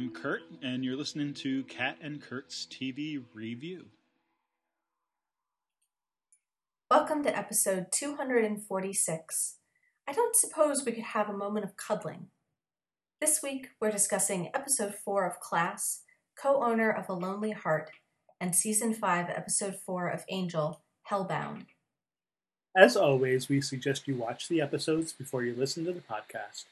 [0.00, 0.06] Kat.
[0.06, 3.86] And I'm Kurt, and you're listening to Kat and Kurt's TV Review.
[6.90, 9.56] Welcome to episode 246.
[10.08, 12.28] I don't suppose we could have a moment of cuddling.
[13.20, 16.02] This week, we're discussing episode 4 of Class,
[16.40, 17.90] co owner of A Lonely Heart,
[18.40, 20.80] and season 5, episode 4 of Angel,
[21.10, 21.66] Hellbound.
[22.76, 26.64] As always, we suggest you watch the episodes before you listen to the podcast.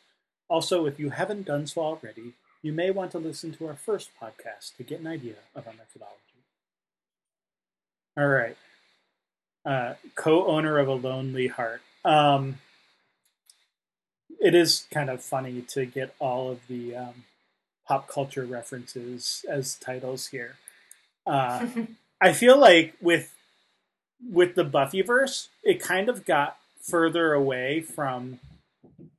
[0.49, 4.11] Also, if you haven't done so already, you may want to listen to our first
[4.21, 6.17] podcast to get an idea of our methodology.
[8.17, 8.57] All right.
[9.65, 11.83] Uh, co owner of a lonely heart.
[12.05, 12.59] Um,
[14.41, 17.25] it is kind of funny to get all of the um,
[17.87, 20.57] pop culture references as titles here.
[21.27, 21.67] Uh,
[22.21, 23.35] I feel like with
[24.33, 28.41] with the Buffyverse, it kind of got further away from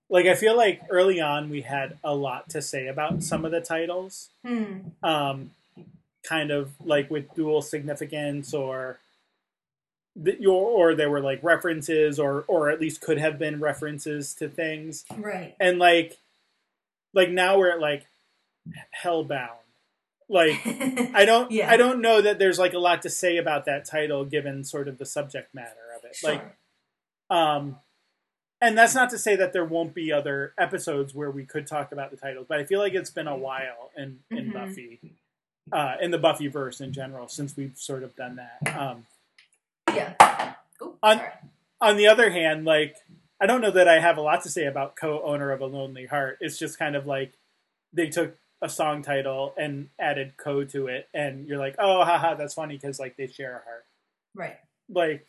[0.10, 3.52] like I feel like early on we had a lot to say about some of
[3.52, 4.30] the titles.
[4.46, 4.74] Hmm.
[5.04, 5.52] Um,
[6.28, 9.00] kind of like with dual significance or
[10.16, 14.50] the, or there were like references or or at least could have been references to
[14.50, 15.56] things Right.
[15.62, 16.18] and like
[17.14, 18.06] like now we're at like
[19.04, 19.50] hellbound
[20.28, 20.60] like
[21.16, 21.72] i don't Yeah.
[21.72, 24.88] i don't know that there's like a lot to say about that title given sort
[24.90, 26.32] of the subject matter of it Sure.
[26.32, 26.56] like
[27.30, 27.78] um
[28.62, 31.92] and that's not to say that there won't be other episodes where we could talk
[31.92, 34.54] about the titles but i feel like it's been a while in in Mhm.
[34.54, 35.00] buffy
[35.72, 39.06] uh in the buffy verse in general since we've sort of done that um
[39.96, 40.54] yeah.
[40.82, 41.22] Ooh, On-
[41.82, 42.96] on the other hand, like
[43.42, 46.06] I don't know that I have a lot to say about co-owner of a lonely
[46.06, 46.38] heart.
[46.42, 47.34] It's just kind of like
[47.94, 52.36] they took a song title and added co to it, and you're like, oh, haha,
[52.36, 53.86] that's funny because like they share a heart.
[54.36, 54.58] Right.
[54.90, 55.26] Like,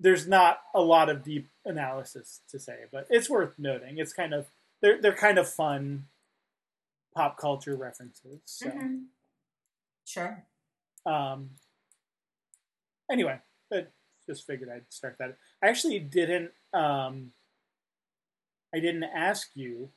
[0.00, 3.98] there's not a lot of deep analysis to say, but it's worth noting.
[3.98, 4.46] It's kind of
[4.80, 6.06] they're they're kind of fun
[7.14, 8.40] pop culture references.
[8.44, 9.06] So, Mhm.
[10.04, 10.44] Sure.
[11.06, 11.50] um,
[13.10, 13.40] anyway,
[13.72, 13.86] I
[14.26, 15.36] just figured I'd start that.
[15.62, 16.52] I actually didn't.
[16.72, 17.32] Um,
[18.74, 19.90] I didn't ask you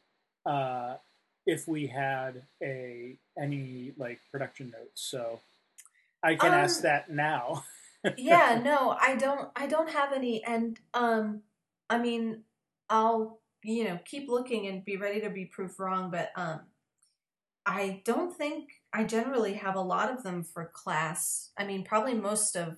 [0.46, 0.98] uh,
[1.46, 5.40] if we had a any like production notes, so
[6.24, 7.64] I can ask Um, that now.
[8.18, 11.42] yeah no i don't i don't have any and um
[11.90, 12.44] i mean
[12.90, 16.62] i'll you know keep looking and be ready to be proved wrong but um
[17.66, 22.14] i don't think i generally have a lot of them for class i mean probably
[22.14, 22.78] most of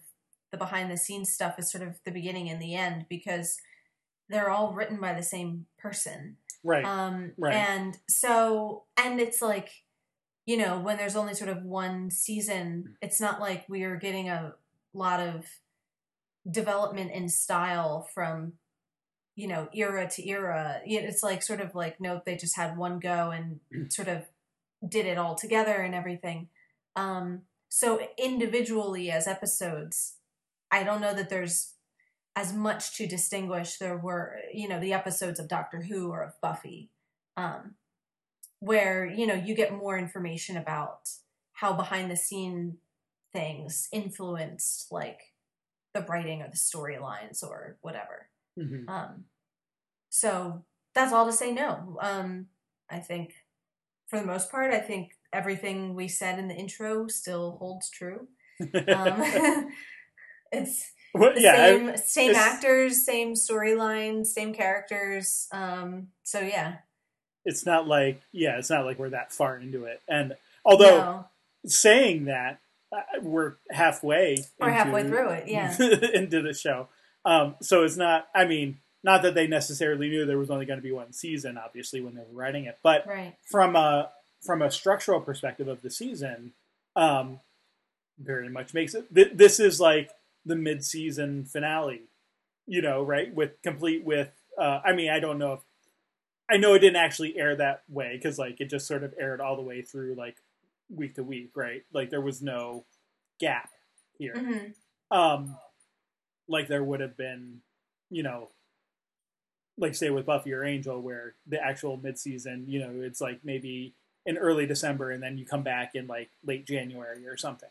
[0.52, 3.58] the behind the scenes stuff is sort of the beginning and the end because
[4.30, 6.86] they're all written by the same person right.
[6.86, 7.54] um, Right.
[7.54, 9.70] And so, and it's like,
[10.46, 14.30] you know, when there's only sort of one season, it's not like we are getting
[14.30, 14.54] a
[14.94, 15.46] lot of
[16.50, 18.54] development in style from,
[19.40, 20.82] you know, era to era.
[20.86, 23.62] It's like sort of like, nope, they just had one go and
[23.92, 24.26] sort of
[24.86, 26.50] did it all together and everything.
[26.98, 30.16] Um, so individually as episodes,
[30.70, 31.76] I don't know that there's
[32.36, 33.78] as much to distinguish.
[33.78, 36.90] There were, you know, the episodes of Doctor Who or of Buffy,
[37.38, 37.76] um,
[38.60, 41.10] where you know you get more information about
[41.54, 42.78] how behind the scene
[43.32, 45.20] things influenced like
[45.94, 48.28] the writing or the storylines or whatever.
[48.60, 48.90] Mhm.
[48.90, 49.26] Um,
[50.10, 51.98] so that's all to say no.
[52.02, 52.48] Um,
[52.90, 53.34] I think
[54.08, 58.28] for the most part, I think everything we said in the intro still holds true.
[58.62, 58.72] Um,
[60.52, 65.48] it's Well, the yeah, I- same same it's- actors, same storyline, same characters.
[65.52, 66.78] Um, so yeah.
[67.46, 70.02] it's not like yeah, it's not like we're that far into it.
[70.08, 71.26] And although no,
[71.66, 72.60] saying that,
[72.92, 74.38] uh, we're halfway.
[74.60, 75.48] we're halfway through it.
[75.48, 75.76] Yeah.
[76.14, 76.90] into the show.
[77.26, 78.28] Um, so it's not.
[78.34, 81.58] I mean, not that they necessarily knew there was only going to be one season,
[81.58, 82.80] obviously, when they were writing it.
[82.84, 83.36] But right.
[83.46, 84.12] from a
[84.42, 86.54] from a structural perspective of the season,
[86.96, 87.40] um,
[88.18, 89.14] very much makes it.
[89.14, 90.12] Th- this is like
[90.46, 92.04] the mid season finale,
[92.68, 93.34] you know, right?
[93.34, 94.30] With complete with.
[94.58, 95.60] Uh, I mean, I don't know if
[96.50, 99.40] I know it didn't actually air that way because like it just sort of aired
[99.40, 100.38] all the way through like
[100.90, 101.84] week to week, right?
[101.94, 102.86] Like there was no
[103.40, 103.70] gap
[104.18, 105.58] here hmm um
[106.50, 107.62] like there would have been
[108.10, 108.50] you know
[109.78, 113.94] like say with buffy or angel where the actual mid-season you know it's like maybe
[114.26, 117.70] in early december and then you come back in like late january or something.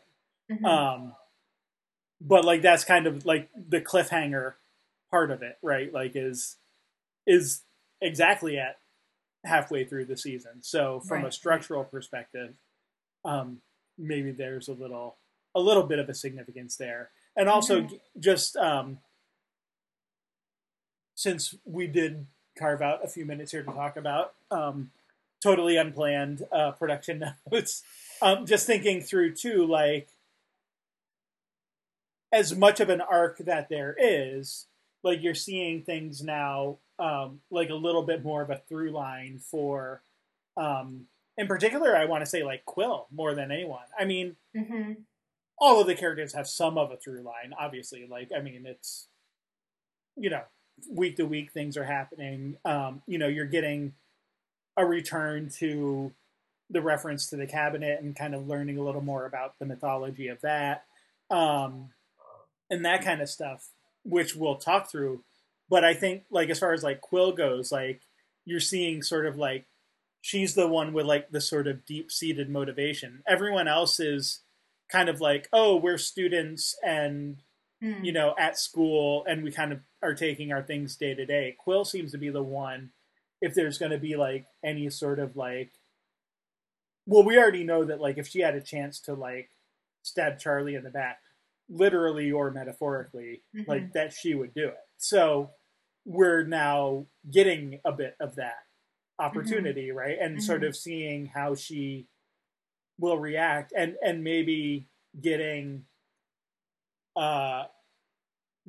[0.49, 1.15] Hmm um
[2.21, 4.53] but like that's kind of like the cliffhanger
[5.11, 5.93] part of it right?
[5.93, 6.55] Like is
[7.27, 7.61] is
[8.01, 8.77] exactly at
[9.45, 10.61] halfway through the season.
[10.61, 12.55] So from a structural perspective
[13.25, 13.59] um
[13.97, 15.17] maybe there's a little
[15.53, 17.99] a little bit of a significance there and also Mhm.
[18.19, 18.99] just um
[21.15, 22.27] since we did
[22.57, 24.91] carve out a few minutes here to talk about um
[25.41, 27.81] totally unplanned uh, production notes.
[28.21, 30.09] Um, just thinking through too, like
[32.33, 34.67] as much of an arc that there is,
[35.01, 39.39] like you're seeing things now, um, like a little bit more of a through line
[39.39, 40.01] for,
[40.57, 41.07] um,
[41.37, 43.85] in particular, I want to say like Quill more than anyone.
[43.97, 44.93] I mean, Mm-hmm.
[45.59, 48.07] All of the characters have some of a through line, obviously.
[48.09, 49.07] Like, I mean, it's
[50.19, 50.41] you know,
[50.89, 52.57] week to week things are happening.
[52.65, 53.93] Um, you know, you're getting
[54.77, 56.11] a return to
[56.69, 60.27] the reference to the cabinet and kind of learning a little more about the mythology
[60.27, 60.85] of that.
[61.31, 61.89] Um,
[62.69, 63.69] and that kind of stuff,
[64.03, 65.23] which we'll talk through.
[65.69, 68.01] But I think like as far as like Quill goes, like
[68.45, 69.65] you're seeing sort of like
[70.21, 73.23] she's the one with like the sort of deep seated motivation.
[73.27, 74.41] Everyone else is
[74.91, 77.41] kind of like, oh, we're students and
[77.81, 78.03] Mm.
[78.03, 81.55] you know, at school and we kind of are taking our things day to day.
[81.57, 82.91] Quill seems to be the one,
[83.39, 85.71] if there's going to be like any sort of like,
[87.05, 89.49] well, we already know that like if she had a chance to like
[90.03, 91.19] stab Charlie in the back,
[91.69, 93.67] literally or metaphorically, Mhm.
[93.67, 94.77] like that she would do it.
[94.97, 95.51] So
[96.05, 98.65] we're now getting a bit of that
[99.19, 100.17] opportunity, right?
[100.19, 100.67] And sort Mhm.
[100.67, 102.07] of seeing how she
[102.99, 104.85] will react and and maybe
[105.21, 105.85] getting
[107.15, 107.63] uh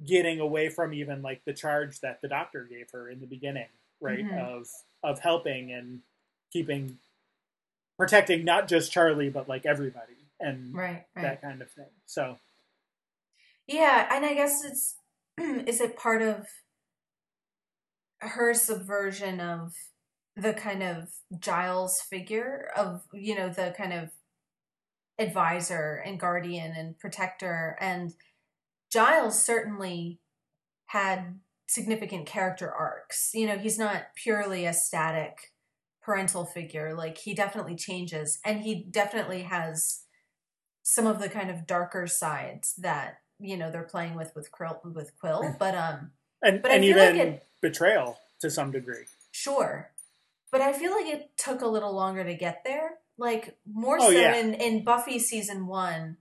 [0.07, 3.69] getting away from even like the charge that the doctor gave her in the beginning,
[4.01, 4.25] right?
[4.25, 4.39] Mhm.
[4.39, 4.69] Of
[5.03, 6.01] of helping and
[6.53, 6.99] keeping
[7.99, 11.05] protecting not just Charlie but like everybody and Right.
[11.15, 11.23] Right.
[11.23, 11.91] that kind of thing.
[12.07, 12.39] So
[13.67, 14.97] Yeah, and I guess it's
[15.39, 16.47] is it part of
[18.21, 19.75] her subversion of
[20.37, 24.11] the kind of Giles figure of you know the kind of
[25.21, 28.15] advisor and guardian and protector and
[28.91, 30.19] Giles certainly
[30.87, 31.39] had
[31.69, 33.31] significant character arcs.
[33.33, 35.53] You know, he's not purely a static
[36.03, 36.95] parental figure.
[36.97, 40.05] Like he definitely changes and he definitely has
[40.83, 44.81] some of the kind of darker sides that you know they're playing with with Quill
[44.85, 46.11] with Quill, but um
[46.43, 49.05] and But and feel like even it- betrayal to some degree.
[49.31, 49.93] sure.
[50.51, 52.99] But I feel like it took a little longer to get there.
[53.21, 54.35] Like more Oh, so yeah.
[54.37, 56.17] in in Buffy season 1,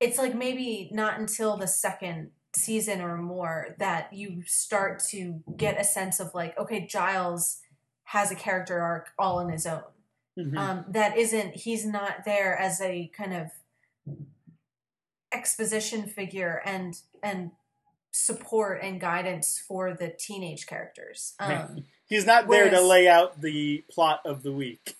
[0.00, 5.80] it's like maybe not until the second season or more that you start to get
[5.80, 7.60] a sense of like okay, Giles
[8.04, 9.82] has a character arc all on his own.
[10.38, 10.58] Mhm.
[10.58, 13.50] um, that isn't he's not there as a kind of
[15.32, 17.50] exposition figure and and
[18.12, 23.82] support and guidance for the teenage characters um, He's not there to lay out the
[23.90, 24.94] plot of the week.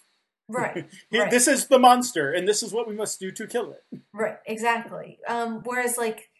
[0.48, 1.30] Right Right.
[1.30, 4.00] This is the monster, and this is what we must do to kill it.
[4.12, 6.30] right exactly um, whereas like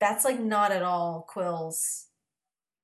[0.00, 2.06] that's like not at all quill's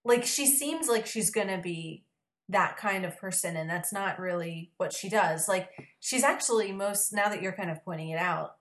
[0.05, 2.05] like she seems like she's gonna be
[2.49, 5.71] that kind of person and that's not really what she does like
[6.01, 8.57] she's actually most now that you're kind of pointing it out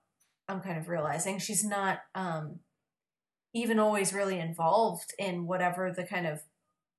[0.48, 2.60] i'm kind of realizing she's not um
[3.52, 6.40] even always really involved in whatever the kind of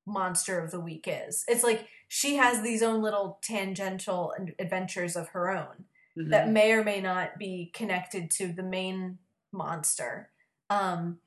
[0.05, 5.29] monster of the week is it's like she has these own little tangential adventures of
[5.29, 5.85] her own
[6.17, 6.29] Mm-hmm.
[6.29, 9.17] that may or may not be connected to the main
[9.51, 10.29] monster.
[10.69, 11.17] Um,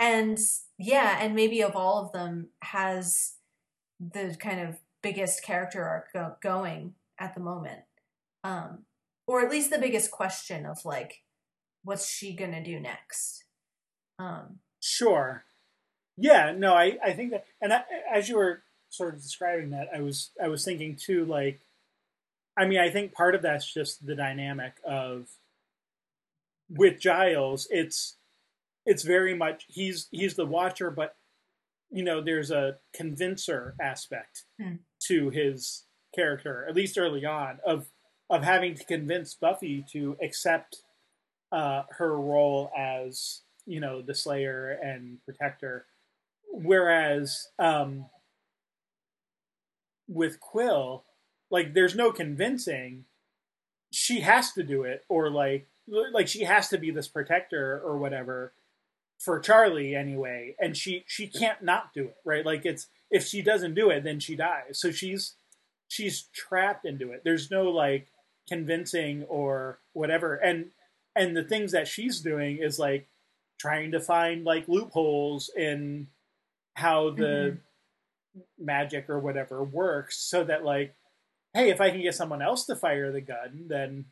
[0.00, 0.38] and
[0.78, 3.34] yeah, and maybe of all of them has
[4.00, 7.82] the kind of biggest character arc go- going at the moment.
[8.42, 8.84] Um,
[9.26, 11.24] or at least the biggest question of like,
[11.84, 13.44] what's she gonna do next?
[14.18, 15.44] Um, Sure.
[16.20, 17.82] Yeah, no, I, I think that, and I,
[18.12, 21.60] as you were sort of describing that, I was I was thinking too, like,
[22.56, 25.28] I mean, I think part of that's just the dynamic of
[26.68, 27.66] with Giles.
[27.70, 28.16] It's
[28.84, 31.14] it's very much he's he's the watcher, but
[31.90, 34.76] you know, there's a convincer aspect Hmm.
[35.06, 35.84] to his
[36.14, 37.90] character, at least early on, of
[38.30, 40.82] of having to convince Buffy to accept
[41.52, 45.86] uh, her role as you know the Slayer and Protector,
[46.62, 48.06] whereas um,
[50.08, 51.04] with Quill,
[51.50, 53.04] like there's no convincing.
[53.90, 55.68] She has to do it, or like
[56.12, 58.52] like she has to be this protector or whatever
[59.18, 62.44] for Charlie anyway, and she she can't not do it, right?
[62.44, 64.78] Like it's if she doesn't do it, then she dies.
[64.78, 65.34] So she's
[65.88, 67.22] she's trapped into it.
[67.24, 68.08] There's no like
[68.48, 70.36] convincing or whatever.
[70.36, 70.66] And
[71.16, 73.08] and the things that she's doing is like
[73.58, 76.08] trying to find like loopholes in
[76.78, 77.58] how the
[78.58, 80.94] magic or whatever works so that like
[81.54, 84.04] hey if i can get someone else to fire the gun then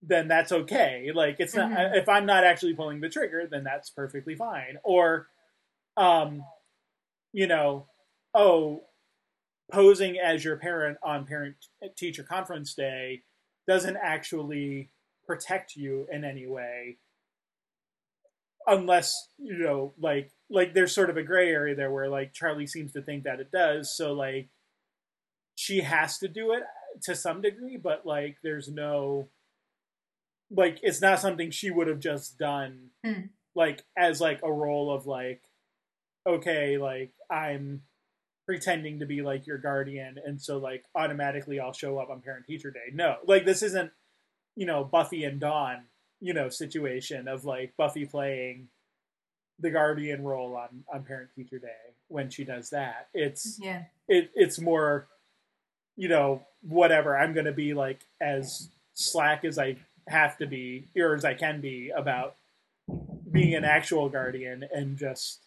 [0.00, 1.10] then that's okay.
[1.12, 1.96] Like it's not Mhm.
[1.96, 4.78] if i'm not actually pulling the trigger then that's perfectly fine.
[4.84, 5.26] Or
[5.96, 6.44] um
[7.32, 7.86] you know
[8.34, 8.84] oh
[9.72, 11.56] posing as your parent on parent
[11.96, 13.22] teacher conference day
[13.66, 14.90] doesn't actually
[15.26, 16.98] protect you in any way
[18.66, 22.66] unless you know like like there's sort of a gray area there where like charlie
[22.66, 24.48] seems to think that it does so like
[25.54, 26.62] she has to do it
[27.02, 29.28] to some degree but like there's no
[30.50, 33.22] like it's not something she would have just done Hmm.
[33.54, 35.42] like as like a role of like
[36.26, 37.82] okay like i'm
[38.46, 42.46] pretending to be like your guardian and so like automatically i'll show up on parent
[42.46, 43.90] teacher day no like this isn't
[44.56, 45.82] you know buffy and dawn
[46.20, 48.68] you know situation of like buffy playing
[49.58, 51.68] the guardian role on on parent teacher day
[52.08, 53.08] when she does that.
[53.14, 53.84] It's Yeah.
[54.08, 55.06] it it's more
[55.96, 57.16] you know whatever.
[57.18, 59.76] I'm gonna be like as slack as i
[60.08, 62.34] have to be or as i can be about
[63.30, 65.40] being an actual guardian and just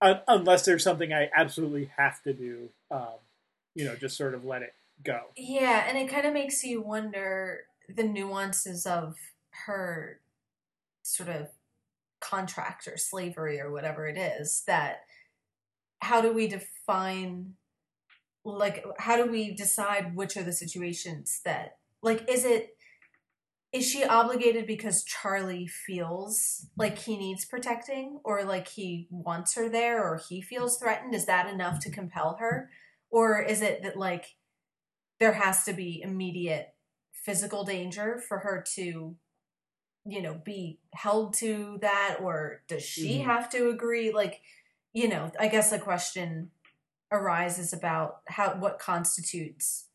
[0.00, 3.14] un- unless there's something i absolutely have to do um
[3.74, 5.20] you know just sort of let it go.
[5.36, 9.16] Yeah, and it kind of makes you wonder the nuances of
[9.66, 10.20] her
[11.02, 11.48] sort of
[12.22, 15.00] contract or slavery or whatever it is that
[16.00, 17.54] how do we define
[18.44, 22.76] like how do we decide which are the situations that like is it
[23.72, 29.68] is she obligated because Charlie feels like he needs protecting or like he wants her
[29.68, 31.14] there or he feels threatened?
[31.14, 32.68] Is that enough to compel her?
[33.10, 34.26] Or is it that like
[35.18, 36.74] there has to be immediate
[37.12, 39.16] physical danger for her to
[40.04, 43.24] you know be held to that or does she Mhm.
[43.24, 44.40] have to agree like
[44.92, 46.50] you know i guess the question
[47.10, 49.86] arises about how what constitutes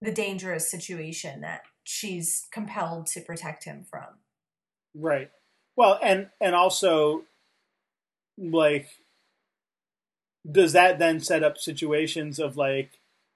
[0.00, 4.18] the dangerous situation that she's compelled to protect him from
[4.94, 5.30] Right.
[5.76, 7.24] Well, and and also
[8.36, 8.88] like
[10.50, 12.90] does that then set up situations of like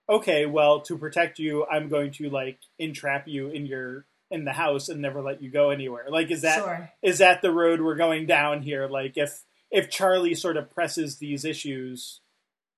[0.08, 4.52] okay, well, to protect you, I'm going to like entrap you in your in the
[4.52, 6.06] house and never let you go anywhere.
[6.08, 6.58] Like is that
[7.02, 8.88] is sure that the road we're going down here?
[8.88, 12.20] Like if if Charlie sort of presses these issues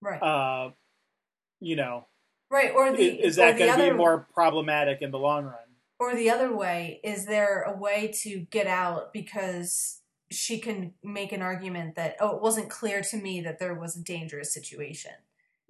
[0.01, 0.71] right uh
[1.61, 2.07] you know,
[2.51, 5.55] right or the is or that going to be more problematic in the long run?
[5.99, 11.33] Or the other way, is there a way to get out because she can make
[11.33, 15.13] an argument that, oh, it wasn't clear to me that there was a dangerous situation.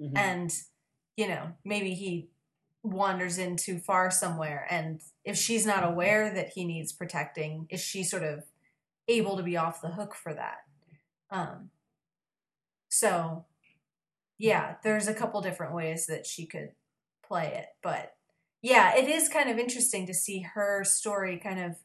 [0.01, 0.17] Mhm.
[0.17, 0.53] And,
[1.17, 2.31] you know, maybe he
[2.85, 4.67] wanders in too far somewhere.
[4.71, 8.45] And if she's not aware that he needs protecting, is she sort of
[9.09, 10.59] able to be off the hook for that?
[11.31, 11.71] Um,
[12.91, 13.47] so,
[14.39, 16.73] yeah, there's a couple different ways that she could
[17.27, 17.69] play it.
[17.83, 18.15] But
[18.63, 21.77] yeah, it is kind of interesting to see her story kind of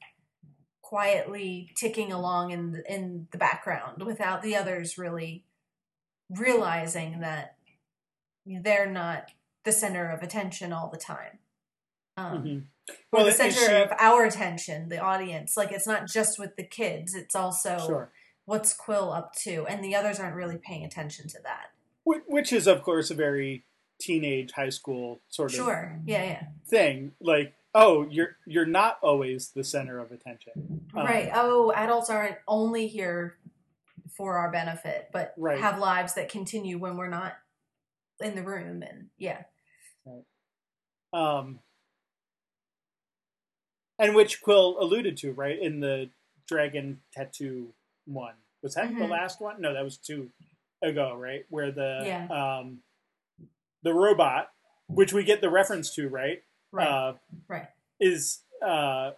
[0.81, 5.45] quietly ticking along in the, in the background without the others really
[6.29, 7.55] realizing that
[8.45, 9.31] they're not
[9.63, 11.39] the center of attention all the time.
[12.17, 12.95] Um, Mhm.
[13.13, 15.55] or the center she- of our attention, the audience.
[15.55, 18.11] Like it's not just with the kids; it's also Sure.
[18.45, 21.71] what's Quill up to, and the others aren't really paying attention to that.
[22.03, 23.65] Which is of course a very
[23.99, 29.51] teenage high school sort of Sure, yeah, yeah, thing like oh you're you're not always
[29.51, 31.29] the center of attention Um, right.
[31.33, 33.37] Oh, adults aren't only here
[34.17, 35.59] for our benefit, but Right.
[35.59, 37.37] have lives that continue when we're not
[38.21, 39.43] in the room, and yeah,
[40.05, 40.23] Right.
[41.13, 41.59] um
[43.97, 46.09] and which quill alluded to right in the
[46.47, 47.73] dragon tattoo
[48.05, 49.09] one was that the Mhm.
[49.09, 50.31] last one no that was two
[50.81, 52.27] ago right where the Yeah.
[52.59, 52.81] um
[53.83, 54.51] the robot
[54.87, 57.13] which we get the reference to right right, uh
[57.47, 57.67] right,
[57.99, 59.11] is uh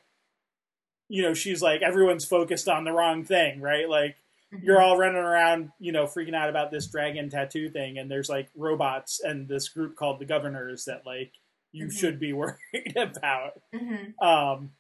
[1.07, 4.17] you know she's like everyone's focused on the wrong thing right like.
[4.61, 8.29] You're all running around, you know, freaking out about this dragon tattoo thing, and there's
[8.29, 11.31] like robots and this group called the Governors that like
[11.71, 11.97] you Mhm.
[11.97, 12.57] should be worried
[12.97, 14.13] about, Mhm.
[14.21, 14.73] um,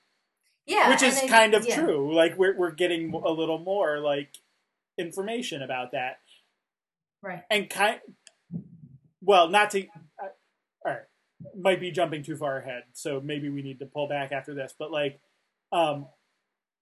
[0.65, 1.79] yeah, which is I- kind of yeah.
[1.81, 2.13] true.
[2.13, 4.35] Like we're we're getting a little more like
[4.97, 6.19] information about that,
[7.21, 7.43] right?
[7.49, 8.01] and kind.
[9.21, 9.87] Well, not to.
[9.87, 10.27] Uh,
[10.85, 11.03] all right,
[11.55, 14.73] might be jumping too far ahead, so maybe we need to pull back after this.
[14.77, 15.19] But like,
[15.71, 16.07] um,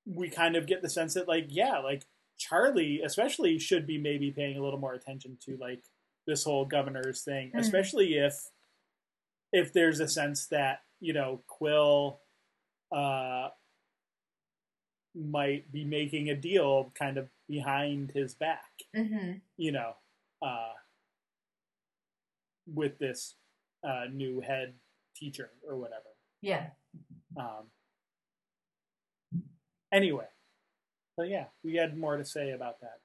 [0.05, 2.05] we kind of get the sense that like, yeah, like
[2.39, 5.83] Charlie especially should be maybe paying a little more attention to like
[6.25, 7.59] this whole governor's thing, Mhm.
[7.59, 8.49] especially if
[9.51, 12.21] if there's a sense that you know Quill
[12.91, 13.49] uh,
[15.15, 19.95] might be making a deal kind of behind his back, hmm you know,
[20.41, 20.73] uh,
[22.67, 23.35] with this
[23.83, 24.73] uh, new head
[25.15, 26.15] teacher or whatever.
[26.41, 26.69] Yeah,
[27.35, 27.71] Um,
[29.91, 30.27] anyway,
[31.19, 32.99] so yeah, we had more to say about that.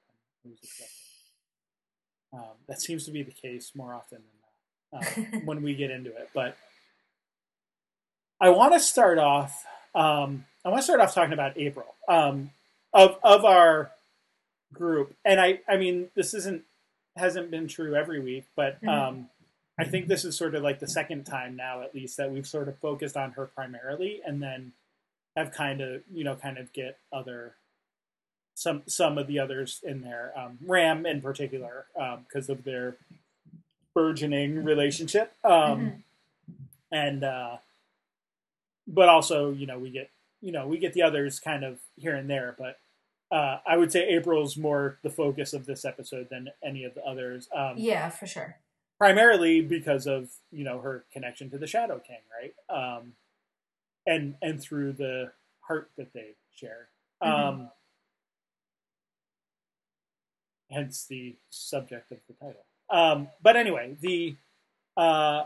[2.31, 4.19] Um, that seems to be the case more often
[4.91, 6.29] than not um, when we get into it.
[6.33, 6.55] But
[8.39, 9.65] I want to start off.
[9.93, 12.51] Um, I want to start off talking about April um,
[12.93, 13.91] of of our
[14.73, 16.63] group, and I I mean this isn't
[17.17, 18.87] hasn't been true every week, but Mhm.
[18.89, 19.29] um,
[19.77, 22.47] I think this is sort of like the second time now, at least, that we've
[22.47, 24.71] sort of focused on her primarily, and then
[25.35, 27.55] have kind of you know kind of get other
[28.55, 31.85] some some of the others in there, um, Ram in particular,
[32.27, 32.95] because of their
[33.93, 36.01] burgeoning relationship, um, Mhm.
[36.91, 37.57] and uh,
[38.87, 40.09] but also you know we get
[40.41, 42.79] you know we get the others kind of here and there, but.
[43.31, 47.03] Uh, I would say April's more the focus of this episode than any of the
[47.03, 47.49] others.
[47.53, 48.55] Um, yeah, for sure.
[48.99, 52.53] primarily because of you know her connection to the Shadow King, right?
[52.69, 53.15] Um,
[54.05, 55.31] and and through the
[55.61, 56.87] heart that they share.
[57.19, 57.71] Um,
[60.75, 62.65] hence the subject of the title.
[62.89, 64.35] Um, but anyway, the
[64.97, 65.43] uh,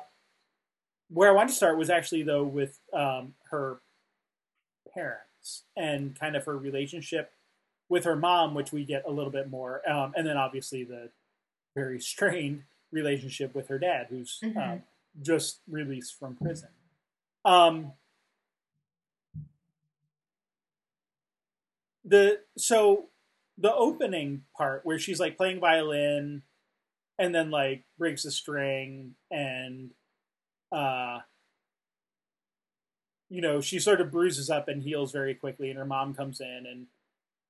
[1.09, 3.79] where I wanted to start was actually though with um, her
[4.93, 7.31] parents and kind of her relationship
[7.87, 11.09] with her mom, which we get a little bit more, um, and then obviously the
[11.75, 14.83] very strained relationship with her dad, who's um,
[15.21, 16.69] just released from prison.
[17.45, 17.93] Um,
[22.03, 23.05] the so
[23.59, 26.43] the opening part where she's like playing violin
[27.19, 29.91] and then like breaks a string and
[30.71, 31.19] uh
[33.29, 36.39] you know she sort of bruises up and heals very quickly and her mom comes
[36.41, 36.87] in and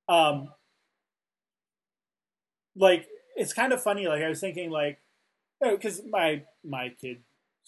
[0.10, 0.50] um
[2.76, 5.00] like it's kind of funny like i was thinking like
[5.62, 7.22] because my my kids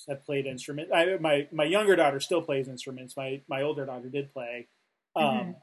[0.09, 4.09] have played instruments I, my my younger daughter still plays instruments my my older daughter
[4.09, 4.67] did play
[5.15, 5.55] um Mhm.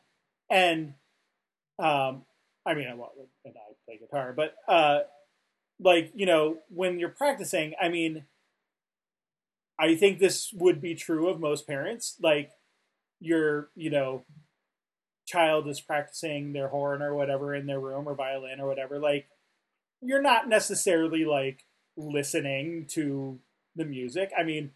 [0.50, 0.94] and
[1.78, 2.24] um
[2.68, 3.12] i mean well
[3.44, 5.00] and i play guitar but uh
[5.80, 8.24] like you know when you're practicing i mean
[9.78, 12.16] i think this would be true of most parents.
[12.20, 12.50] Like
[13.20, 14.24] your you know
[15.26, 19.28] child is practicing their horn or whatever in their room or violin or whatever like
[20.00, 21.64] you're not necessarily like
[21.96, 23.38] listening to
[23.76, 24.30] the music.
[24.38, 24.70] I mean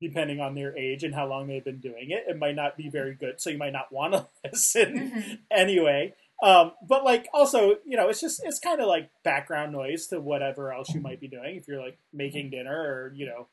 [0.00, 2.88] depending on their age and how long they've been doing it it might not be
[2.88, 5.38] very good so you might not want to listen Mhm.
[5.50, 10.06] anyway um but like also you know it's just it's kind of like background noise
[10.06, 11.56] to whatever else you might be doing.
[11.56, 13.48] If you're like making dinner or you know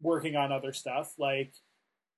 [0.00, 1.52] working on other stuff like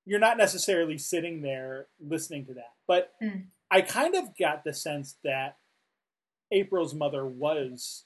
[0.07, 2.73] you're not necessarily sitting there listening to that.
[2.87, 3.47] But Mm.
[3.71, 5.57] i kind of got the sense that
[6.53, 8.05] april's mother was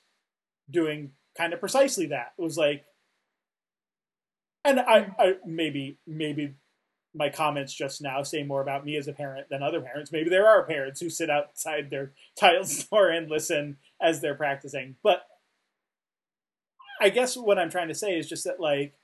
[0.71, 2.33] doing kind of precisely that.
[2.39, 2.85] It was like
[4.65, 6.55] and I, I maybe maybe
[7.15, 10.13] my comments just now say more about me as a parent than other parents.
[10.13, 14.97] Maybe there are parents who sit outside their tile store and listen as they're practicing.
[15.03, 15.23] But
[17.01, 18.95] I guess what I'm trying to say is just that like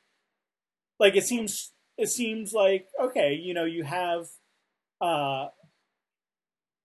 [0.99, 4.29] like it seems it seems like okay, you know, you have
[5.01, 5.49] uh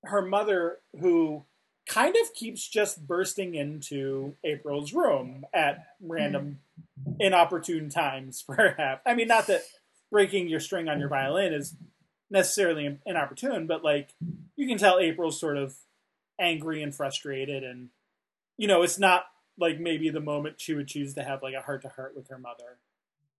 [0.05, 1.43] her mother who
[1.87, 6.59] kind of keeps just bursting into April's room at random
[7.19, 9.01] inopportune times perhaps.
[9.05, 9.63] I mean not that
[10.11, 11.75] breaking your string on your violin is
[12.29, 14.13] necessarily inopportune, but like
[14.55, 15.75] you can tell April's sort of
[16.39, 17.89] angry and frustrated, and
[18.57, 19.25] you know it's not
[19.57, 22.29] like maybe the moment she would choose to have like a heart to heart with
[22.29, 22.79] her mother.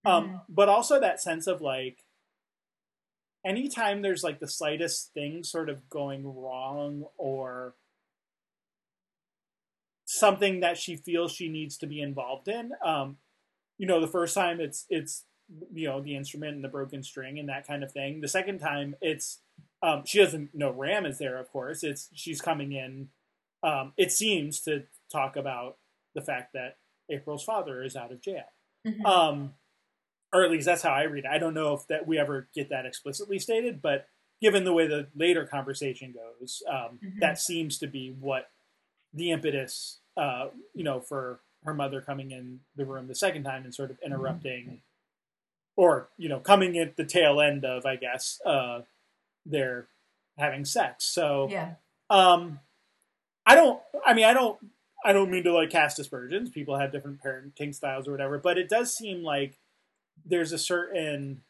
[0.03, 0.41] Um, Mhm.
[0.49, 2.05] but also that sense of like
[3.43, 7.75] anytime there's like the slightest thing sort of going wrong or
[10.05, 13.17] something that she feels she needs to be involved in um
[13.77, 15.23] you know the first time it's it's
[15.73, 18.21] you know the instrument and the broken string and that kind of thing.
[18.21, 19.39] The second time it's
[19.83, 21.83] um she doesn't know ram is there of course.
[21.83, 23.09] It's she's coming in
[23.63, 25.77] um it seems to talk about
[26.15, 26.77] the fact that
[27.09, 28.45] april's father is out of jail.
[28.85, 29.05] Mhm.
[29.05, 29.53] um
[30.33, 31.29] or at least that's how i read it.
[31.29, 34.07] I don't know if that we ever get that explicitly stated but
[34.41, 37.19] given the way the later conversation goes um Mhm.
[37.19, 38.49] that seems to be what
[39.13, 43.65] the impetus uh you know for her mother coming in the room the second time
[43.65, 44.81] and sort of interrupting
[45.81, 48.81] or you know coming at the tail end of i guess uh
[49.47, 49.87] their
[50.37, 51.73] having sex so yeah.
[52.11, 52.59] um
[53.47, 54.59] i don't i mean i don't
[55.03, 58.59] i don't mean to like cast aspersions people have different parenting styles or whatever but
[58.59, 59.57] it does seem like
[60.23, 61.41] there's a certain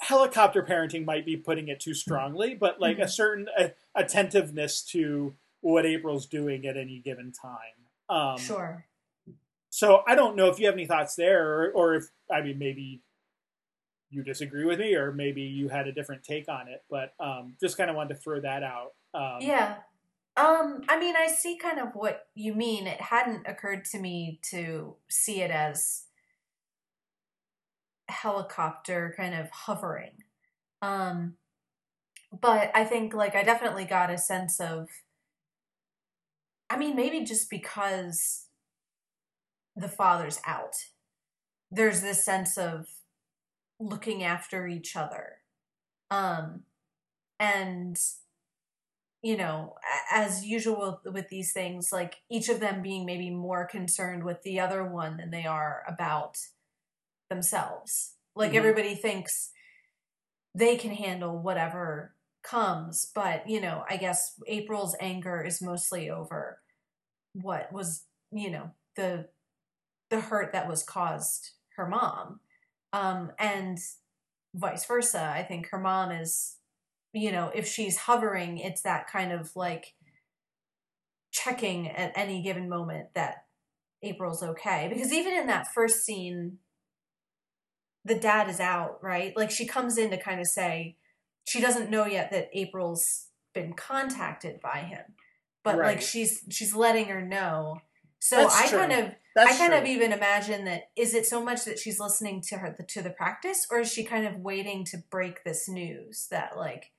[0.00, 3.10] helicopter parenting might be putting it too strongly but like a Mhm.
[3.10, 8.84] certain uh, attentiveness to what april's doing at any given time um sure.
[9.74, 12.60] So I don't know if you have any thoughts there, or, or if I mean
[12.60, 13.02] maybe
[14.08, 16.84] you disagree with me, or maybe you had a different take on it.
[16.88, 18.92] But um, just kind of wanted to throw that out.
[19.14, 19.78] Um, Yeah.
[20.36, 22.86] Um, I mean, I see kind of what you mean.
[22.86, 26.04] It hadn't occurred to me to see it as
[28.08, 30.22] helicopter kind of hovering.
[30.82, 31.34] Um,
[32.40, 34.88] but I think like I definitely got a sense of
[36.70, 38.43] I mean maybe just because
[39.76, 40.74] the father's out.
[41.70, 42.86] There's this sense of
[43.80, 45.38] looking after each other.
[46.10, 46.62] Um
[47.40, 47.98] and
[49.24, 49.74] you know,
[50.12, 54.60] as usual with these things, like each of them being maybe more concerned with the
[54.60, 56.36] other one than they are about
[57.30, 58.16] themselves.
[58.36, 58.58] Like mm-hmm.
[58.58, 59.50] everybody thinks
[60.54, 66.60] they can handle whatever comes, but you know, I guess April's anger is mostly over
[67.32, 69.28] what was, you know, the
[70.14, 72.40] the hurt that was caused her mom.
[72.92, 73.78] Um and
[74.54, 75.32] vice versa.
[75.34, 76.56] I think her mom is
[77.12, 79.94] you know, if she's hovering, it's that kind of like
[81.30, 83.44] checking at any given moment that
[84.02, 84.88] April's okay.
[84.92, 86.58] Because even in that first scene,
[88.04, 89.36] the dad is out, right?
[89.36, 90.96] Like she comes in to kind of say
[91.44, 95.04] she doesn't know yet that April's been contacted by him.
[95.62, 95.94] But right.
[95.94, 97.78] like she's she's letting her know.
[98.24, 98.78] So That's I true.
[98.78, 99.80] kind of That's I kind true.
[99.82, 103.10] of even imagine that is it so much that she's listening to her to the
[103.10, 106.90] practice or is she kind of waiting to break this news that like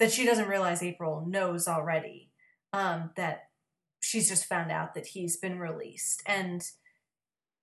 [0.00, 2.30] that she doesn't realize April knows already
[2.72, 3.50] um, that
[4.00, 6.68] she's just found out that he's been released and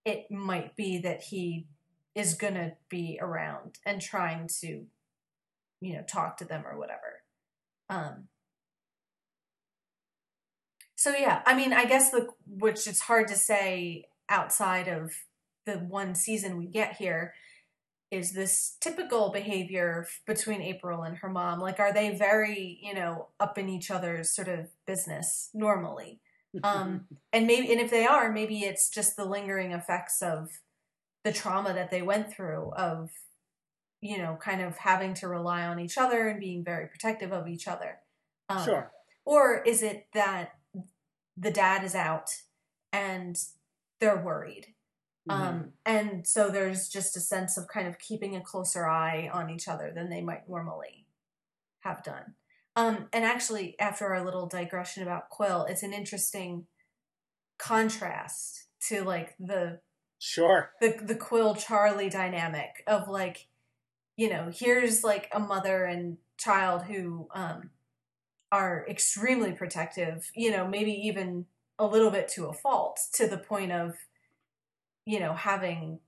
[0.05, 1.67] it might be that he
[2.15, 4.85] is gonna be around and trying to
[5.81, 7.21] you know talk to them or whatever
[7.89, 8.29] um
[10.99, 15.11] so yeah i mean i guess the which it's hard to say outside of
[15.65, 17.33] the one season we get here
[18.11, 21.59] is this typical behavior between April and her mom?
[21.59, 26.19] Like, are they very, you know, up in each other's sort of business normally?
[26.63, 30.49] Um, and maybe, and if they are, maybe it's just the lingering effects of
[31.23, 33.11] the trauma that they went through of,
[34.01, 37.47] you know, kind of having to rely on each other and being very protective of
[37.47, 37.99] each other.
[38.47, 38.91] Um, sure.
[39.25, 40.53] Or is it that
[41.39, 42.29] the dad is out
[42.91, 43.41] and
[43.99, 44.73] they're worried
[45.29, 45.41] Mm-hmm.
[45.41, 49.49] Um, and so there's just a sense of kind of keeping a closer eye on
[49.49, 51.05] each other than they might normally
[51.81, 52.35] have done.
[52.75, 56.65] Um, and actually, after our little digression about Quill, it's an interesting
[57.57, 59.81] contrast to like the
[60.17, 63.47] sure the the Quill Charlie dynamic of like,
[64.15, 67.71] you know, here's like a mother and child who um,
[68.51, 71.45] are extremely protective, you know, maybe even
[71.77, 73.95] a little bit to a fault, to the point of
[75.05, 75.99] you know having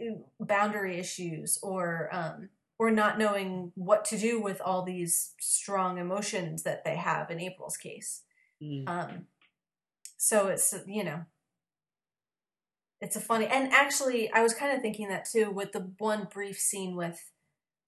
[0.00, 5.98] uh, boundary issues or um, or not knowing what to do with all these strong
[5.98, 8.22] emotions that they have in April's case.
[8.62, 8.88] Mm.
[8.88, 9.26] Um,
[10.16, 11.24] so it's you know
[13.00, 16.28] it's a funny and actually I was kind of thinking that too with the one
[16.32, 17.30] brief scene with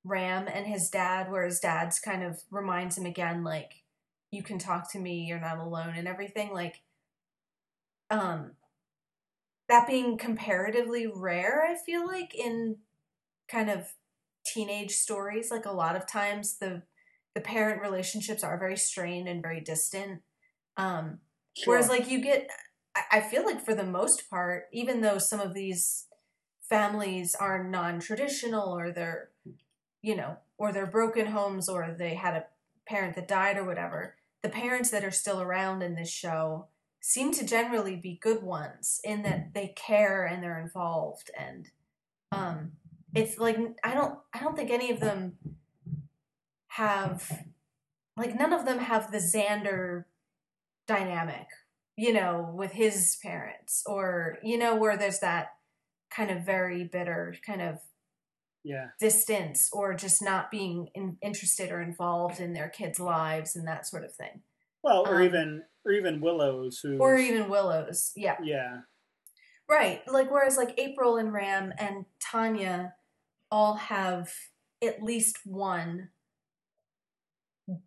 [0.05, 3.83] Ram and his dad where his dad's kind of reminds him again like
[4.31, 6.83] you can talk to me you're not alone and everything like
[8.11, 8.53] um
[9.69, 12.77] that being comparatively rare, I feel like in
[13.49, 13.95] kind of
[14.45, 16.83] teenage stories, like a lot of times the
[17.35, 20.23] the parent relationships are very strained and very distant.
[20.79, 21.19] Um,
[21.55, 21.75] sure.
[21.75, 22.49] Whereas, like you get,
[23.13, 26.07] I feel like for the most part, even though some of these
[26.63, 29.29] families are non-traditional or they're,
[30.01, 32.45] you know, or they're broken homes or they had a
[32.87, 36.67] parent that died or whatever, the parents that are still around in this show
[37.01, 41.71] seem to generally be good ones in that they care and they're involved and
[42.33, 42.73] um
[43.15, 45.39] it's like I don't I don't think any of them
[46.69, 47.45] have
[48.17, 50.05] like none of them have the Xander
[50.87, 51.47] dynamic,
[51.97, 55.55] you know, with his parents or you know where there's that
[56.11, 57.79] kind of very bitter kind of
[58.67, 63.67] yeah distance or just not being in, interested or involved in their kids' lives and
[63.67, 64.43] that sort of thing.
[64.83, 68.81] Well, or um, even or even Willows who or even Willows, yeah, yeah,
[69.71, 70.03] right.
[70.07, 72.95] Like whereas like April and Ram and Tanya
[73.51, 74.33] all have
[74.83, 76.09] at least one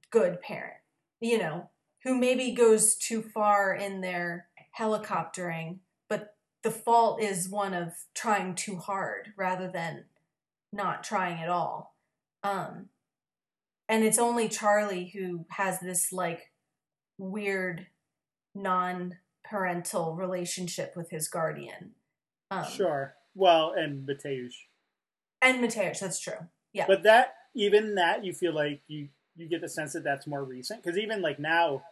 [0.10, 0.80] good parent,
[1.20, 1.70] you know,
[2.04, 8.56] who maybe goes too far in their helicoptering, but the fault is one of trying
[8.56, 10.06] too hard rather than
[10.72, 11.96] not trying at all.
[12.44, 12.90] Um,
[13.88, 16.52] and it's only Charlie who has this like
[17.18, 17.88] weird
[18.56, 21.92] non-parental relationship with his guardian.
[22.52, 23.16] Um, sure.
[23.36, 24.54] Well, and Matteusz.
[25.42, 26.48] And Matteusz, that's true.
[26.74, 26.86] Yeah.
[26.88, 30.44] But that even that you feel like you you get the sense that that's more
[30.44, 31.84] recent because even like now,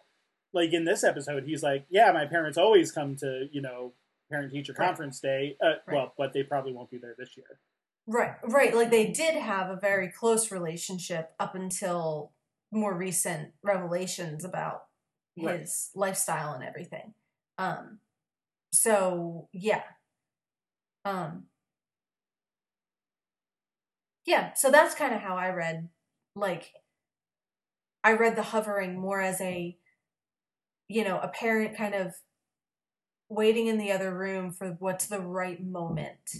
[0.54, 3.94] like in this episode, he's like, yeah, my parents always come to you know
[4.30, 5.30] parent teacher conference right.
[5.30, 5.58] day.
[5.62, 5.96] Uh, right.
[5.96, 7.60] Well, but they probably won't be there this year.
[8.08, 8.74] Right, right.
[8.74, 12.32] Like they did have a very close relationship up until
[12.72, 14.86] more recent revelations about
[15.36, 15.46] his
[15.94, 16.08] Right.
[16.10, 17.14] lifestyle and everything.
[17.58, 18.00] Um
[18.74, 19.84] so yeah.
[21.06, 21.48] Um
[24.26, 25.90] Yeah, so that's kind of how I read
[26.36, 26.74] like
[28.04, 29.78] I read the hovering more as a
[30.90, 32.16] you know, a parent kind of
[33.30, 36.36] waiting in the other room for what's the right moment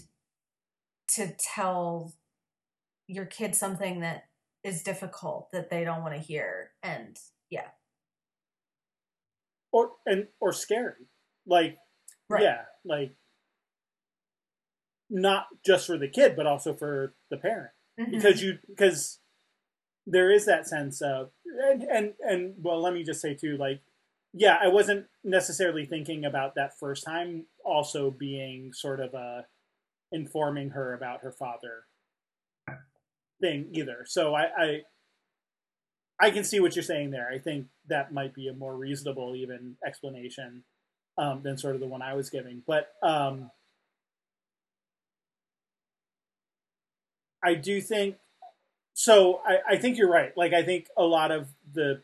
[1.14, 2.12] to tell
[3.06, 4.24] your kid something that
[4.64, 7.16] is difficult that they don't want to hear and
[7.50, 7.68] yeah
[9.72, 11.06] or and or scary.
[11.46, 11.78] Like
[12.30, 12.42] Right.
[12.42, 13.14] yeah, like
[15.10, 17.70] not just for the kid, but also for the parent.
[17.98, 18.10] Mhm.
[18.12, 19.18] because you because
[20.06, 23.80] there is that sense of and, and and well let me just say too like
[24.32, 29.44] yeah i wasn't necessarily thinking about that first time also being sort of a
[30.12, 31.84] informing her about her father
[33.40, 34.80] thing either so i i
[36.20, 39.34] i can see what you're saying there i think that might be a more reasonable
[39.36, 40.64] even explanation
[41.18, 43.50] um, than sort of the one i was giving but um
[47.42, 48.16] I do think
[48.94, 49.40] so.
[49.46, 50.36] I, I think you're right.
[50.36, 52.02] Like, I think a lot of the,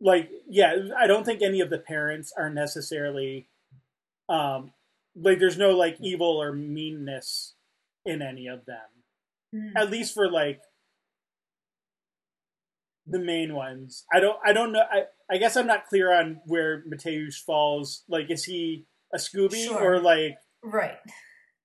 [0.00, 3.48] like, yeah, I don't think any of the parents are necessarily,
[4.28, 4.72] um,
[5.14, 7.54] like, there's no like evil or meanness
[8.04, 8.88] in any of them.
[9.54, 9.72] Mhm.
[9.76, 10.60] At least for like
[13.06, 14.04] the main ones.
[14.12, 14.38] I don't.
[14.44, 14.84] I don't know.
[14.90, 18.04] I I guess I'm not clear on where Matteusz falls.
[18.08, 19.94] Like, is he a Scooby Sure.
[19.96, 20.98] or like right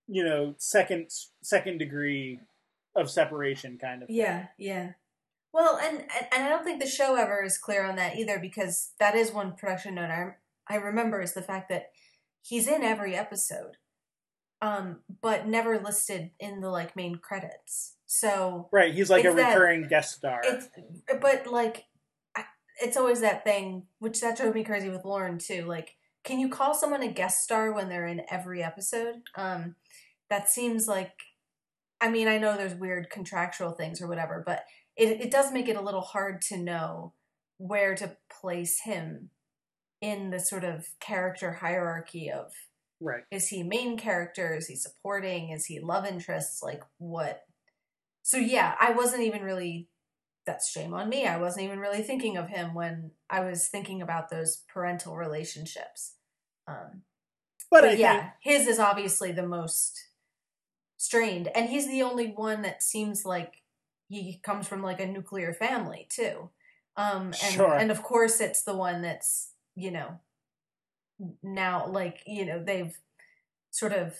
[0.07, 1.11] you know second
[1.43, 2.39] second degree
[2.95, 4.17] of separation kind of thing.
[4.17, 4.91] yeah yeah
[5.53, 8.39] well and and and i don't think the show ever is clear on that either
[8.39, 10.29] because that is one production note i,
[10.67, 11.91] I remember is the fact that
[12.47, 13.77] he's in every episode
[14.61, 19.53] um but never listed in the like main credits so right he's like a that-
[19.53, 20.67] recurring guest star It's
[21.21, 21.85] but like
[22.35, 22.45] I-
[22.81, 25.63] it's always that thing, which that drove me crazy with Lorne too.
[25.65, 29.15] Like, can you call someone a guest star when they're in every episode?
[29.35, 29.75] Um,
[30.29, 31.13] that seems like.
[31.99, 34.63] I mean, I know there's weird contractual things or whatever, but
[34.95, 37.13] it it does make it a little hard to know
[37.57, 39.31] where to place him
[40.01, 42.51] in the sort of character hierarchy of
[43.01, 43.23] right.
[43.31, 44.55] is he main character?
[44.55, 45.49] Is he supporting?
[45.49, 46.61] Is he love interests?
[46.63, 47.43] Like what?
[48.23, 49.87] So yeah i wasn't even really
[50.45, 51.25] that's shame on me.
[51.27, 56.15] I wasn't even really thinking of him when i was thinking about those parental relationships.
[56.67, 57.01] Um,
[57.69, 60.07] but, but, i yeah think his is obviously the most
[60.97, 63.55] strained and he's the only one that seems like
[64.09, 66.49] he comes from like a nuclear family too.
[66.95, 67.73] Um and Sure.
[67.73, 70.19] and of course it's the one that's you know
[71.43, 72.97] now like you know they've
[73.71, 74.15] sort of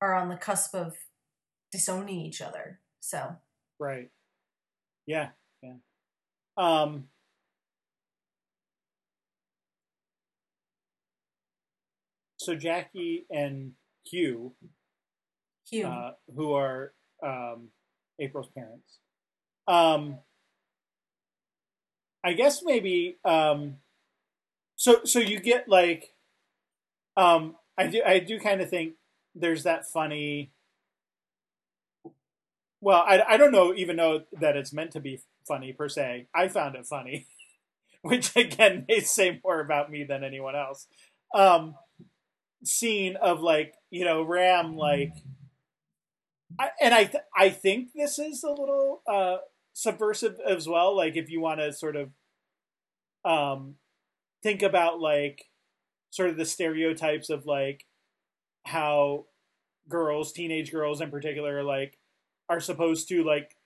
[0.00, 0.94] are on the cusp of
[1.72, 3.36] disowning each other so.
[3.78, 4.10] Right.
[5.06, 5.30] Yeah
[5.62, 5.74] yeah.
[6.56, 7.08] Um.
[12.38, 13.72] So jackie and
[14.12, 14.52] Huw
[15.72, 15.84] Huw.
[15.84, 17.68] uh, who are um,
[18.18, 18.98] April's parents.
[19.68, 20.18] Um,
[22.24, 23.76] I guess maybe um,
[24.80, 25.04] so.
[25.04, 26.14] So you get like,
[27.14, 28.02] um, I do.
[28.04, 28.94] I do kind of think
[29.34, 30.52] there's that funny.
[32.80, 36.28] Well, I, I don't know even know that it's meant to be funny per se.
[36.34, 37.26] I found it funny,
[38.02, 40.86] which again may say more about me than anyone else.
[41.34, 41.74] Um,
[42.64, 45.12] scene of like you know Ram like
[46.58, 49.36] I, and I th- I think this is a little uh,
[49.74, 50.96] subversive as well.
[50.96, 52.10] Like if you want to sort of
[53.26, 53.74] um,
[54.42, 55.46] think about like
[56.10, 57.86] sort of the stereotypes of like
[58.64, 59.26] how
[59.88, 61.98] girls, teenage girls in particular, like
[62.48, 63.56] are supposed to like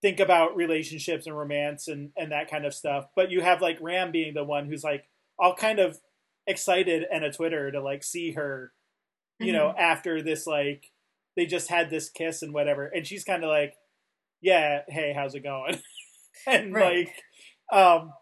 [0.00, 3.06] think about relationships and romance and and that kind of stuff.
[3.14, 5.98] But you have like Ram being the one who's like all kind of
[6.46, 8.72] excited and a Twitter to like see her,
[9.38, 10.90] you know, after this like
[11.36, 13.74] they just had this kiss and whatever, and she's kind of like,
[14.40, 15.80] "Yeah, hey, how's it going?"
[16.46, 17.08] and Right.
[17.70, 18.12] like, um,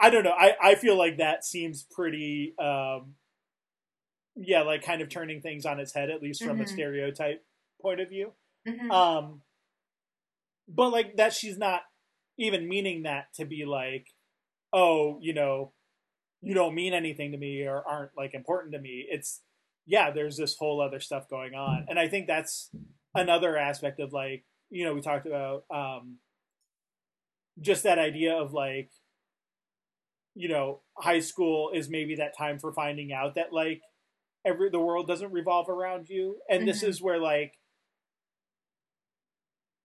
[0.00, 0.32] I don't know.
[0.32, 3.14] I I feel like that seems pretty, um,
[4.34, 6.68] yeah, like kind of turning things on its head, at least from a Mhm.
[6.68, 7.44] stereotype
[7.82, 8.32] point of view.
[8.66, 8.90] Mhm.
[8.90, 9.42] Um,
[10.68, 11.82] but like that, she's not
[12.38, 14.08] even meaning that to be like,
[14.72, 15.72] oh, you know,
[16.40, 19.06] you don't mean anything to me or aren't like important to me.
[19.10, 19.42] It's
[19.86, 22.70] yeah, there's this whole other stuff going on, and I think that's
[23.14, 26.18] another aspect of like you know we talked about um,
[27.60, 28.90] just that idea of like
[30.34, 33.82] you know high school is maybe that time for finding out that like
[34.44, 36.88] every the world doesn't revolve around you, and this Mhm.
[36.88, 37.58] is where like,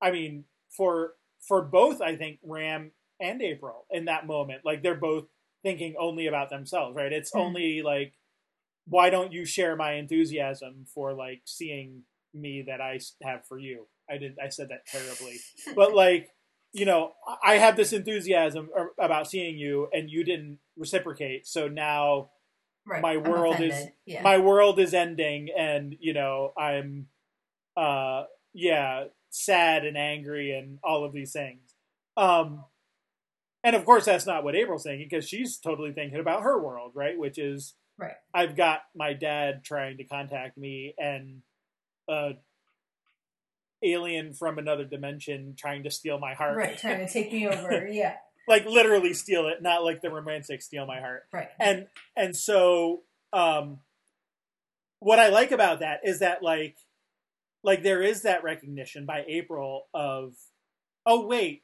[0.02, 1.16] I mean, for
[1.48, 5.28] for both, I think Ram and April in that moment, like they're both
[5.64, 7.12] thinking only about themselves, right?
[7.12, 7.40] It's Mhm.
[7.40, 8.14] only like,
[8.86, 13.88] why don't you share my enthusiasm for like seeing me that I have for you?
[14.10, 15.40] I did, I said that terribly,
[15.76, 16.35] but like,
[16.76, 22.30] you know, I- have this enthusiasm about seeing you, and you didn't reciprocate, so now
[22.86, 23.02] right.
[23.02, 24.22] my world is- yeah.
[24.22, 27.08] my world is ending and you know i'm
[27.78, 31.74] uh yeah sad and angry and all of these things
[32.16, 32.64] um
[33.64, 36.92] and of course that's not what april's thinking because she's totally thinking about her world
[36.94, 38.14] right which is Right.
[38.34, 41.42] i've got my dad trying to contact me and
[42.08, 42.34] uh
[43.84, 47.88] alien from another dimension trying to steal my heart right, trying to take me over.
[47.88, 48.16] Yeah.
[48.48, 51.50] like literally steal it not like the romantic steal my heart Right.
[51.60, 53.80] and and so um
[55.00, 56.78] what i like about that is that like
[57.64, 60.34] like there is that recognition by april of
[61.06, 61.64] oh wait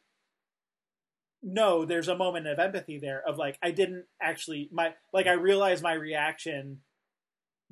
[1.43, 5.32] no there's a moment of empathy there of like i didn't actually my like i
[5.34, 6.80] realized my reaction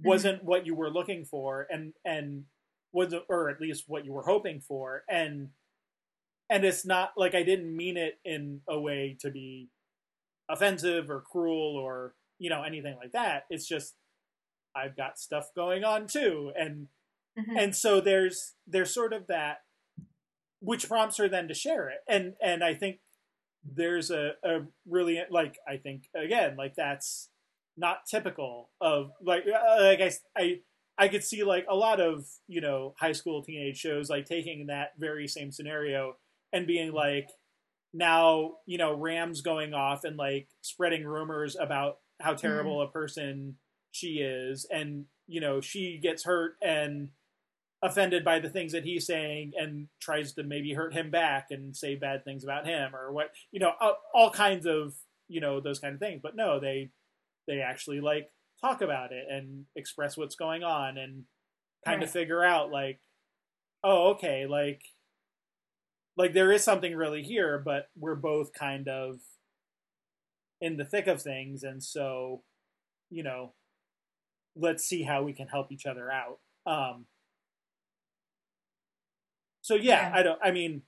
[0.01, 2.45] wasn't what you were looking for and and
[2.91, 5.03] wasn't or at least what you were hoping for.
[5.09, 5.49] And
[6.49, 9.69] and it's not like i didn't mean it in a way to be
[10.49, 13.43] offensive or cruel or you know anything like that.
[13.49, 13.95] It's just
[14.75, 16.51] i've got stuff going on too.
[16.57, 16.87] And
[17.37, 17.57] Mhm.
[17.57, 19.59] and so there's there's sort of that
[20.61, 21.99] which prompts her then to share it.
[22.07, 22.99] And and i think
[23.63, 27.29] there's a, a really like i think again like that's
[27.77, 30.61] not typical of like uh, like I, I
[30.99, 34.67] i could see like a lot of you know high school teenage shows like taking
[34.67, 36.15] that very same scenario
[36.53, 37.29] and being like
[37.93, 42.41] now you know rams going off and like spreading rumors about how mm-hmm.
[42.41, 43.55] terrible a person
[43.91, 47.09] she is and you know she gets hurt and
[47.81, 51.75] offended by the things that he's saying and tries to maybe hurt him back and
[51.75, 54.93] say bad things about him or what you know all, all kinds of
[55.29, 56.19] you know those kind of things.
[56.21, 56.89] But no they
[57.47, 58.29] they actually like
[58.61, 61.23] talk about it and express what's going on and
[61.85, 62.99] kind of figure out like
[63.83, 64.81] oh okay like
[66.17, 69.15] like there is something really here but we're both kind of
[70.61, 72.43] in the thick of things and so
[73.09, 73.53] you know
[74.55, 77.05] let's see how we can help each other out um
[79.61, 80.11] so yeah, Yeah.
[80.13, 80.81] i don't i mean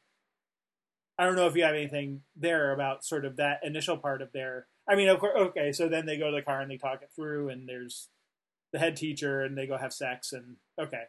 [1.17, 4.33] i don't know if you have anything there about sort of that initial part of
[4.33, 6.77] their i mean of course okay so then they go to the car and they
[6.77, 8.09] talk it through and there's
[8.73, 11.03] the head teacher and they go have sex and okay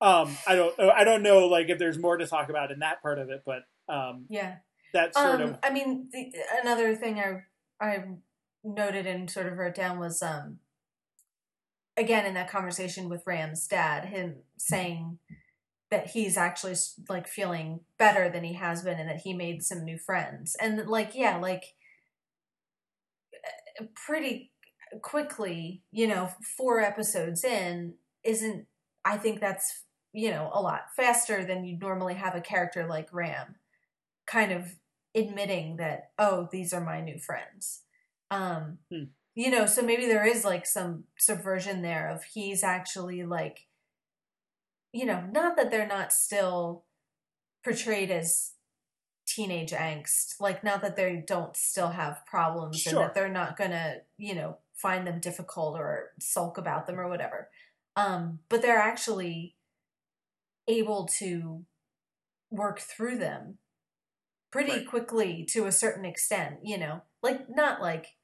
[0.00, 3.02] um i don't i don't know like if there's more to talk about in that
[3.02, 4.56] part of it but um Yeah.
[4.92, 7.42] that sort Um, of I mean, the, another thing I
[7.80, 8.04] I
[8.64, 10.58] noted and sort of wrote down was um
[11.96, 15.18] again in that conversation with Ram's dad, him saying
[15.90, 16.74] that he's actually
[17.08, 20.86] like feeling better than he has been, and that he made some new friends, and
[20.86, 21.77] like yeah, like uh,
[23.94, 24.52] pretty
[25.02, 28.66] quickly, you know, four episodes in isn't.
[29.04, 33.12] I think that's you know a lot faster than you'd normally have a character like
[33.12, 33.56] Ram
[34.26, 34.76] kind of
[35.14, 37.82] admitting that oh these are my new friends
[38.30, 39.04] um Hmm.
[39.34, 43.66] you know so maybe there is like some subversion there of he's actually like
[44.92, 46.84] you know not that they're not still
[47.64, 48.52] portrayed as
[49.28, 53.96] teenage angst like not that they don't still have problems and that they're not gonna
[54.16, 57.48] you know find them difficult or sulk about them or whatever
[57.96, 59.56] um but they're actually
[60.68, 61.64] able to
[62.50, 63.58] work through them
[64.50, 64.86] pretty Right.
[64.86, 68.16] quickly to a certain extent, you know, like not like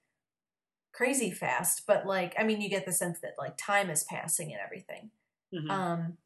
[0.93, 4.53] crazy fast, but like I mean, you get the sense that like time is passing
[4.53, 5.11] and everything.
[5.53, 5.71] mhm.
[5.71, 6.19] Um,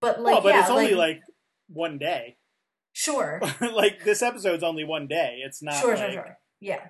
[0.00, 1.20] but like well but yeah, it's only like,
[1.68, 2.36] one day
[2.92, 6.88] sure, like this episode's only one day it's not sure, like sure, sure, yeah,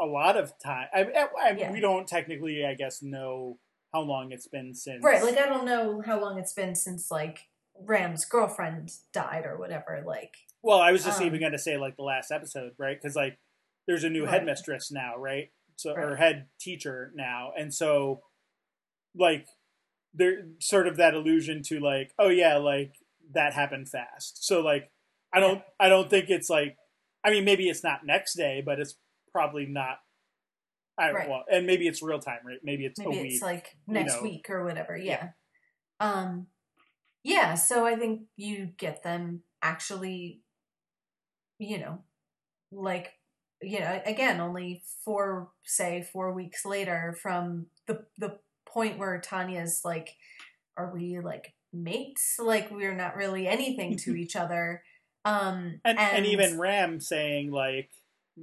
[0.00, 1.72] a lot of time I, I, I- Yeah.
[1.72, 3.58] we don't technically i guess know
[3.92, 5.22] how long it's been since right.
[5.22, 7.38] Like I don't know how long it's been since like
[7.80, 10.02] Ram's girlfriend died or whatever.
[10.06, 13.00] Like Well, I was just Um, even going to say like the last episode, right?
[13.00, 13.38] Because like
[13.86, 14.34] there's a new Right.
[14.34, 15.52] headmistress now, right?
[15.76, 18.20] So or head teacher now, and so
[19.14, 19.46] like
[20.12, 22.92] there sort of that allusion to like, oh yeah, like
[23.32, 24.44] that happened fast.
[24.44, 24.90] So like
[25.32, 26.76] I don't I don't think it's like
[27.24, 28.94] I mean maybe it's not next day, but it's
[29.32, 29.98] probably not.
[30.98, 31.28] I Right.
[31.28, 32.58] well, and maybe it's real time, right?
[32.62, 33.32] Maybe it's maybe a week.
[33.34, 34.22] it's like you next know.
[34.22, 34.96] week or whatever.
[34.96, 35.30] Yeah.
[36.00, 36.10] Yeah.
[36.22, 36.46] Um
[37.24, 40.40] yeah, so I think you get them actually
[41.58, 41.98] you know
[42.70, 43.12] like
[43.60, 49.80] you know again only four say 4 weeks later from the the point where Tanya's
[49.84, 50.10] like,
[50.76, 52.36] "Are we like mates?
[52.38, 54.82] Like we're not really anything to each other."
[55.28, 57.90] Um, and, and even Ram saying like,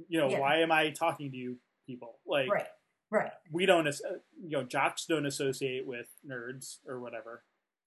[0.08, 0.40] you know, Yeah.
[0.40, 1.56] why am I talking to you
[1.86, 2.18] people?
[2.26, 2.66] Like, right,
[3.10, 7.44] right, we don't, as- uh, you know, jocks don't associate with nerds or whatever.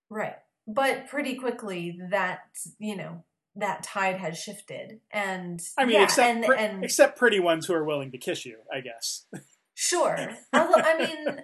[0.10, 0.36] right.
[0.68, 2.42] But pretty quickly, that
[2.78, 3.24] you know
[3.56, 7.66] that tide has shifted, and I mean, yeah, except and, pre- and except pretty ones
[7.66, 9.26] who are willing to kiss you, I guess.
[9.74, 10.16] Sure.
[10.54, 11.40] I mean,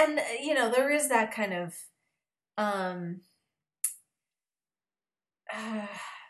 [0.00, 1.74] and uh, you know, there is that kind of,
[2.58, 3.20] um,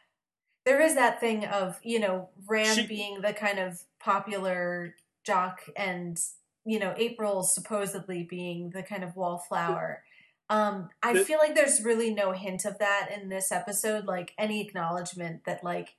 [0.65, 4.95] there is that thing of you know Ram She- being the kind of popular
[5.25, 6.19] jock, and
[6.65, 10.05] you know April supposedly being the kind of wallflower.
[10.51, 14.05] Um, I The- feel like there's really no hint of that in this episode.
[14.05, 15.97] Like any acknowledgement that like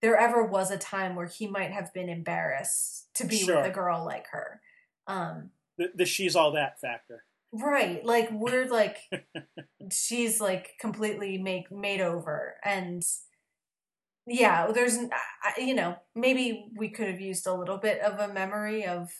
[0.00, 3.56] there ever was a time where he might have been embarrassed to be Sure.
[3.58, 4.60] with a girl like her.
[5.06, 7.24] Um, The, the she's all that factor.
[7.52, 8.04] right.
[8.04, 8.98] Like we're like
[9.92, 13.04] she's like completely make made over and
[14.26, 14.98] yeah, there's
[15.58, 19.10] you know, maybe we could have used a little bit of a memory of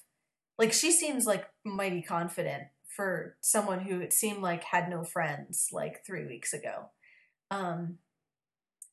[0.59, 5.69] like she seems like mighty confident for someone who it seemed like had no friends
[5.73, 6.91] like 3 weeks ago.
[7.51, 7.99] Um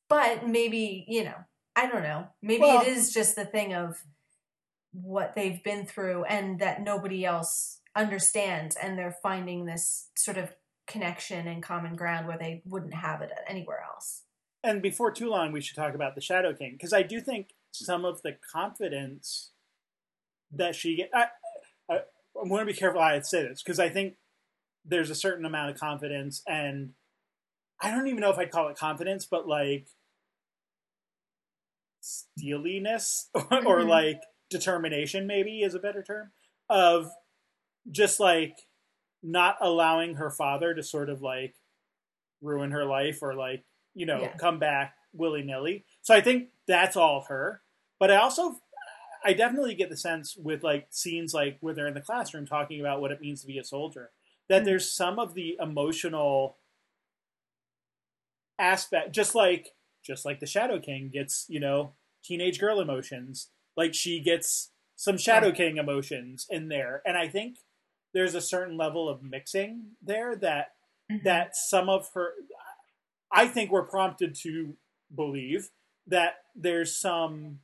[0.07, 1.35] but maybe, you know,
[1.75, 2.27] I don't know.
[2.41, 4.01] Maybe Well- it is just the thing of
[4.91, 10.51] what they've been through and that nobody else understands and they're finding this sort of
[10.87, 14.23] connection and common ground where they wouldn't have it anywhere else.
[14.63, 17.51] And before too long, we should talk about the Shadow King because I do think
[17.71, 19.51] some of the confidence
[20.51, 21.09] that she get.
[21.13, 21.27] I,
[21.89, 21.99] I,
[22.41, 24.15] I'm going to be careful how I say this because I think
[24.85, 26.91] there's a certain amount of confidence, and
[27.81, 29.87] I don't even know if I'd call it confidence, but like
[32.01, 33.87] steeliness or, or Mhm.
[33.87, 36.31] like determination, maybe is a better term
[36.69, 37.11] of
[37.89, 38.55] just like
[39.21, 41.55] not allowing her father to sort of like
[42.41, 44.37] ruin her life or like you know Yeah.
[44.37, 45.85] come back willy nilly.
[46.01, 47.61] So I think that's all her.
[47.99, 48.59] But I also
[49.23, 52.79] I definitely get the sense with like scenes like where they're in the classroom talking
[52.79, 54.11] about what it means to be a soldier
[54.47, 54.65] that Mhm.
[54.65, 56.57] there's some of the emotional
[58.57, 59.69] aspect just like
[60.03, 63.49] just like the Shadow King gets, you know, teenage girl emotions.
[63.75, 65.51] Like she gets some Shadow.
[65.51, 67.01] King emotions in there.
[67.05, 67.57] And I think
[68.13, 70.73] there's a certain level of mixing there that
[71.23, 72.33] that some of her
[73.31, 74.75] I think we're prompted to
[75.13, 75.69] believe
[76.07, 77.59] that there's some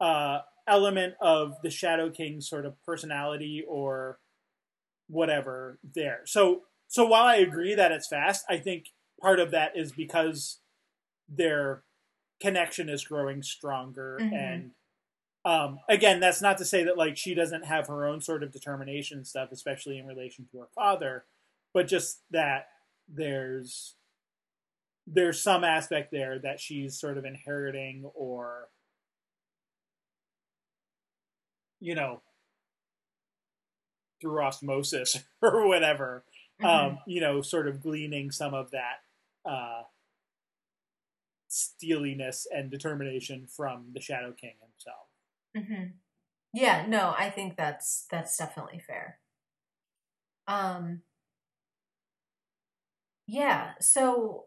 [0.00, 4.18] uh, element of the Shadow King's sort of personality or
[5.08, 6.22] whatever there.
[6.24, 8.86] So so while I agree that it's fast, I think
[9.20, 10.60] part of that is because
[11.28, 11.82] their
[12.40, 14.32] connection is growing stronger Mhm.
[14.32, 14.70] and
[15.46, 18.50] um, again, that's not to say that like she doesn't have her own sort of
[18.50, 21.26] determination and stuff, especially in relation to her father,
[21.74, 22.68] but just that
[23.06, 23.96] there's
[25.06, 28.68] there's some aspect there that she's sort of inheriting or
[31.80, 32.22] you know
[34.20, 36.24] through osmosis or whatever
[36.58, 36.68] Mhm.
[36.68, 39.00] um you know sort of gleaning some of that
[39.44, 39.82] uh
[41.48, 45.08] steeliness and determination from the shadow king himself
[45.56, 45.84] hmm
[46.52, 49.20] Yeah, no, I think that's that's definitely fair.
[50.46, 51.02] Um
[53.26, 54.46] Yeah, so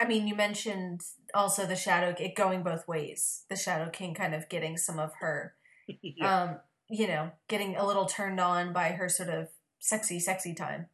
[0.00, 1.02] I mean, you mentioned
[1.34, 3.44] also the shadow it going both ways.
[3.50, 5.54] The shadow king kind of getting some of her
[6.02, 6.42] yeah.
[6.42, 6.56] um,
[6.88, 9.48] you know, getting a little turned on by her sort of
[9.78, 10.86] sexy, sexy time.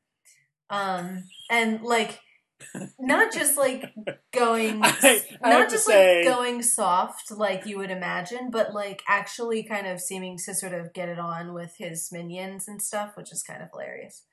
[0.69, 2.21] Um, and like,
[2.99, 3.95] not just like
[4.35, 9.03] going, I- I not just say- like going soft like you would imagine, but like
[9.09, 13.13] actually kind of seeming to sort of get it on with his minions and stuff,
[13.17, 14.25] which is kind of hilarious.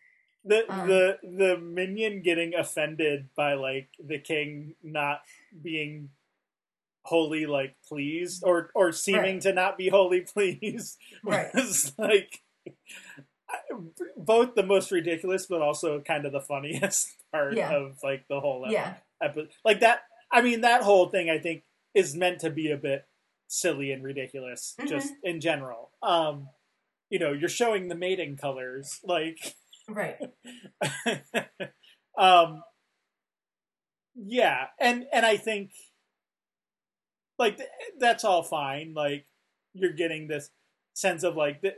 [0.45, 5.21] The um, the the minion getting offended by like the king not
[5.61, 6.09] being
[7.05, 9.41] wholly like pleased or or seeming Right.
[9.41, 11.47] to not be wholly pleased Right.
[11.53, 12.41] was like
[14.17, 17.71] both the most ridiculous but also kind of the funniest part Yeah.
[17.73, 18.95] of like the whole Yeah.
[19.21, 21.63] episode like that i mean that whole thing i think
[21.93, 23.05] is meant to be a bit
[23.47, 25.27] silly and ridiculous just Mm-hmm.
[25.27, 26.47] in general um
[27.09, 29.55] you know you're showing the mating colors like
[29.89, 30.17] Right.
[32.17, 32.63] um
[34.15, 35.71] yeah and and i think
[37.39, 37.69] like th-
[37.99, 39.25] that's all fine like
[39.73, 40.49] you're getting this
[40.93, 41.73] sense of like th-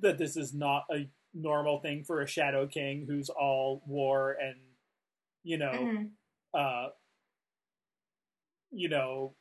[0.00, 4.56] that this is not a normal thing for a shadow king who's all war and
[5.42, 6.10] you know Mhm.
[6.52, 6.88] uh
[8.70, 9.34] you know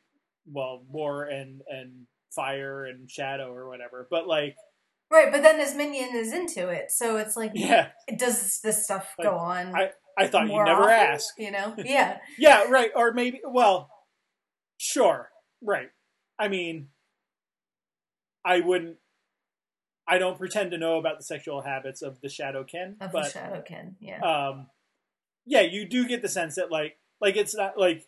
[0.51, 4.55] well war and and fire and shadow or whatever but like
[5.11, 9.13] Right, but then his minion is into it, so it's like, Yeah, does this stuff
[9.17, 9.73] Like, go on?
[10.17, 10.93] I thought you'd never often?
[10.93, 11.33] ask.
[11.37, 11.73] You know?
[11.83, 12.17] Yeah.
[12.37, 12.91] Yeah, right.
[12.95, 13.89] Or maybe, well,
[14.77, 15.29] sure,
[15.61, 15.89] right.
[16.37, 16.89] I mean,
[18.45, 18.97] I wouldn't.
[20.07, 23.29] I don't pretend to know about the sexual habits of the Shadowkin, Of but the
[23.29, 24.19] Shadow Shadowkin, yeah.
[24.49, 24.67] um,
[25.45, 28.05] yeah, you do get the sense that like, like it's not like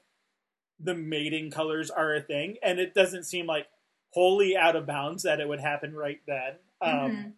[0.79, 3.67] the mating colors are a thing, and it doesn't seem like
[4.11, 6.55] wholly out of bounds that it would happen right then.
[6.81, 7.33] Um, Mhm.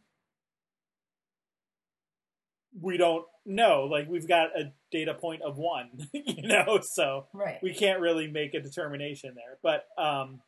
[2.82, 3.84] We don't know.
[3.84, 7.61] Like we've got a data point of one, you know, so Right.
[7.61, 9.59] we can't really make a determination there.
[9.61, 10.41] But um,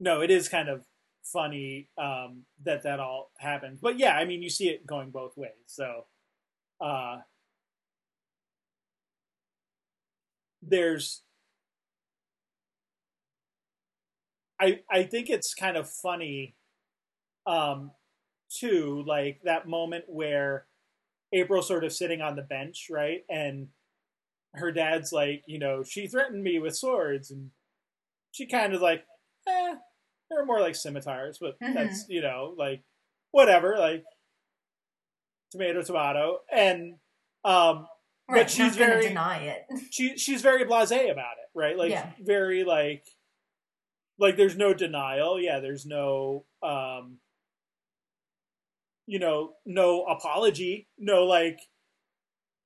[0.00, 0.84] no, it is kind of
[1.22, 3.78] funny um, that that all happened.
[3.80, 5.52] But yeah, I mean, you see it going both ways.
[5.66, 6.06] So
[6.80, 7.20] uh,
[10.62, 11.22] there's,
[14.60, 16.54] I I think it's kind of funny,
[17.46, 17.90] um,
[18.50, 20.66] too, like that moment where
[21.32, 23.68] April's sort of sitting on the bench, right, and
[24.54, 27.50] her dad's like, you know, she threatened me with swords, and
[28.30, 29.04] she kind of like,
[29.48, 29.74] eh,
[30.30, 31.74] they're more like scimitars, but Mhm.
[31.74, 32.82] that's you know, like
[33.32, 34.04] whatever, like
[35.50, 36.98] tomato, tomato, and
[37.44, 37.86] um,
[38.26, 38.42] Right.
[38.44, 39.66] but she's very- deny it.
[39.92, 41.76] she she's very blasé about it, right?
[41.76, 42.10] Like Yeah.
[42.20, 43.06] very like
[44.18, 45.40] like there's no denial.
[45.40, 47.18] Yeah, there's no um
[49.06, 51.60] you know, no apology, no like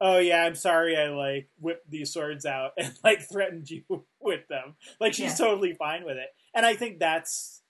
[0.01, 3.83] oh yeah, I'm sorry I like whipped these swords out and like threatened you
[4.21, 4.77] with them.
[5.01, 5.47] Like she's Yeah.
[5.47, 6.29] totally fine with it.
[6.55, 7.63] And I think that's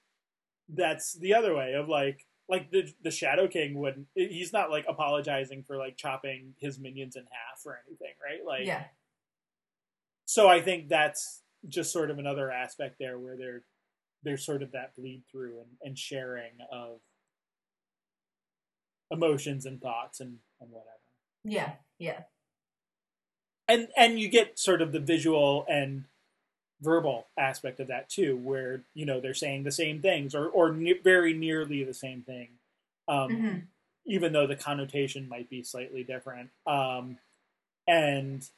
[0.68, 4.84] that's the other way of like like the the Shadow King wouldn't he's not like
[4.88, 8.44] apologizing for like chopping his minions in half or anything, right?
[8.46, 8.84] Like yeah.
[10.26, 13.62] so I think that's just sort of another aspect there where there
[14.22, 16.98] there's sort of that bleed through and, and sharing of
[19.10, 20.90] emotions and thoughts and, and whatever.
[21.44, 21.72] Yeah.
[21.98, 22.22] Yeah.
[23.68, 26.04] And and you get sort of the visual and
[26.80, 30.72] verbal aspect of that too, where you know they're saying the same things or or
[30.72, 32.48] ne- very nearly the same thing,
[33.08, 33.62] um, Mhm.
[34.06, 36.50] even though the connotation might be slightly different.
[36.66, 37.18] Um,
[37.86, 38.48] and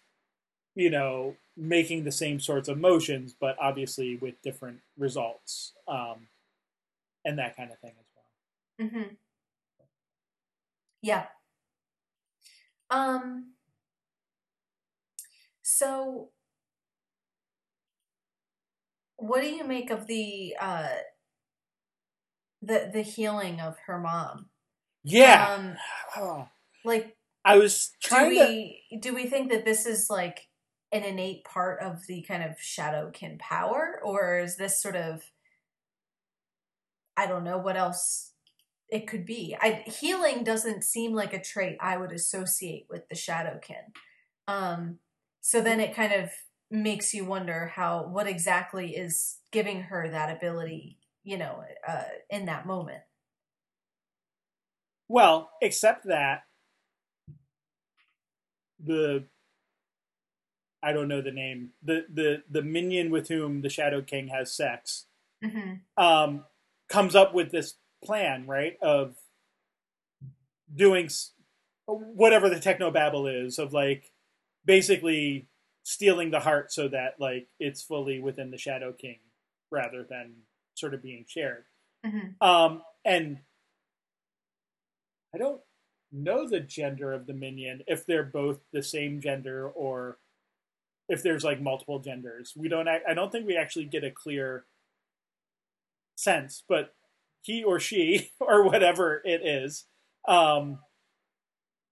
[0.81, 6.29] you know, making the same sorts of motions, but obviously with different results, um,
[7.25, 8.89] and that kind of thing as well.
[8.89, 9.15] Mm-hmm.
[11.03, 11.27] Yeah.
[12.91, 13.53] Um.
[15.63, 16.31] So,
[19.17, 20.89] what do you make of the uh
[22.63, 24.51] the the healing of her mom?
[25.05, 25.77] Yeah,
[26.17, 26.47] Um,
[26.85, 28.35] like, I was do trying
[28.91, 28.99] to.
[29.01, 30.49] do we think that this is like
[30.93, 35.31] an innate part of the kind of shadowkin power, or is this sort of
[37.17, 38.33] I don't know what else
[38.89, 39.57] it could be.
[39.61, 43.93] I healing doesn't seem like a trait I would associate with the shadowkin.
[44.49, 44.99] Um,
[45.41, 46.31] so then it kind of
[46.71, 52.47] makes you wonder how what exactly is giving her that ability, you know, uh, in
[52.47, 53.03] that moment.
[55.09, 56.43] Well, except that
[58.83, 59.25] the
[60.83, 64.53] I don't know the name the the the minion with whom the Shadow King has
[64.55, 65.07] sex
[65.43, 66.03] Mm-hmm.
[66.03, 66.45] um,
[66.91, 67.75] comes up with this
[68.05, 68.77] plan, right?
[68.83, 69.17] Of
[70.75, 71.33] doing s-
[71.87, 74.13] whatever the technobabble is of like
[74.67, 75.49] basically
[75.83, 79.19] stealing the heart so that like it's fully within the Shadow King
[79.71, 80.35] rather than
[80.75, 81.65] sort of being shared.
[82.05, 82.47] Mm-hmm.
[82.47, 83.39] Um, and
[85.35, 85.61] I don't
[86.13, 90.19] know the gender of the minion if they're both the same gender or
[91.11, 92.55] if there's like multiple genders.
[92.57, 92.89] We don't.
[92.89, 94.65] I don't think we actually get a clear
[96.17, 96.95] sense, but
[97.43, 99.85] he or she or whatever it is
[100.27, 100.79] um,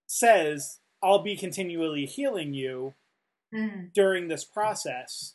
[0.07, 2.95] says, "I'll be continually healing you
[3.55, 3.87] Mm-hmm.
[3.95, 5.35] during this process."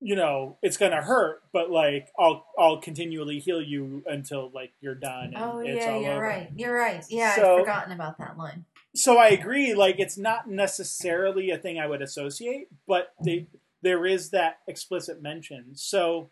[0.00, 4.94] You know, it's gonna hurt, but like I'll I'll continually heal you until like you're
[4.94, 5.32] done.
[5.34, 6.20] And Oh yeah, you're over.
[6.22, 6.50] right.
[6.54, 7.02] You're right.
[7.08, 8.64] Yeah, So- I've forgotten about that line.
[8.96, 9.74] So I agree.
[9.74, 13.48] Like it's not necessarily a thing I would associate, but they,
[13.82, 15.76] there is that explicit mention.
[15.76, 16.30] So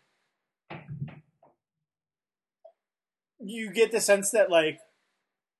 [3.39, 4.79] you get the sense that like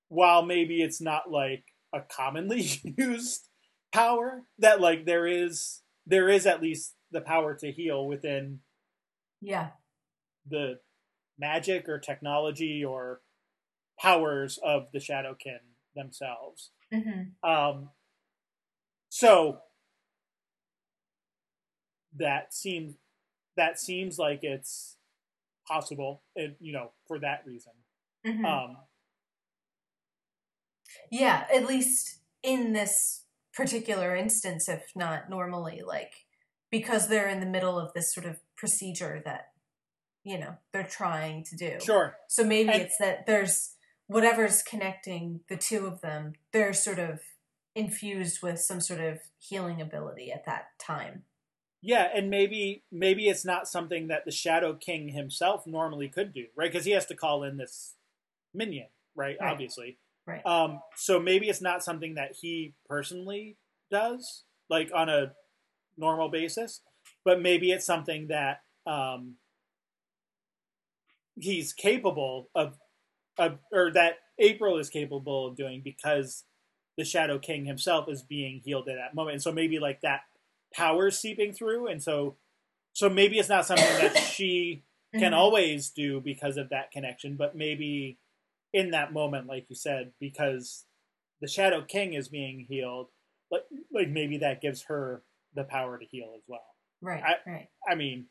[0.10, 3.50] while maybe it's not like a commonly used
[3.94, 8.60] power, that like there is there is at least the power to heal within
[9.42, 9.70] Yeah.
[10.48, 10.80] the
[11.38, 13.22] magic or technology or
[14.00, 15.60] powers of the Shadowkin
[15.96, 16.72] themselves.
[16.96, 17.50] Mm-hmm.
[17.50, 17.90] Um,
[19.10, 19.60] so
[22.18, 22.96] that seems
[23.58, 24.98] that seems like it's
[25.68, 27.74] possible, and you know, for that reason.
[28.26, 28.46] Mhm.
[28.46, 28.78] Um,
[31.12, 33.24] yeah, at least in this
[33.54, 36.14] particular instance, if not normally, like
[36.72, 39.48] because they're in the middle of this sort of procedure that
[40.24, 41.80] you know they're trying to do.
[41.80, 42.18] sure.
[42.28, 43.75] So maybe And- it's that there's
[44.08, 47.22] whatever's connecting the two of them, they're sort of
[47.76, 51.24] infused with some sort of healing ability at that time.
[51.82, 56.46] Yeah, and maybe maybe it's not something that the Shadow King himself normally could do,
[56.56, 56.72] right?
[56.72, 57.96] Because he has to call in this
[58.54, 59.38] minion, right?
[59.40, 59.52] Right.
[59.52, 59.98] Obviously.
[60.26, 60.44] Right.
[60.46, 63.58] Um, so maybe it's not something that he personally
[63.92, 65.34] does, like on a
[65.98, 66.82] normal basis,
[67.24, 69.36] but maybe it's something that um,
[71.36, 72.76] he's capable of,
[73.38, 76.44] of, or that April is capable of doing because
[76.98, 79.34] the Shadow King himself is being healed at that moment.
[79.36, 80.22] And so maybe like that
[80.74, 82.38] power is seeping through, and so
[82.94, 84.84] so maybe it's not something that she
[85.14, 85.36] can Mhm.
[85.38, 88.18] always do because of that connection, but maybe
[88.74, 90.86] in that moment, like you said, because
[91.42, 93.08] the Shadow King is being healed,
[93.52, 95.24] like like maybe that gives her
[95.54, 96.66] the power to heal as well.
[97.02, 97.70] Right, I- right.
[97.88, 98.28] I mean,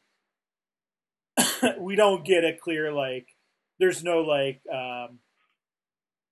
[1.79, 3.29] we don't get a clear like.
[3.79, 5.18] There's no like, um,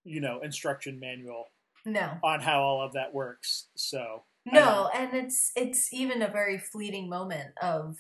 [0.04, 1.46] you know, instruction manual
[1.84, 2.18] No.
[2.22, 3.68] on how all of that works.
[3.76, 7.96] So No, and it's it's even a very fleeting moment of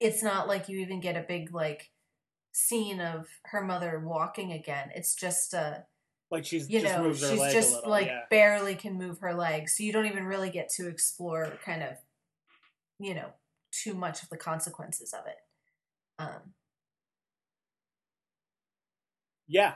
[0.00, 1.90] it's not like you even get a big like
[2.52, 4.90] scene of her mother walking again.
[4.94, 5.84] It's just a
[6.30, 7.90] like she's you just know, moves her she's leg just little.
[7.90, 8.22] like yeah.
[8.30, 9.76] barely can move her legs.
[9.76, 11.96] So you don't even really get to explore kind of
[13.00, 13.30] you know,
[13.72, 15.36] too much of the consequences of it.
[16.18, 16.54] Um
[19.48, 19.74] yeah.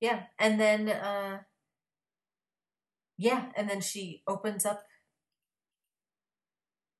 [0.00, 1.40] Yeah, and then uh
[3.18, 4.84] yeah, and then she opens up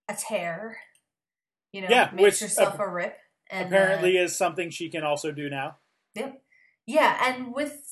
[0.09, 0.79] a tear.
[1.73, 3.19] You know, Yeah, makes which, herself uh, a rip.
[3.51, 5.77] And Apparently, uh, is something she can also do now.
[6.15, 6.43] yep.
[6.87, 7.83] Yeah, and with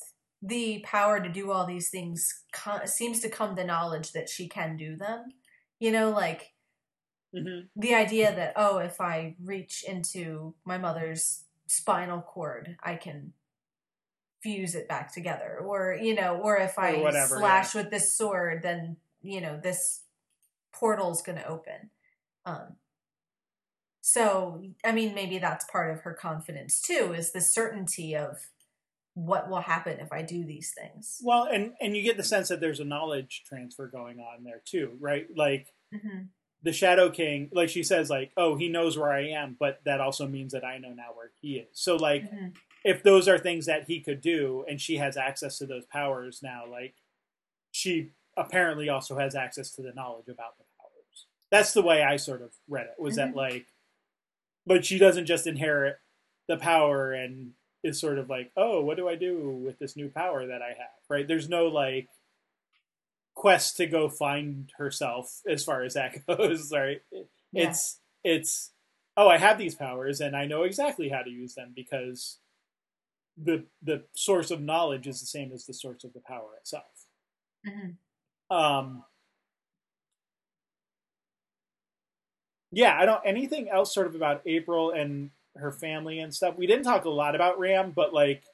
[0.43, 4.49] the power to do all these things co- seems to come the knowledge that she
[4.49, 5.27] can do them.
[5.81, 6.53] You know, like
[7.37, 7.81] Mm-hmm.
[7.81, 13.33] the idea that oh, if I reach into my mother's spinal cord, I can
[14.43, 18.17] fuse it back together, or you know, or if I Or whatever, slash with this
[18.17, 20.03] sword, then you know this
[20.73, 21.91] portal's going to open.
[22.45, 22.77] Um,
[24.01, 28.39] so I mean, maybe that's part of her confidence too, is the certainty of
[29.15, 31.21] what will happen if I do these things.
[31.25, 34.63] Well, and and you get the sense that there's a knowledge transfer going on there
[34.65, 35.27] too, right?
[35.35, 36.25] Like hmm
[36.67, 40.01] the Shadow King, like she says, like, oh, he knows where I am, but that
[40.01, 41.69] also means that I know now where he is.
[41.73, 42.49] So, like, hmm
[42.85, 46.41] if those are things that he could do, and she has access to those powers
[46.41, 46.95] now, like,
[47.73, 51.27] she apparently also has access to the knowledge about the powers.
[51.51, 52.95] That's the way I sort of read it.
[53.01, 53.17] Was Mhm.
[53.17, 53.67] that like,
[54.67, 55.99] but she doesn't just inherit
[56.47, 60.09] the power and is sort of like, oh, what do I do with this new
[60.09, 61.01] power that I have?
[61.09, 61.27] Right?
[61.27, 62.09] There's no like
[63.37, 66.73] quest to go find herself as far as that goes.
[66.73, 67.03] Right?
[67.53, 67.71] Yeah.
[67.71, 68.73] It's it's
[69.17, 72.39] oh, I have these powers and I know exactly how to use them because
[73.37, 77.07] the the source of knowledge is the same as the source of the power itself.
[77.65, 77.91] hmm
[78.51, 79.05] Um,
[82.73, 86.57] yeah, I don't anything else sort of about April and her family and stuff.
[86.57, 88.45] We didn't talk a lot about Ram, but like,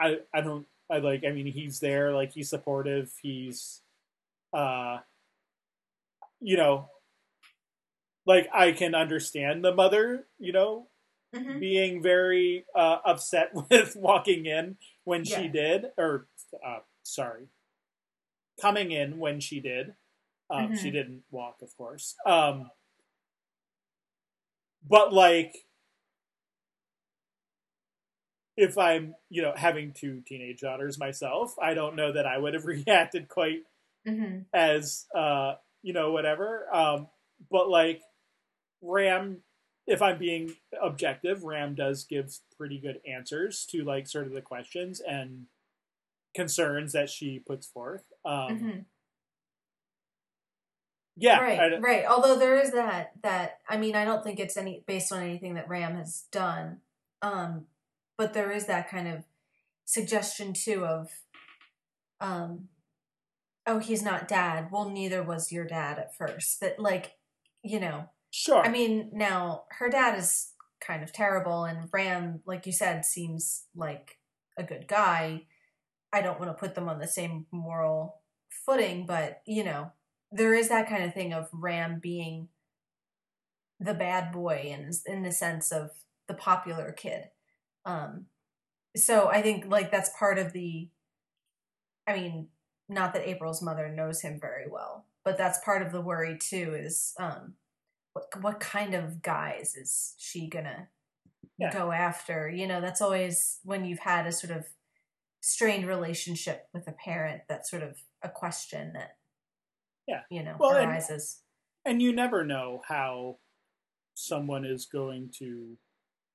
[0.00, 3.82] I I don't I like I mean he's there like he's supportive he's,
[4.52, 4.98] uh,
[6.40, 6.88] you know,
[8.26, 10.88] like I can understand the mother you know
[11.34, 16.28] hmm being very uh, upset with walking in when she did, or
[16.66, 17.48] uh, sorry,
[18.60, 19.94] coming in when she did.
[20.50, 20.78] Um, Mhm.
[20.78, 22.14] She didn't walk, of course.
[22.26, 22.70] Um,
[24.88, 25.54] but like,
[28.62, 32.54] if I'm, you know, having two teenage daughters myself, I don't know that I would
[32.54, 33.64] have reacted quite
[34.06, 37.06] hmm as uh you know whatever um
[37.52, 38.02] but like
[38.82, 39.38] ram
[39.86, 40.52] if i'm being
[40.82, 45.46] objective ram does give pretty good answers to like sort of the questions and
[46.34, 48.78] concerns that she puts forth um hmm
[51.16, 52.04] yeah right, right.
[52.06, 55.54] Although there is that that I mean, I don't think it's any based on anything
[55.54, 56.78] that Ram has done.
[57.20, 57.66] Um,
[58.22, 59.24] but there is that kind of
[59.84, 61.08] suggestion too of,
[62.20, 62.68] um,
[63.66, 64.68] oh, he's not dad.
[64.70, 66.60] Well, neither was your dad at first.
[66.60, 67.16] That like,
[67.64, 72.64] you know, sure I mean, now her dad is kind of terrible, and Ram, like
[72.64, 74.18] you said, seems like
[74.56, 75.46] a good guy.
[76.12, 78.20] I don't want to put them on the same moral
[78.64, 79.90] footing, but you know,
[80.30, 82.50] there is that kind of thing of Ram being
[83.80, 85.90] the bad boy, and in the sense of
[86.28, 87.24] the popular kid.
[87.84, 88.26] Um,
[88.96, 90.88] so I think like that's part of the.
[92.06, 92.48] I mean,
[92.88, 96.74] not that April's mother knows him very well, but that's part of the worry too.
[96.78, 97.54] Is um,
[98.12, 100.88] what what kind of guys is she gonna
[101.58, 101.72] Yeah.
[101.72, 102.48] go after?
[102.50, 104.66] You know, that's always when you've had a sort of
[105.40, 107.42] strained relationship with a parent.
[107.48, 109.16] That's sort of a question that
[110.06, 110.22] Yeah.
[110.30, 111.42] you know Well, and- arises.
[111.84, 113.38] and you never know how
[114.14, 115.78] someone is going to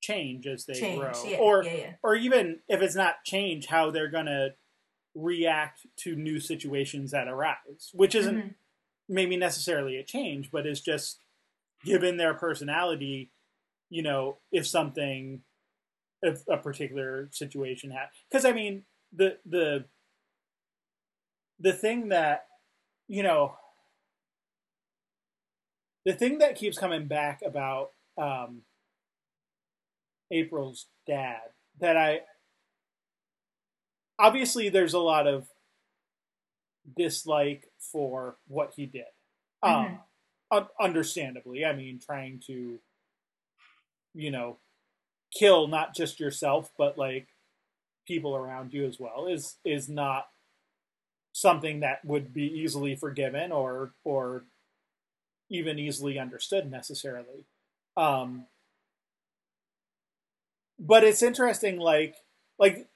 [0.08, 1.94] change as they Change, grow yeah, or yeah, yeah.
[2.04, 4.50] or even if it's not change how they're going to
[5.14, 8.56] react to new situations that arise which isn't Mhm.
[9.10, 11.24] maybe necessarily a change but is just
[11.84, 13.32] given their personality
[13.90, 15.42] you know if something
[16.22, 19.86] if a particular situation ha because i mean the the
[21.60, 22.46] the thing that
[23.08, 23.56] you know
[26.06, 28.62] the thing that keeps coming back about um,
[30.32, 31.42] April's dad
[31.80, 32.22] that I
[34.20, 35.48] obviously there's a lot of
[36.96, 39.06] dislike for what he did.
[39.64, 40.00] Um,
[40.52, 42.80] un- understandably, I mean, trying to
[44.14, 44.58] you know
[45.38, 47.28] kill not just yourself but like
[48.08, 50.28] people around you as well is is not
[51.34, 54.46] something that would be easily forgiven or or
[55.50, 57.46] even easily understood necessarily.
[57.96, 58.46] Um,
[60.80, 62.16] but it's interesting, like
[62.60, 62.88] like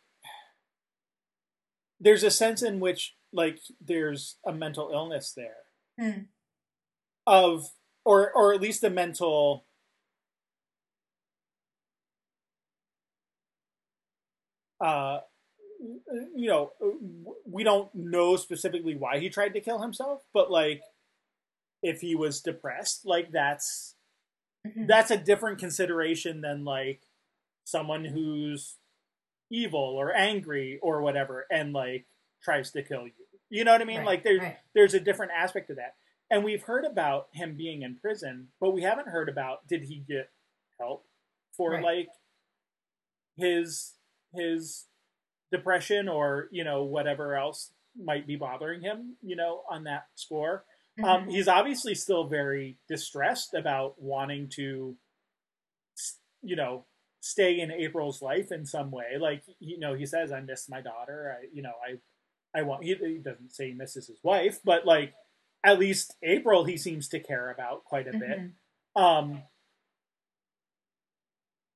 [2.00, 5.58] there's a sense in which like there's a mental illness there
[6.00, 6.22] Hmm.
[7.28, 7.68] of
[8.06, 9.66] or or at least a mental
[14.80, 15.20] uh
[16.36, 16.72] you know
[17.46, 20.82] we don't know specifically why he tried to kill himself but like
[21.84, 23.96] if he was depressed like that's
[24.66, 24.88] Mhm.
[24.88, 27.02] that's a different consideration than like
[27.72, 28.76] someone who's
[29.50, 32.06] evil or angry or whatever and like
[32.44, 33.12] tries to kill you
[33.50, 34.58] you know what i mean Right, like there's right.
[34.74, 35.96] there's a different aspect to that
[36.30, 40.04] and we've heard about him being in prison but we haven't heard about did he
[40.08, 40.30] get
[40.80, 41.06] help
[41.56, 41.84] for Right.
[41.84, 42.10] like
[43.38, 43.94] his
[44.34, 44.86] his
[45.52, 50.64] depression or you know whatever else might be bothering him you know on that score
[51.04, 51.32] um, Mhm.
[51.32, 54.98] he's obviously still very distressed about wanting to,
[56.44, 56.86] you know,
[57.22, 59.18] stay in April's life in some way.
[59.20, 62.84] Like, you know, he says, "I miss my daughter." I, you know, I, I want.
[62.84, 65.14] He, he doesn't say he misses his wife, but like,
[65.64, 68.40] at least April, he seems to care about quite a bit.
[68.40, 68.52] Mhm.
[69.02, 69.44] Um,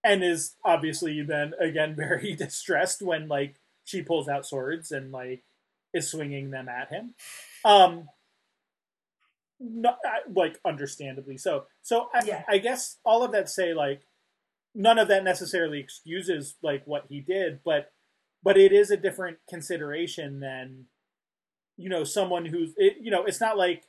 [0.03, 5.43] and is obviously then again very distressed when like she pulls out swords and like
[5.93, 7.13] is swinging them at him.
[7.63, 8.09] Um,
[9.59, 9.97] not
[10.33, 11.65] like understandably so.
[11.81, 12.43] So I, Yeah.
[12.47, 14.01] I guess all of that say like
[14.76, 17.91] none of that necessarily excuses like what he did, but
[18.43, 20.86] but it is a different consideration than
[21.78, 23.84] you know someone who's it, you know it's not like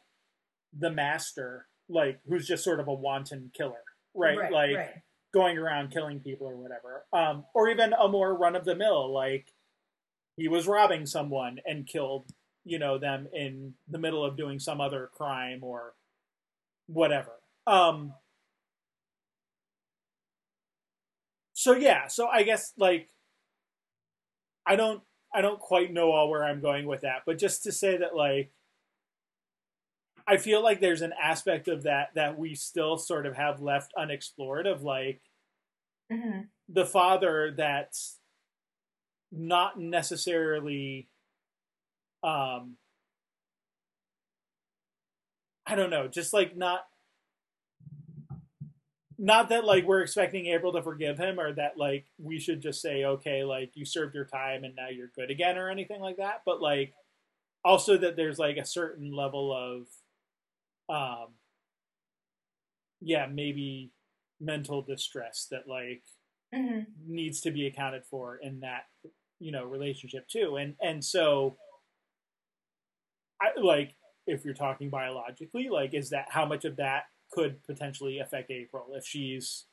[0.76, 3.74] the master like who's just sort of a wanton killer
[4.14, 5.02] right, right like right.
[5.32, 7.04] going around killing people or whatever.
[7.12, 9.52] Um or even a more run of the mill like
[10.36, 12.26] he was robbing someone and killed
[12.64, 15.94] you know them in the middle of doing some other crime or
[16.86, 17.32] whatever.
[17.66, 18.14] Um
[21.66, 23.08] so yeah so i guess like
[24.64, 25.02] i don't
[25.34, 28.14] i don't quite know all where i'm going with that but just to say that
[28.14, 28.52] like
[30.28, 33.92] i feel like there's an aspect of that that we still sort of have left
[33.98, 35.20] unexplored of like
[36.12, 36.46] Mhm.
[36.68, 38.20] the father that's
[39.32, 41.08] not necessarily
[42.22, 42.76] um
[45.68, 46.86] I don't know, just like not
[49.18, 52.80] not that like we're expecting April to forgive him or that like we should just
[52.82, 56.18] say okay like you served your time and now you're good again or anything like
[56.18, 56.94] that but like
[57.64, 59.86] also that there's like a certain level of
[60.94, 61.28] um
[63.00, 63.90] yeah maybe
[64.40, 66.02] mental distress that like
[66.54, 66.86] Mhm.
[67.06, 68.84] needs to be accounted for in that
[69.38, 71.58] you know relationship too and and so
[73.40, 73.94] i like
[74.26, 77.04] if you're talking biologically like is that how much of that
[77.36, 79.64] could potentially affect april if she's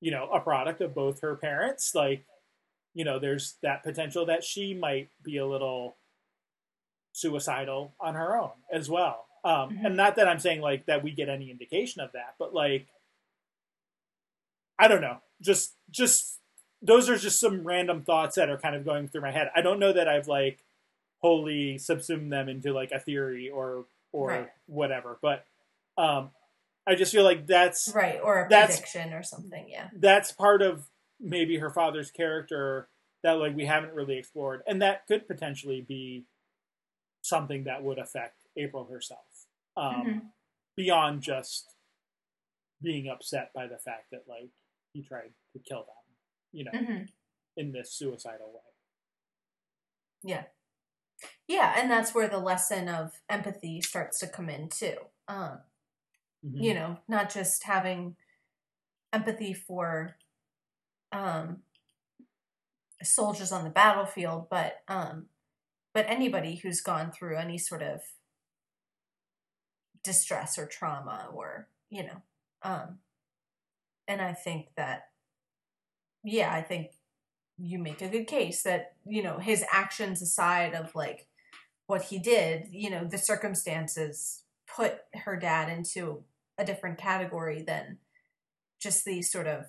[0.00, 2.24] you know a product of both her parents like
[2.94, 5.96] you know there's that potential that she might be a little
[7.12, 9.86] suicidal on her own as well um Mhm.
[9.86, 12.86] and not that i'm saying like that we get any indication of that but like
[14.78, 15.22] I don't know.
[15.40, 16.38] Just just
[16.82, 19.50] those are just some random thoughts that are kind of going through my head.
[19.56, 20.58] I don't know that I've like
[21.22, 24.50] wholly subsumed them into like a theory or or Right.
[24.66, 25.18] whatever.
[25.22, 25.46] But
[25.96, 26.30] um
[26.86, 29.68] I just feel like that's right or a That's- prediction or something.
[29.68, 29.90] Yeah.
[29.94, 32.88] that's part of maybe her father's character
[33.22, 36.26] that like we haven't really explored, and that could potentially be
[37.22, 40.32] something that would affect April herself, um, Mhm.
[40.76, 41.74] beyond just
[42.80, 44.50] being upset by the fact that like
[44.92, 46.14] he tried to kill them,
[46.52, 47.08] you know, Mhm.
[47.56, 48.60] in this suicidal way.
[50.22, 50.44] Yeah.
[51.48, 55.10] Yeah, and that's where the lesson of empathy starts to come in too.
[55.28, 55.62] Um,
[56.46, 56.62] Mhm.
[56.62, 58.16] you know, not just having
[59.12, 60.16] empathy for
[61.12, 61.62] um
[63.02, 65.26] soldiers on the battlefield, but um
[65.94, 68.02] but anybody who's gone through any sort of
[70.02, 72.22] distress or trauma or, you know,
[72.62, 72.98] um
[74.08, 75.08] and I think that
[76.24, 76.90] yeah, I think
[77.58, 81.26] you make a good case that, you know, his actions aside of like
[81.86, 84.42] what he did, you know, the circumstances
[84.74, 86.24] put her dad into
[86.58, 87.98] a different category than
[88.80, 89.66] just these sort of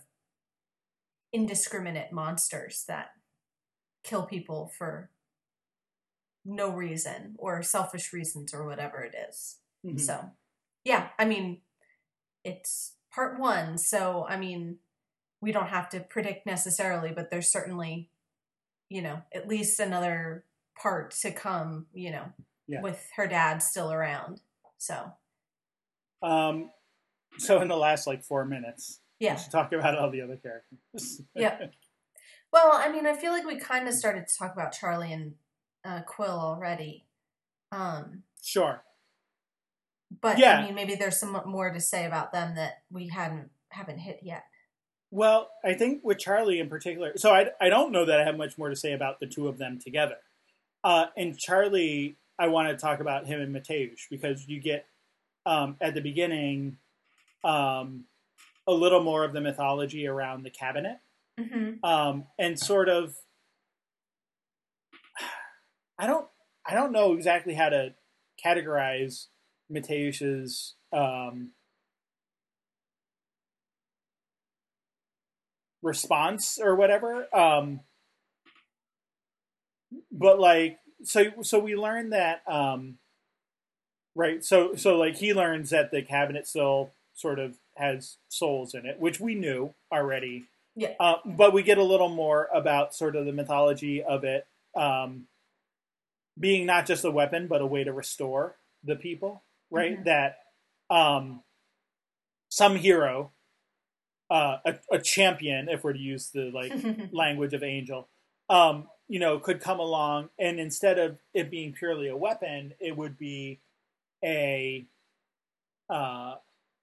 [1.34, 3.10] indiscriminate monsters that
[4.04, 5.12] kill people for
[6.46, 9.60] no reason or selfish reasons or whatever it is.
[9.86, 10.00] Mhm.
[10.00, 10.32] So,
[10.84, 11.62] yeah, I mean,
[12.44, 13.78] it's part one.
[13.78, 14.80] So, I mean,
[15.42, 18.12] we don't have to predict necessarily, but there's certainly,
[18.90, 22.34] you know, at least another part to come, you know,
[22.68, 22.82] Yeah.
[22.82, 24.42] with her dad still around.
[24.78, 25.12] So,
[26.22, 26.72] Um,
[27.38, 29.34] so in the last like four minutes, yeah.
[29.34, 31.22] we should talk about all the other characters.
[31.36, 31.68] Yeah.
[32.52, 35.34] Well, I mean, I feel like we kind of started to talk about Charlie and
[35.84, 37.06] uh, Quill already.
[37.72, 38.84] Um, sure.
[40.22, 40.60] but Yeah.
[40.60, 44.20] I mean, maybe there's some more to say about them that we hadn't haven't hit
[44.24, 44.46] yet.
[45.12, 48.38] Well, I think with Charlie in particular, so I, I don't know that I have
[48.38, 50.18] much more to say about the two of them together.
[50.84, 54.86] Uh, and Charlie, I want to talk about him and Matteusz because you get
[55.46, 56.78] um, at the beginning
[57.44, 58.06] um,
[58.68, 60.98] a little more of the mythology around the cabinet
[61.40, 61.86] Mm-hmm.
[61.86, 63.16] um, and sort of
[66.00, 66.28] I don't
[66.66, 67.94] I don't know exactly how to
[68.44, 69.28] categorize
[69.72, 71.52] Matteusz's um,
[75.84, 77.28] response or whatever.
[77.36, 77.82] Um,
[80.12, 82.98] but like so so we learned that um,
[84.16, 88.86] right so so like he learns that the cabinet still sort of has souls in
[88.86, 90.46] it, which we knew already.
[90.76, 90.94] Yeah.
[91.00, 94.46] Uh, but we get a little more about sort of the mythology of it
[94.76, 95.26] um,
[96.40, 99.42] being not just a weapon, but a way to restore the people,
[99.72, 100.00] right?
[100.00, 100.06] Mhm.
[100.06, 100.38] That
[100.92, 101.42] um,
[102.50, 103.32] some hero,
[104.30, 106.72] uh, a, a champion, if we're to use the like
[107.12, 108.08] language of Angel,
[108.48, 112.96] um, you know, could come along and instead of it being purely a weapon, it
[112.96, 113.60] would be
[114.24, 114.86] a
[115.90, 116.36] uh,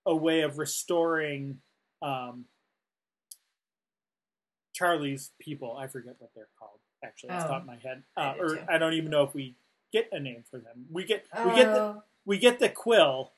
[0.07, 1.59] a way of restoring
[2.03, 2.45] um,
[4.75, 5.77] Charlie's people.
[5.77, 8.41] I forget what they're called actually off the top of my head, I uh, do
[8.41, 8.63] or too.
[8.69, 9.57] I don't even know if we
[9.93, 10.87] get a name for them.
[10.91, 13.33] We get we get the Oh, we get the Quill,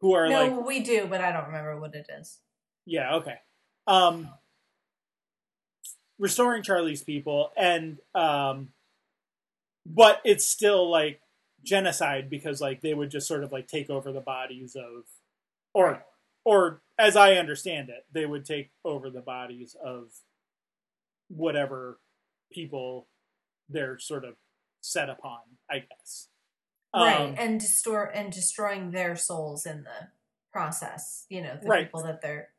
[0.00, 2.38] who are no, like we do, but I don't remember what it is.
[2.86, 3.36] yeah, okay.
[3.86, 4.28] Um,
[6.18, 8.68] restoring Charlie's people, and um,
[9.84, 11.20] but it's still like
[11.62, 15.04] genocide because like they would just sort of like take over the bodies of,
[15.74, 16.04] or
[16.44, 20.10] or as I understand it, they would take over the bodies of
[21.28, 21.98] whatever
[22.50, 23.08] people
[23.68, 24.34] they're sort of
[24.80, 25.40] set upon.
[25.70, 26.28] I guess.
[26.94, 30.08] right, Um, and destroy and destroying their souls in the
[30.52, 31.24] process.
[31.30, 31.86] You know, the Right.
[31.86, 32.50] people that they're.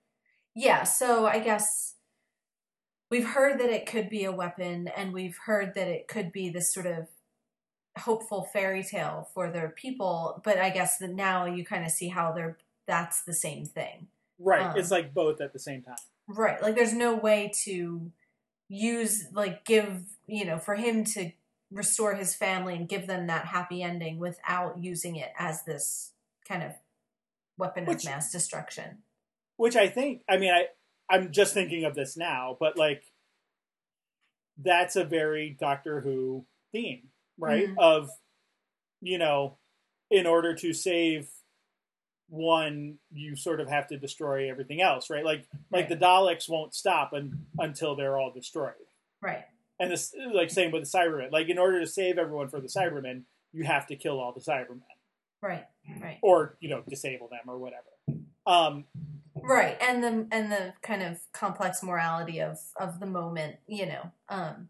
[0.55, 1.95] Yeah, so I guess
[3.11, 6.49] we've heard that it could be a weapon, and we've heard that it could be
[6.49, 7.09] this sort of
[7.99, 10.41] hopeful fairy tale for their people.
[10.43, 12.57] But I guess that now you kind of see how they're
[12.87, 14.07] that's the same thing.
[14.39, 14.71] right.
[14.71, 15.95] um, it's like both at the same time.
[16.27, 16.61] Right.
[16.61, 18.11] Like there's no way to
[18.69, 21.31] use like give, you know, for him to
[21.71, 26.11] restore his family and give them that happy ending without using it as this
[26.47, 26.71] kind of
[27.57, 28.99] weapon Which- of mass destruction.
[29.57, 30.67] which I think I mean I
[31.09, 33.03] I'm just thinking of this now, but like
[34.57, 37.67] that's a very Doctor Who theme, right?
[37.67, 37.77] Mhm.
[37.77, 38.09] Of
[39.01, 39.57] you know,
[40.09, 41.29] in order to save
[42.33, 45.23] one, you sort of have to destroy everything else, right?
[45.23, 45.89] Like like Right.
[45.89, 48.73] the Daleks won't stop un, until they're all destroyed.
[49.21, 49.45] Right.
[49.79, 51.31] And this like same with the Cybermen.
[51.31, 54.39] Like in order to save everyone for the Cybermen, you have to kill all the
[54.41, 54.81] Cybermen
[55.41, 55.65] Right.
[56.01, 56.17] Right.
[56.23, 57.89] or, you know, disable them or whatever.
[58.47, 58.85] Um
[59.35, 59.77] Right.
[59.81, 64.11] And the and the kind of complex morality of of the moment, you know.
[64.29, 64.69] Um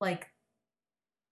[0.00, 0.28] like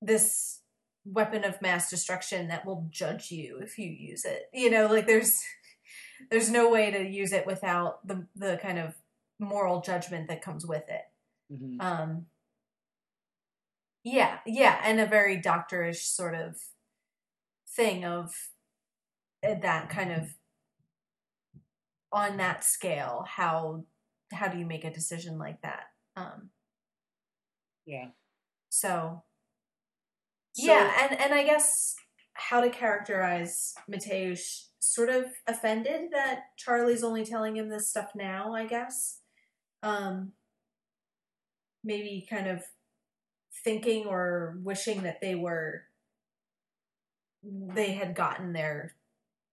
[0.02, 0.59] this
[1.04, 4.44] weapon of mass destruction that will judge you if you use it.
[4.52, 5.40] You know, like there's
[6.30, 8.94] there's no way to use it without the the kind of
[9.38, 11.02] moral judgment that comes with it.
[11.52, 11.80] Mhm.
[11.82, 12.26] Um,
[14.04, 16.56] yeah, yeah, and a very doctorish sort of
[17.68, 18.34] thing of
[19.46, 20.34] uh, that kind of
[22.12, 23.24] on that scale.
[23.28, 23.84] How
[24.32, 25.84] how do you make a decision like that?
[26.16, 26.50] Um,
[27.86, 28.08] yeah.
[28.68, 29.22] so
[30.52, 31.94] So- yeah, and and I guess
[32.34, 38.54] how to characterize Matteusz sort of offended that Charlie's only telling him this stuff now,
[38.54, 39.20] I guess.
[39.82, 40.32] Um
[41.84, 42.64] maybe kind of
[43.64, 45.84] thinking or wishing that they were
[47.42, 48.94] they had gotten there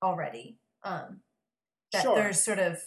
[0.02, 0.58] already.
[0.84, 1.22] Um
[1.91, 2.16] that Sure.
[2.16, 2.82] there's sort of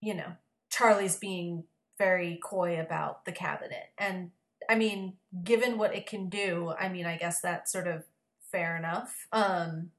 [0.00, 0.36] you know,
[0.70, 1.64] Charlie's being
[1.98, 3.90] very coy about the cabinet.
[3.98, 4.30] And
[4.68, 5.14] I mean,
[5.44, 8.04] given what it can do, I mean, I guess that's sort of
[8.50, 9.26] fair enough.
[9.32, 9.90] Um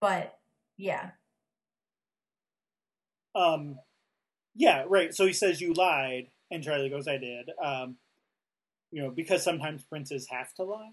[0.00, 0.38] but
[0.76, 1.10] yeah.
[3.34, 3.78] Um,
[4.54, 5.14] yeah, right.
[5.14, 7.96] So he says you lied, and Charlie goes, "I did." Um,
[8.90, 10.90] you know, because sometimes princes have to lie,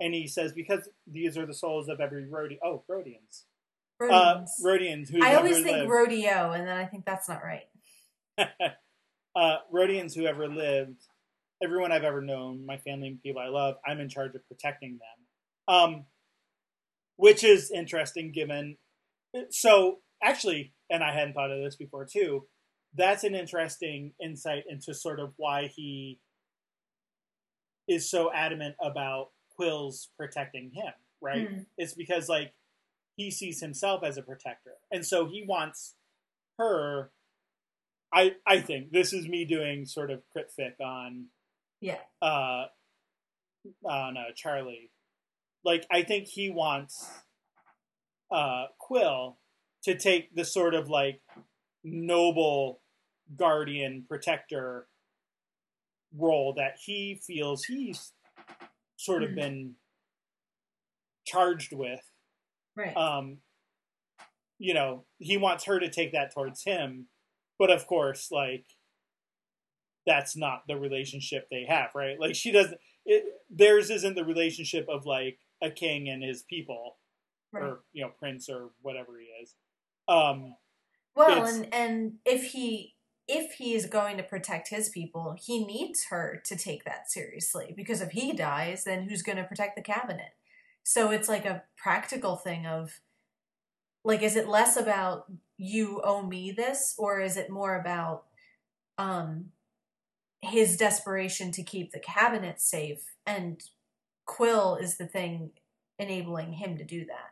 [0.00, 2.58] and he says because these are the souls of every Rhodian.
[2.64, 3.44] Oh, Rhodians.
[4.00, 5.10] Uh, Rhodians.
[5.20, 5.90] I always think lived.
[5.90, 7.66] rodeo and then I think that's not right.
[9.36, 11.02] uh, Rhodians who ever lived,
[11.62, 14.98] everyone I've ever known, my family and people I love, I'm in charge of protecting
[14.98, 15.74] them.
[15.74, 16.04] Um,
[17.16, 18.76] which is interesting given.
[19.50, 22.46] So, actually, and I hadn't thought of this before too,
[22.94, 26.20] that's an interesting insight into sort of why he
[27.88, 31.48] is so adamant about Quill's protecting him, right?
[31.48, 31.58] Hmm.
[31.76, 32.54] It's because, like,
[33.16, 34.74] he sees himself as a protector.
[34.92, 35.96] And so he wants
[36.56, 37.10] her
[38.12, 41.26] I I think this is me doing sort of crit fic on
[41.80, 41.98] Yeah.
[42.22, 42.66] uh
[43.84, 44.90] on uh, Charlie.
[45.64, 47.08] Like I think he wants
[48.30, 49.38] uh Quill
[49.84, 51.20] to take the sort of like
[51.84, 52.80] noble
[53.36, 54.88] guardian protector
[56.16, 58.12] role that he feels he's
[58.96, 59.34] sort of Mhm.
[59.34, 59.74] been
[61.26, 62.00] charged with
[62.74, 62.96] Right.
[62.96, 63.42] um
[64.58, 67.08] you know he wants her to take that towards him
[67.58, 68.64] but of course like
[70.08, 74.88] that's not the relationship they have right like she doesn't it, theirs isn't the relationship
[74.88, 76.96] of like a king and his people
[77.52, 77.62] right.
[77.62, 79.54] or you know prince or whatever he is
[80.08, 80.54] um
[81.14, 82.94] Well, and and if he
[83.28, 87.74] if he is going to protect his people, he needs her to take that seriously
[87.76, 90.32] because if he dies, then who's going to protect the cabinet?
[90.82, 93.00] So it's like a practical thing of
[94.02, 98.24] like is it less about you owe me this or is it more about
[98.96, 99.46] um
[100.42, 103.62] his desperation to keep the cabinet safe and
[104.26, 105.52] Quill is the thing
[105.98, 107.30] enabling him to do that.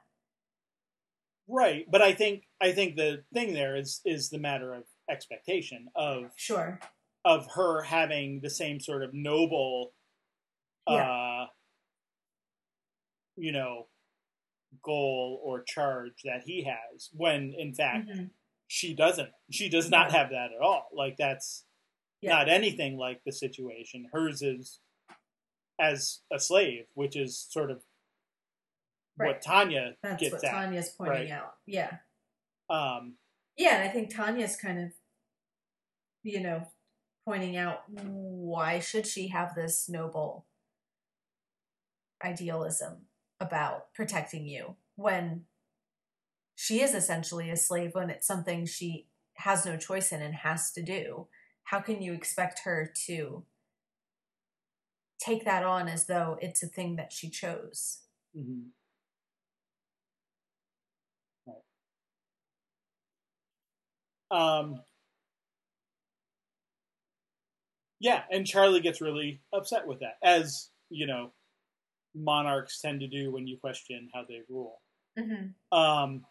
[1.48, 5.86] right but i think i think the thing there is is the matter of expectation
[5.94, 6.80] of Sure.
[7.24, 9.92] of her having the same sort of noble
[10.88, 11.44] uh
[13.36, 13.86] you know
[14.82, 18.30] goal or charge that he has when in fact Mhm.
[18.66, 21.64] she doesn't she does not have that at all like that's
[22.26, 22.32] Yeah.
[22.36, 24.80] not anything like the situation hers is
[25.80, 27.82] as a slave which is sort of
[29.18, 29.28] Right.
[29.28, 31.30] what tanya That's gets what at Tanya's pointing right.
[31.30, 31.54] out.
[31.66, 31.90] Yeah.
[32.68, 33.14] um
[33.56, 34.92] Yeah, and I think Tanya's kind of,
[36.22, 36.68] you know,
[37.24, 40.44] pointing out why should she have this noble
[42.22, 43.06] idealism
[43.40, 45.44] about protecting you when
[46.54, 49.06] she is essentially a slave when it's something she
[49.36, 51.26] has no choice in and has to do.
[51.66, 53.44] How can you expect her to
[55.18, 58.00] take that on as though it's a thing that she chose?
[58.34, 58.72] mhm.
[61.46, 61.62] Right.
[64.30, 64.80] um
[68.00, 71.32] yeah and charlie gets really upset with that as you know
[72.14, 74.80] monarchs tend to do when you question how they rule
[75.18, 75.78] Mm-hmm.
[75.78, 76.26] Um,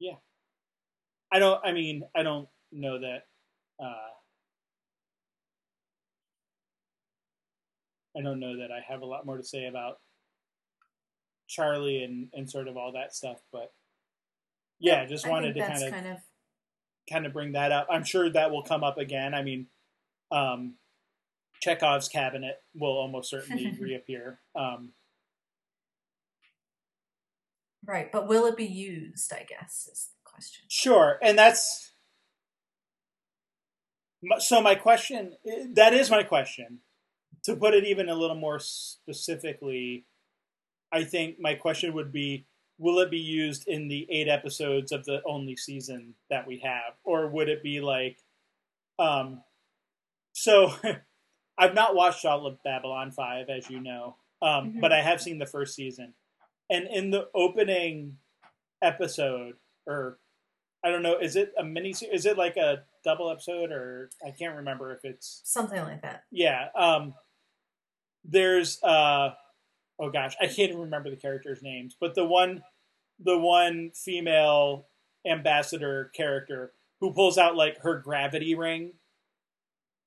[0.00, 0.14] yeah,
[1.32, 1.60] I don't.
[1.64, 3.22] I mean, I don't know that.
[3.82, 4.08] Uh,
[8.16, 9.98] I don't know that I have a lot more to say about
[11.48, 13.72] Charlie and and sort of all that stuff, but
[14.80, 16.18] yeah, just I wanted to kind of kind of
[17.10, 17.86] kind of bring that up.
[17.90, 19.34] I'm sure that will come up again.
[19.34, 19.66] I mean,
[20.30, 20.74] um,
[21.60, 24.40] Chekhov's cabinet will almost certainly reappear.
[24.54, 24.90] Um,
[27.86, 28.10] right.
[28.12, 29.32] But will it be used?
[29.32, 30.08] I guess is
[30.38, 30.64] question.
[30.68, 31.92] sure, and that's
[34.38, 34.60] so.
[34.60, 35.34] My question
[35.74, 36.78] that is my question.
[37.44, 40.04] To put it even a little more specifically,
[40.92, 42.46] I think my question would be
[42.78, 46.94] will it be used in the eight episodes of the only season that we have
[47.04, 48.18] or would it be like
[49.00, 49.42] um
[50.32, 50.72] so
[51.58, 54.80] i've not watched all of babylon 5 as you know um Mhm.
[54.80, 56.14] but i have seen the first season
[56.70, 58.18] and in the opening
[58.80, 60.20] episode or
[60.84, 64.30] i don't know is it a mini is it like a double episode or i
[64.30, 66.24] can't remember if it's Something like that.
[66.30, 67.14] yeah um
[68.24, 69.30] there's uh
[70.00, 72.62] oh gosh i can't even remember the characters names but the one
[73.20, 74.86] the one female
[75.26, 78.92] ambassador character who pulls out like her gravity ring.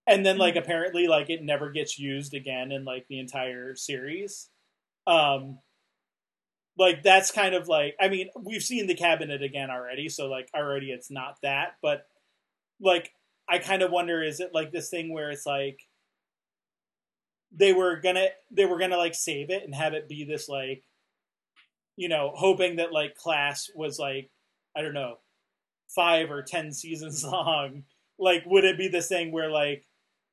[0.07, 4.49] And then like apparently like it never gets used again in like the entire series.
[5.07, 5.59] Um
[6.81, 10.49] like that's kind of like i mean we've seen the cabinet again already so like
[10.55, 12.07] already it's not that but
[12.81, 13.13] like
[13.47, 15.79] i kind of wonder is it like this thing where it's like
[17.55, 20.83] they were gonna they were gonna like save it and have it be this like
[21.97, 24.31] you know hoping that like class was like
[24.75, 25.17] i don't know
[25.87, 27.83] five or ten seasons long
[28.17, 29.85] like would it be this thing where like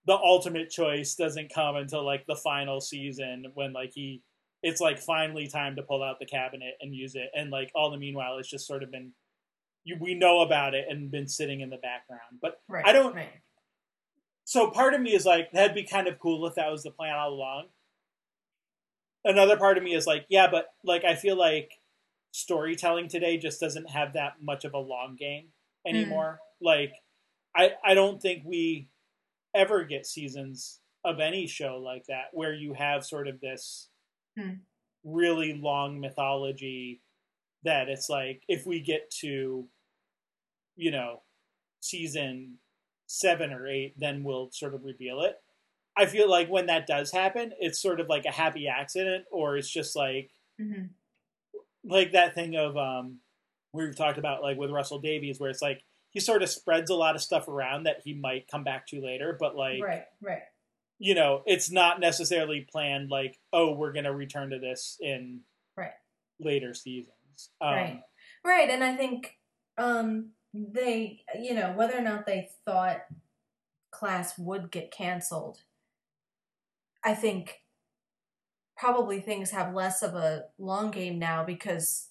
[0.06, 4.22] the ultimate choice doesn't come until like the final season when like he
[4.62, 7.90] it's like finally time to pull out the cabinet and use it and like all
[7.90, 9.12] the meanwhile it's just sort of been
[9.84, 12.84] you, we know about it and been sitting in the background but Right.
[12.86, 13.28] I don't- Right.
[14.44, 16.90] so part of me is like that'd be kind of cool if that was the
[16.90, 17.66] plan all along
[19.24, 21.72] another part of me is like yeah but like i feel like
[22.32, 25.46] storytelling today just doesn't have that much of a long game
[25.86, 25.94] hmm.
[25.94, 26.92] anymore like
[27.56, 28.88] i i don't think we
[29.54, 33.88] ever get seasons of any show like that where you have sort of this
[34.38, 34.50] Hmm.
[35.04, 37.02] really long mythology
[37.64, 39.66] that it's like if we get to
[40.76, 41.22] you know
[41.80, 42.58] season
[43.06, 45.36] seven or eight then we'll sort of reveal it
[45.96, 49.56] i feel like when that does happen it's sort of like a happy accident or
[49.56, 50.30] it's just like
[50.60, 50.84] hmm
[51.84, 53.18] like that thing of um
[53.72, 56.94] we've talked about like with russell davies where it's like he sort of spreads a
[56.94, 60.04] lot of stuff around that he might come back to later but like Right.
[60.20, 60.42] Right.
[60.98, 65.40] You know it's not necessarily planned like oh we're gonna return to this in
[65.76, 65.92] Right.
[66.40, 67.12] later seasons
[67.60, 68.02] um, Right.
[68.44, 69.36] Right, and I think
[69.76, 73.02] um they you know, whether or not they thought
[73.90, 75.62] class would get canceled,
[77.04, 77.62] I think
[78.76, 82.08] probably things have less of a long game now because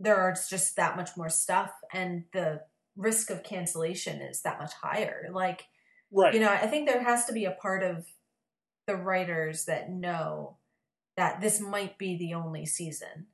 [0.00, 2.62] there are just that much more stuff and the
[2.96, 5.28] risk of cancellation is that much higher.
[5.32, 5.66] Like,
[6.12, 8.06] right you know, I think there has to be a part of
[8.86, 10.56] the writers that know
[11.16, 13.26] that this might be the only season.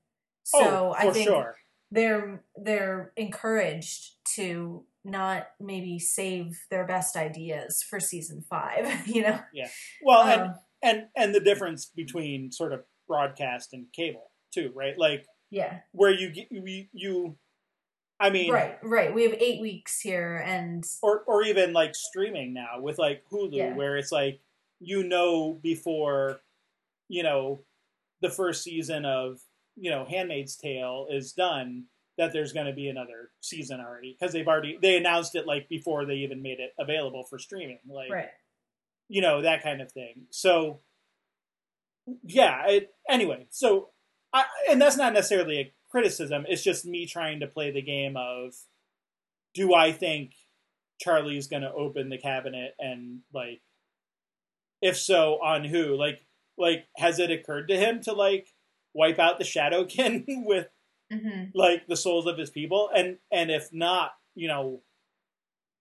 [0.45, 1.57] So oh, for I think sure
[1.91, 8.87] they're they're encouraged to not maybe save their best ideas for season five.
[9.07, 9.69] You know, Yeah.
[10.03, 14.99] well and Um, and and the difference between sort of broadcast and cable too right
[14.99, 17.37] like yeah, where you you, you
[18.21, 19.15] i mean right, right.
[19.15, 23.55] We have eight weeks here, and or or even like streaming now with like hulu
[23.57, 23.75] Yeah.
[23.75, 24.41] where it's like
[24.81, 26.41] you know before
[27.09, 27.61] you know
[28.21, 29.41] the first season of
[29.77, 31.85] you know handmaid's tale is done
[32.17, 35.69] that there's going to be another season already because they've already they announced it like
[35.69, 38.29] before they even made it available for streaming like right,
[39.09, 40.81] you know that kind of thing so
[42.25, 43.91] yeah it, anyway so
[44.33, 46.45] I, and that's not necessarily a criticism.
[46.49, 48.55] It's just me trying to play the game of
[49.55, 50.35] do i think
[51.01, 53.63] charlie's going to open the cabinet and like
[54.81, 55.97] if so on who?
[55.97, 56.25] Like
[56.57, 58.49] like has it occurred to him to like
[58.95, 60.69] wipe out the shadowkin with
[61.13, 62.91] hmm like the souls of his people?
[62.95, 64.83] And and if not you know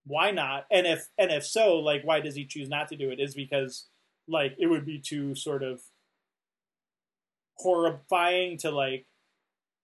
[0.06, 0.66] why not?
[0.72, 3.20] And if and if so like why does he choose not to do it?
[3.20, 3.88] Is because
[4.28, 5.82] like it would be too sort of
[7.56, 9.06] horrifying to like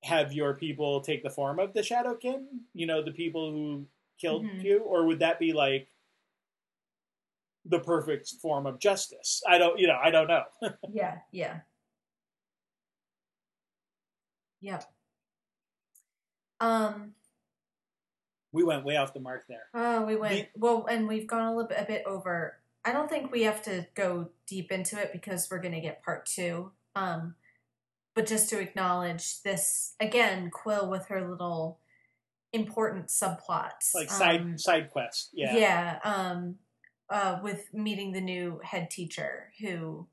[0.03, 3.85] have your people take the form of the shadowkin you know the people who
[4.19, 4.63] killed Mhm.
[4.63, 5.87] you or would that be like
[7.65, 10.43] the perfect form of justice i don't you know i don't know
[10.93, 11.59] yeah, yeah,
[14.61, 14.83] yep.
[16.59, 17.13] Um.
[18.51, 21.55] we went way off the mark there Oh, we went well, and we've gone a
[21.55, 22.57] little bit, a bit over.
[22.85, 26.03] I don't think we have to go deep into it because we're going to get
[26.03, 26.71] part two.
[26.95, 27.35] Um,
[28.15, 31.79] but just to acknowledge this again, Quill with her little
[32.51, 36.55] important subplots, like side um, side quest yeah yeah, um,
[37.09, 40.07] uh, with meeting the new head teacher who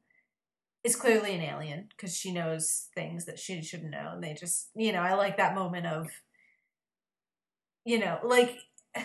[0.83, 4.71] is clearly an alien because she knows things that she shouldn't know, and they just,
[4.75, 6.09] you know, I like that moment of,
[7.85, 8.57] you know, like.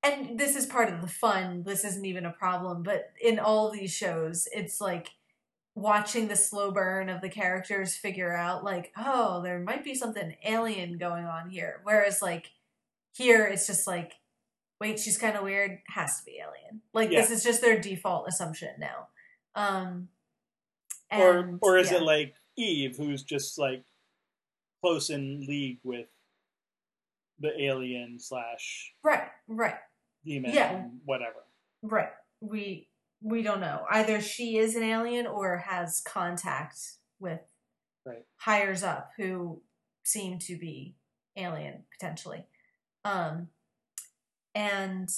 [0.00, 1.64] And this is part of the fun.
[1.64, 5.10] This isn't even a problem, but in all these shows, it's like
[5.78, 10.34] watching the slow burn of the characters figure out like oh there might be something
[10.44, 12.50] alien going on here whereas like
[13.14, 14.12] here it's just like
[14.80, 17.20] wait she's kind of weird has to be alien like Yeah.
[17.20, 19.08] this is just their default assumption now
[19.54, 20.08] um
[21.10, 21.98] or or is yeah.
[21.98, 23.84] it like Eve, who's just like
[24.82, 26.08] close in league with
[27.38, 29.76] the alien slash right right
[30.24, 30.86] demon, Yeah.
[31.04, 31.44] whatever.
[31.82, 32.10] right
[32.40, 32.87] we
[33.20, 33.84] we don't know.
[33.90, 36.78] Either she is an alien or has contact
[37.18, 37.40] with
[38.06, 38.24] Right.
[38.36, 39.60] hires up who
[40.02, 40.96] seem to be
[41.36, 42.46] alien potentially.
[43.04, 43.48] Um
[44.54, 45.10] and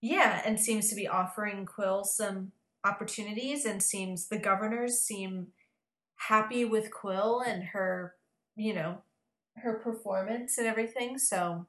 [0.00, 2.52] yeah and seems to be offering quill some
[2.84, 5.48] opportunities and seems the governors seem
[6.16, 8.14] happy with quill and her
[8.56, 9.02] you know
[9.56, 11.18] her performance and everything.
[11.18, 11.66] So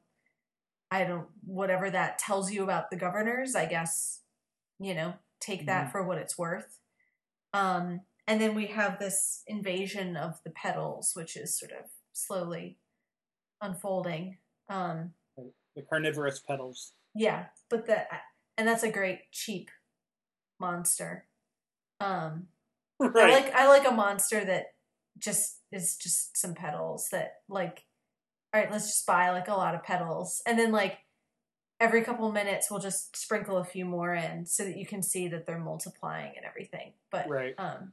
[0.91, 4.22] i don't whatever that tells you about the governors i guess
[4.80, 6.77] you know take that for what it's worth.
[7.53, 12.77] Um and then we have this invasion of the petals which is sort of slowly
[13.61, 14.38] unfolding.
[14.69, 15.13] Um
[15.76, 16.93] The carnivorous petals.
[17.15, 18.05] yeah but the
[18.57, 19.69] and that's a great cheap
[20.59, 21.26] monster.
[21.99, 22.47] Um
[23.01, 24.73] I like I like a monster that
[25.18, 27.84] just is just some petals that like
[28.53, 30.41] all right, let's just buy like a lot of petals.
[30.45, 30.97] And then like
[31.81, 35.27] every couple minutes we'll just sprinkle a few more in so that you can see
[35.27, 36.93] that they're multiplying and everything.
[37.11, 37.55] But right.
[37.57, 37.91] um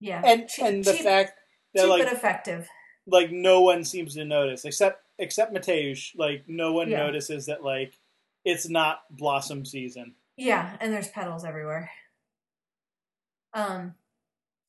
[0.00, 0.20] yeah.
[0.24, 1.38] And cheap- and the cheap- fact
[1.74, 2.68] that cheap like but effective.
[3.06, 6.10] like no one seems to notice except except Matteusz.
[6.16, 6.98] Like no one Yeah.
[6.98, 7.98] notices that like
[8.44, 10.14] it's not blossom season.
[10.36, 11.90] Yeah, and there's petals everywhere.
[13.54, 13.94] Um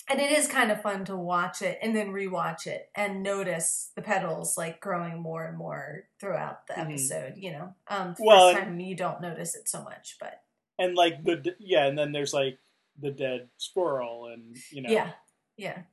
[0.08, 3.92] and it is kind of fun to watch it and then rewatch it and notice
[3.96, 6.80] the petals like growing more and more throughout the Mhm.
[6.92, 7.76] episode, you know.
[7.88, 10.44] Um first Well, and- time you don't notice it so much, but
[10.78, 12.60] And like the yeah, and then there's like
[13.00, 15.14] the dead squirrel and you know yeah.
[15.58, 15.84] Yeah.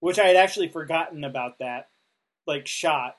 [0.00, 1.90] which I had actually forgotten about that
[2.46, 3.16] like shot.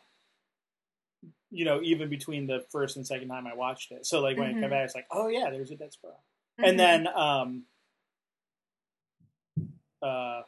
[1.51, 4.05] You know, even between the first and second time I watched it.
[4.05, 4.61] So like when it Mhm.
[4.61, 6.23] came back, it's like, oh yeah, there's a dead squirrel.
[6.61, 6.69] Mhm.
[6.69, 7.65] And then um
[10.01, 10.41] uh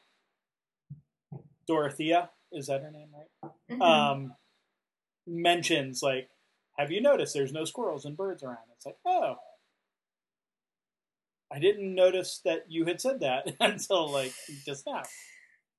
[1.67, 3.51] Dorothea, is that her name, right?
[3.69, 3.81] Mhm.
[3.81, 4.35] Um
[5.25, 6.29] mentions like,
[6.77, 8.57] have you noticed there's no squirrels and birds around?
[8.75, 9.35] It's like, oh.
[11.51, 14.33] I didn't notice that you had said that until like
[14.65, 15.03] just now.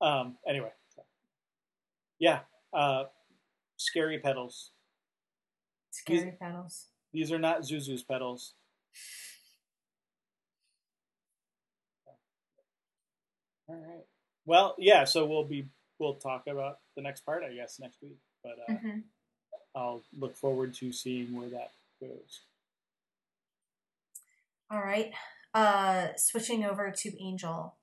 [0.01, 0.71] Um anyway.
[0.95, 1.03] so.
[2.19, 2.41] Yeah.
[2.73, 3.05] Uh
[3.77, 4.71] scary petals.
[5.91, 6.87] scary petals.
[7.13, 8.55] These are not Zuzu's petals.
[13.67, 14.05] All right.
[14.45, 15.03] Well, yeah.
[15.05, 15.67] So we'll be
[15.99, 18.17] we'll talk about the next part, I guess, next week.
[18.43, 19.03] But uh, Mhm.
[19.75, 22.41] I'll look forward to seeing where that goes.
[24.69, 25.13] All right.
[25.53, 27.75] Uh switching over to Angel.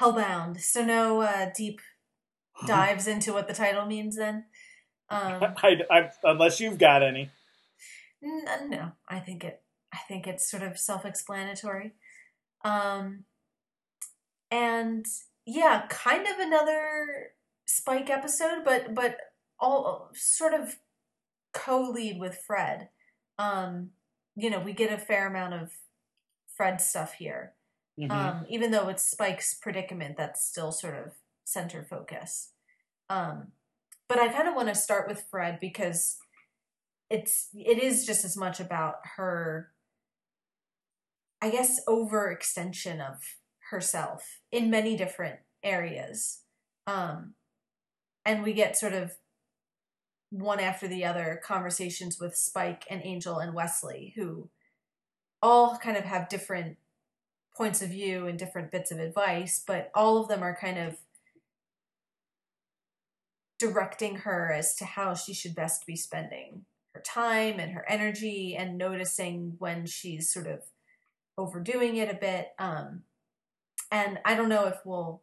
[0.00, 0.60] Hellbound.
[0.60, 1.80] So no uh deep
[2.66, 4.44] dives into what the title means then.
[5.10, 7.28] Um I, I, unless you've got any.
[8.24, 9.60] N- no, I think it.
[9.92, 11.92] I think it's sort of self-explanatory.
[12.64, 13.24] Um,
[14.52, 15.06] and
[15.46, 17.30] yeah, kind of another
[17.66, 19.16] Spike episode, but but
[19.58, 20.76] all sort of
[21.54, 22.90] co-lead with Fred.
[23.38, 23.90] Um,
[24.36, 25.72] you know, we get a fair amount of
[26.54, 27.54] Fred stuff here.
[27.98, 28.10] Mhm.
[28.10, 31.14] Um, even though it's Spike's predicament, that's still sort of
[31.44, 32.52] center focus.
[33.08, 33.52] Um,
[34.08, 36.18] but I kind of want to start with Fred because
[37.08, 39.72] it's it is just as much about her,
[41.40, 43.22] I guess, overextension of
[43.72, 46.42] herself in many different areas,
[46.86, 47.34] um,
[48.24, 49.16] and we get sort of
[50.30, 54.48] one after the other conversations with Spike and Angel and Wesley, who
[55.42, 56.78] all kind of have different
[57.56, 60.96] points of view and different bits of advice, but all of them are kind of
[63.58, 68.56] directing her as to how she should best be spending her time and her energy
[68.56, 70.60] and noticing when she's sort of
[71.38, 72.48] overdoing it a bit.
[72.58, 73.02] Um,
[73.92, 75.22] and I don't know if we'll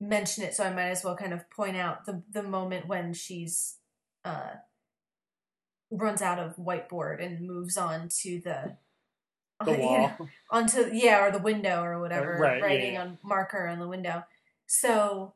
[0.00, 3.12] mention it, so I might as well kind of point out the the moment when
[3.12, 3.76] she's
[4.24, 4.52] uh,
[5.90, 8.76] runs out of whiteboard and moves on to the
[9.64, 10.12] The you wall.
[10.18, 13.02] know, onto yeah or the window or whatever Right, yeah, writing yeah.
[13.02, 14.24] on marker on the window
[14.66, 15.34] so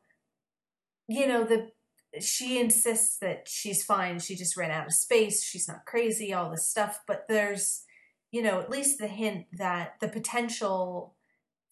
[1.07, 1.71] you know the
[2.19, 6.49] she insists that she's fine she just ran out of space she's not crazy all
[6.49, 7.83] this stuff but there's
[8.31, 11.15] you know at least the hint that the potential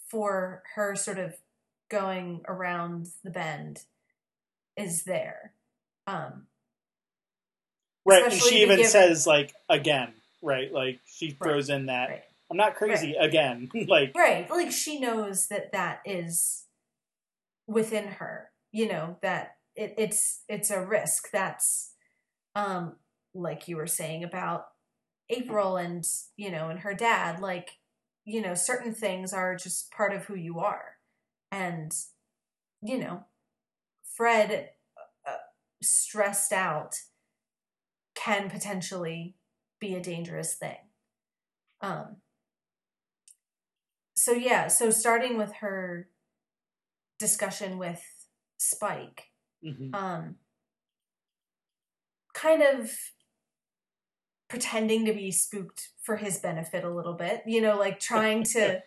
[0.09, 1.35] for her sort of
[1.89, 3.81] going around the bend
[4.75, 5.53] is there
[6.05, 6.47] um
[8.05, 8.23] Right.
[8.23, 10.13] And she even give- says like again.
[10.41, 10.71] right?
[10.71, 11.37] Like she Right.
[11.39, 12.23] throws in that Right.
[12.49, 13.69] I'm not crazy again.
[13.87, 14.49] like Right.
[14.49, 16.65] Like she knows that that is
[17.67, 21.29] within her, you know, that it, it's it's a risk.
[21.31, 21.93] That's
[22.55, 22.95] um
[23.33, 24.67] like you were saying about
[25.29, 26.05] April and,
[26.37, 27.76] you know, and her dad, like,
[28.27, 30.97] you know, certain things are just part of who you are.
[31.49, 31.93] And
[32.83, 33.23] you know,
[34.15, 34.69] Fred
[35.25, 35.31] uh,
[35.81, 36.93] stressed out
[38.15, 39.35] can potentially
[39.79, 40.75] be a dangerous thing.
[41.81, 42.17] Um
[44.15, 46.09] so yeah, so starting with her
[47.19, 48.03] discussion with
[48.57, 49.27] Spike,
[49.65, 49.95] mhm.
[49.95, 50.35] um
[52.33, 52.91] kind of
[54.47, 58.81] pretending to be spooked for his benefit a little bit, you know, like trying to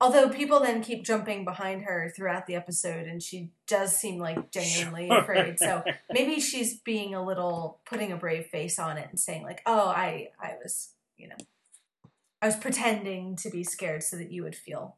[0.00, 4.50] although people then keep jumping behind her throughout the episode and she does seem like
[4.50, 5.58] genuinely afraid.
[5.60, 9.62] So maybe she's being a little putting a brave face on it and saying like,
[9.64, 11.36] "Oh, I I was, you know,
[12.40, 14.96] I was pretending to be scared so that you would feel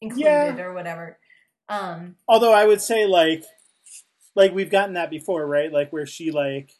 [0.00, 0.24] included
[0.56, 0.60] Yeah.
[0.62, 1.18] or whatever."
[1.68, 3.44] Um Although I would say like
[4.34, 5.70] like we've gotten that before, right?
[5.72, 6.70] Like where she like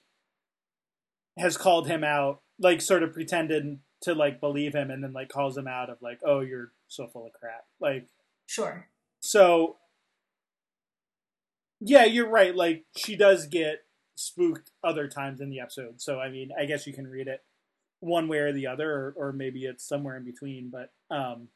[1.37, 5.29] has called him out, like sort of pretended to like believe him and then like
[5.29, 8.07] calls him out of like, "Oh, you're so full of crap." Like
[8.47, 8.89] sure.
[9.21, 9.77] so
[11.81, 12.55] yeah, you're right.
[12.55, 13.85] Like she does get
[14.17, 16.01] spooked other times in the episode.
[16.01, 17.43] So I mean, I guess you can read it
[18.01, 20.71] one way or the other, or, or maybe it's somewhere in between.
[20.71, 21.49] But um,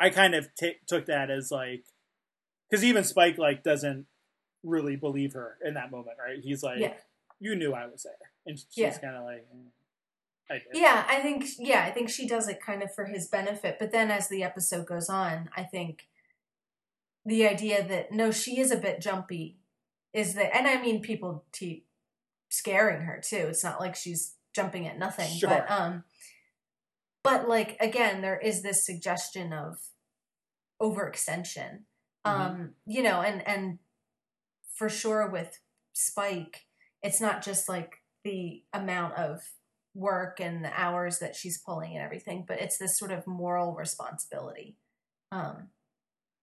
[0.00, 1.84] I kind of ta took that as like
[2.70, 4.06] because even Spike like doesn't
[4.62, 6.38] really believe her in that moment, right?
[6.42, 6.94] He's like, Yeah.
[7.38, 8.96] "You knew I was there," and she's Yeah.
[8.98, 9.66] kind of like, mm,
[10.50, 10.62] "I.
[10.72, 13.92] Yeah, I think yeah, I think she does it kind of for his benefit, but
[13.92, 16.08] then as the episode goes on, I think
[17.24, 19.58] the idea that no, she is a bit jumpy
[20.12, 21.86] is that and I mean people keep
[22.50, 23.46] scaring her too.
[23.48, 25.48] It's not like she's jumping at nothing, Sure.
[25.48, 26.04] but um
[27.22, 29.78] but like again, there is this suggestion of
[30.80, 31.84] overextension.
[32.26, 32.30] Mhm.
[32.30, 33.78] Um, you know, and and
[34.74, 35.58] for sure with
[35.92, 36.66] Spike,
[37.02, 39.40] it's not just like the amount of
[39.94, 43.74] work and the hours that she's pulling and everything, but it's this sort of moral
[43.74, 44.76] responsibility.
[45.30, 45.68] Um,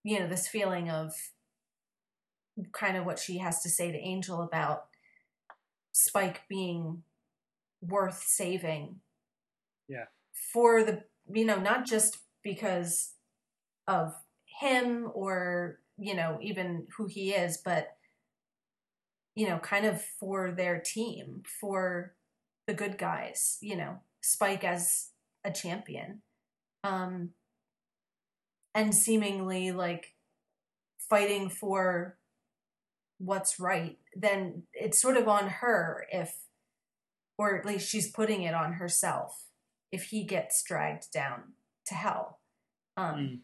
[0.03, 1.13] you know, this feeling of
[2.71, 4.85] kind of what she has to say to Angel about
[5.91, 7.03] Spike being
[7.81, 9.01] worth saving.
[9.87, 10.05] Yeah.
[10.53, 11.03] For the,
[11.33, 13.13] you know, not just because
[13.87, 14.13] of
[14.45, 17.95] him or, you know, even who he is, but,
[19.35, 22.15] you know, kind of for their team, for
[22.71, 25.09] the good guys, you know, Spike as
[25.43, 26.21] a champion.
[26.85, 27.31] Um,
[28.73, 30.13] and seemingly like
[31.09, 32.17] fighting for
[33.17, 36.33] what's right, then it's sort of on her if,
[37.37, 39.47] or at least she's putting it on herself
[39.91, 41.53] if he gets dragged down
[41.87, 42.39] to hell.
[42.95, 43.39] Um, Mm.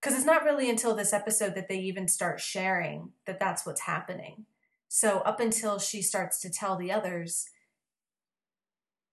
[0.00, 3.82] because it's not really until this episode that they even start sharing that that's what's
[3.82, 4.44] happening.
[4.86, 7.48] So up until she starts to tell the others,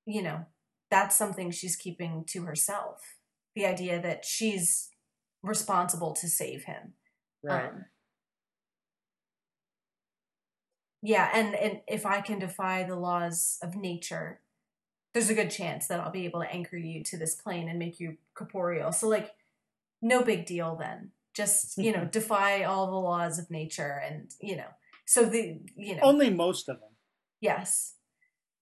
[0.06, 0.46] you know,
[0.90, 3.18] that's something she's keeping to herself.
[3.56, 4.90] The idea that she's
[5.42, 6.94] responsible to save him.
[7.44, 7.70] Right.
[7.70, 7.86] Um,
[11.02, 14.40] yeah, and, and if I can defy the laws of nature,
[15.14, 17.78] there's a good chance that I'll be able to anchor you to this plane and
[17.78, 18.92] make you corporeal.
[18.92, 19.32] So like
[20.02, 21.12] no big deal then.
[21.34, 24.68] Just, you know, defy all the laws of nature and, you know.
[25.06, 26.90] So the you know Only most of them.
[27.42, 27.96] Yes.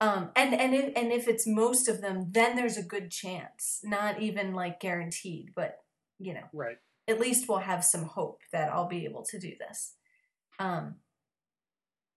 [0.02, 3.82] Um, and and if, and if it's most of them, then there's a good chance.
[3.84, 5.78] Not even like guaranteed, but
[6.20, 6.80] you know, Right.
[7.08, 9.96] at least we'll have some hope that I'll be able to do this.
[10.60, 10.98] Um,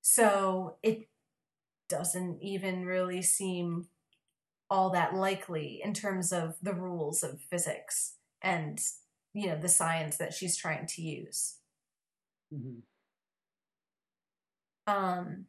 [0.03, 1.09] so it
[1.89, 3.89] doesn't even really seem
[4.71, 8.81] all that likely in terms of the rules of physics and
[9.35, 11.57] you know the science that she's trying to use.
[12.51, 12.81] hmm
[14.87, 15.47] Um,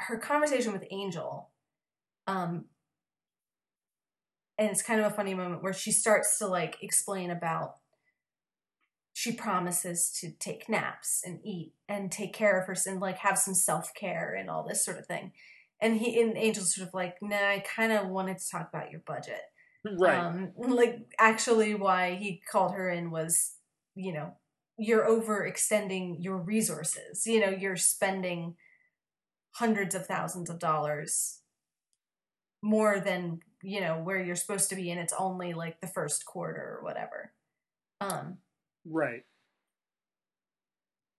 [0.00, 1.50] her conversation with Angel,
[2.26, 2.66] um,
[4.58, 7.76] and it's kind of a funny moment where she starts to like explain about
[9.12, 13.38] she promises to take naps and eat and take care of herself and like have
[13.38, 15.32] some self care and all this sort of thing.
[15.80, 18.90] And he and Angel's sort of like, nah, I kind of wanted to talk about
[18.90, 19.42] your budget.
[19.84, 20.16] Right.
[20.16, 23.54] Um, like actually, why he called her in was,
[23.94, 24.34] you know,
[24.78, 27.26] you're overextending your resources.
[27.26, 28.56] You know, you're spending
[29.52, 31.40] hundreds of thousands of dollars
[32.62, 36.24] more than you know where you're supposed to be, and it's only like the first
[36.26, 37.32] quarter or whatever.
[38.00, 38.38] Um,
[38.86, 39.24] right.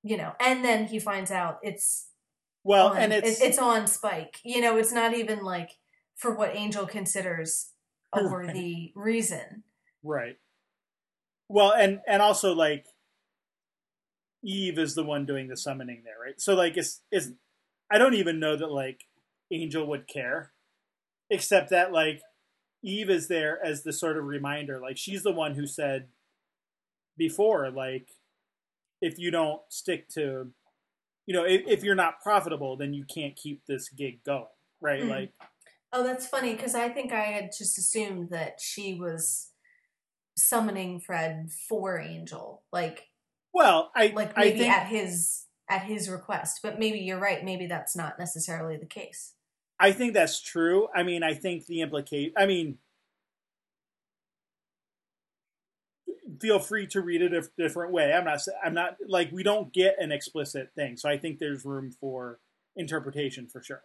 [0.03, 2.10] you know, and then he finds out it's
[2.64, 4.40] Well, on- and it's it's on Spike.
[4.44, 5.72] You know, it's not even like
[6.16, 7.72] for what Angel considers
[8.14, 8.32] a Right.
[8.32, 9.64] worthy reason.
[10.03, 10.38] right.
[11.48, 12.86] Well, and and also like
[14.44, 16.40] Eve is the one doing the summoning there, right?
[16.41, 17.30] So like it's it's
[17.91, 19.05] I don't even know that like
[19.51, 20.53] Angel would care,
[21.30, 22.22] except that like
[22.84, 24.80] Eve is there as the sort of reminder.
[24.81, 26.07] Like she's the one who said
[27.18, 28.09] before, like
[29.01, 30.51] if you don't stick to,
[31.26, 34.45] you know, if, if you're not profitable, then you can't keep this gig going,
[34.80, 35.03] right?
[35.03, 35.09] Hmm.
[35.09, 35.34] Like
[35.93, 39.49] Oh, that's funny because I think I had just assumed that she was
[40.38, 43.07] summoning Fred for Angel, like
[43.53, 46.60] well, I like I maybe think at his at his request.
[46.61, 47.43] But maybe you're right.
[47.43, 49.34] Maybe that's not necessarily the case.
[49.80, 50.89] I think that's true.
[50.93, 52.34] I mean, I think the implicate.
[52.38, 52.77] I mean,
[56.39, 58.14] feel free to read it a different way.
[58.14, 58.41] I'm not.
[58.64, 62.39] I'm not like we don't get an explicit thing, so I think there's room for
[62.76, 63.81] interpretation for sure.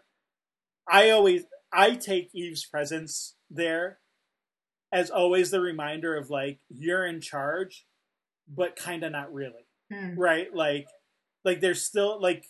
[0.89, 3.99] I always I take Eve's presence there
[4.93, 7.87] as always the reminder of like you're in charge,
[8.49, 10.19] but kind of not really Hmm.
[10.19, 10.89] right like
[11.47, 12.45] like there's still like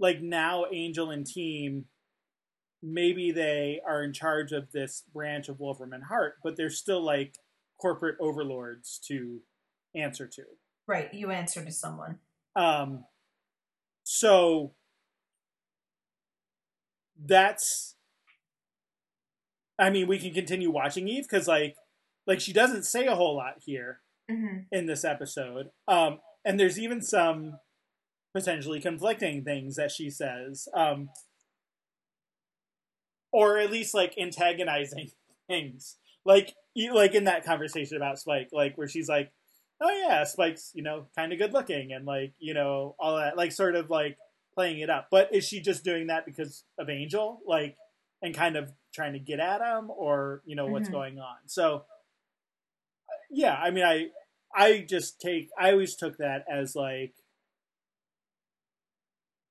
[0.00, 1.84] like now angel and team
[2.82, 7.00] maybe they are in charge of this branch of wolfram and hart but they're still
[7.00, 7.36] like
[7.80, 9.40] corporate overlords to
[9.94, 10.42] answer to
[10.88, 12.18] Right, you answer to someone.
[12.56, 13.04] um
[14.04, 14.72] so
[17.24, 17.96] that's
[19.78, 21.76] i mean we can continue watching eve because like
[22.26, 25.70] like she doesn't say a whole lot here hmm in this episode.
[25.86, 27.58] Um, and there's even some
[28.36, 31.08] potentially conflicting things that she says, um,
[33.32, 35.10] or at least like antagonizing
[35.48, 35.96] things,
[36.26, 36.54] like
[36.92, 39.32] like in that conversation about Spike, like where she's like,
[39.80, 43.38] "Oh yeah, Spike's you know kind of good looking," and like you know all that,
[43.38, 44.18] like sort of like
[44.54, 45.08] playing it up.
[45.10, 47.76] But is she just doing that because of Angel, like,
[48.20, 50.92] and kind of trying to get at him, or you know what's Mhm.
[50.92, 51.36] going on?
[51.46, 51.84] So
[53.30, 54.08] yeah, I mean, I
[54.54, 57.14] I just take I always took that as like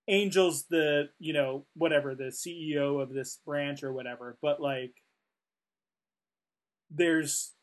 [0.07, 4.93] Angel's the you know whatever the CEO of this branch or whatever, but like
[6.91, 7.53] there's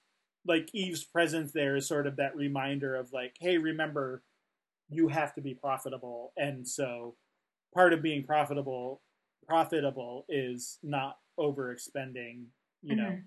[0.46, 4.22] like Eve's presence there is sort of that reminder of like, hey, remember
[4.88, 7.16] you have to be profitable, and so
[7.74, 9.00] part of being profitable
[9.48, 12.44] profitable is not overexpending,
[12.82, 13.24] you know, Mhm.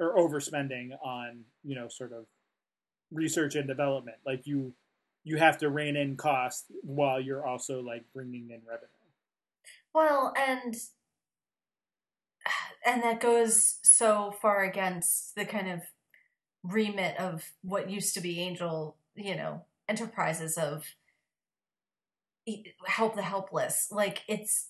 [0.00, 2.26] or overspending on you know sort of
[3.10, 4.74] research and development like you
[5.24, 8.88] you have to rein in costs while you're also like bringing in revenue
[9.94, 10.74] Well, and
[12.86, 15.82] and that goes so far against the kind of
[16.62, 20.84] remit of what used to be Angel, you know, enterprises of
[22.46, 23.88] e- help the helpless.
[23.90, 24.68] Like it's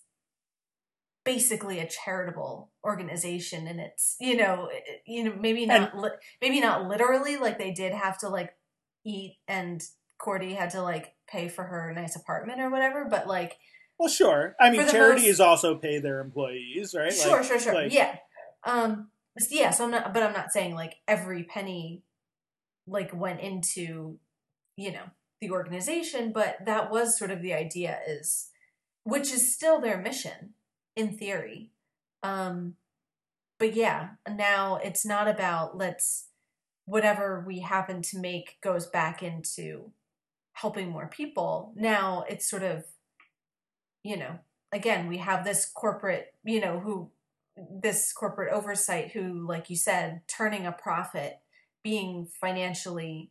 [1.24, 4.70] basically a charitable organization and it's you know
[5.06, 6.08] you know maybe not li-
[6.40, 8.56] maybe not literally like they did have to like
[9.04, 9.82] eat and
[10.18, 13.56] Cordy had to like pay for her nice apartment or whatever but like
[13.98, 17.74] well sure i mean charities most- also pay their employees right Sure, Like- sure, sure.
[17.74, 18.16] like- yeah.
[18.64, 19.10] Um
[19.50, 22.02] yeah, so I'm not but I'm not saying like every penny
[22.86, 24.18] like went into,
[24.76, 25.04] you know,
[25.40, 28.48] the organization, but that was sort of the idea is
[29.04, 30.54] which is still their mission
[30.96, 31.70] in theory.
[32.22, 32.74] Um
[33.60, 36.26] but yeah, now it's not about let's
[36.86, 39.92] whatever we happen to make goes back into
[40.60, 41.72] helping more people.
[41.76, 42.84] Now it's sort of
[44.04, 44.38] you know,
[44.72, 47.10] again, we have this corporate, you know, who
[47.82, 51.38] this corporate oversight who like you said, turning a profit,
[51.82, 53.30] being financially,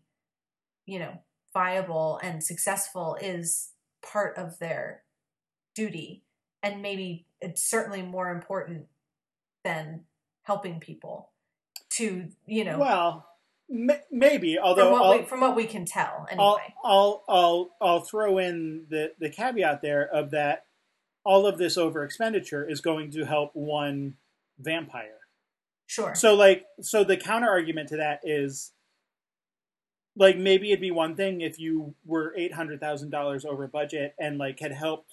[0.86, 1.22] you know,
[1.54, 3.72] viable and successful is
[4.02, 5.04] part of their
[5.76, 6.24] duty
[6.64, 8.86] and maybe it's certainly more important
[9.64, 10.02] than
[10.44, 11.32] helping people
[11.90, 13.28] to, you know, well
[13.70, 16.74] maybe from although what, we, from what we can tell I'll, anyway.
[16.86, 20.66] I'll i'll i'll throw in the the caveat there of that
[21.26, 24.16] all of this over expenditure is going to help one
[24.58, 25.20] vampire
[25.88, 26.16] sure.
[26.16, 28.72] So like so the counter argument to that is
[30.16, 34.16] like maybe it'd be one thing if you were eight hundred thousand dollars over budget
[34.20, 35.12] and like had helped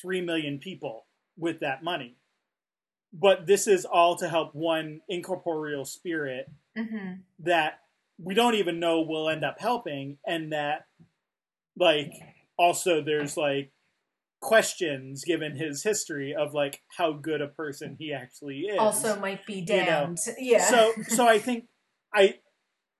[0.00, 1.06] three million people
[1.36, 2.16] with that money.
[3.12, 7.80] But this is all to help one incorporeal spirit hmm that
[8.18, 10.86] we don't even know will end up helping and that
[11.76, 12.12] like
[12.56, 13.72] also there's like
[14.40, 19.44] questions given his history of like how good a person he actually is Also might
[19.46, 20.18] be know, damned.
[20.38, 20.64] yeah.
[20.64, 21.66] so so i think
[22.14, 22.38] i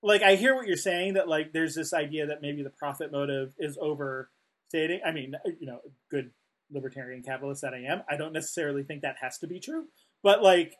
[0.01, 3.11] like i hear what you're saying that like there's this idea that maybe the profit
[3.11, 5.79] motive is overstating i mean you know
[6.09, 6.31] good
[6.71, 9.85] libertarian capitalist that I am, I don't necessarily think that has to be true.
[10.23, 10.73] But like,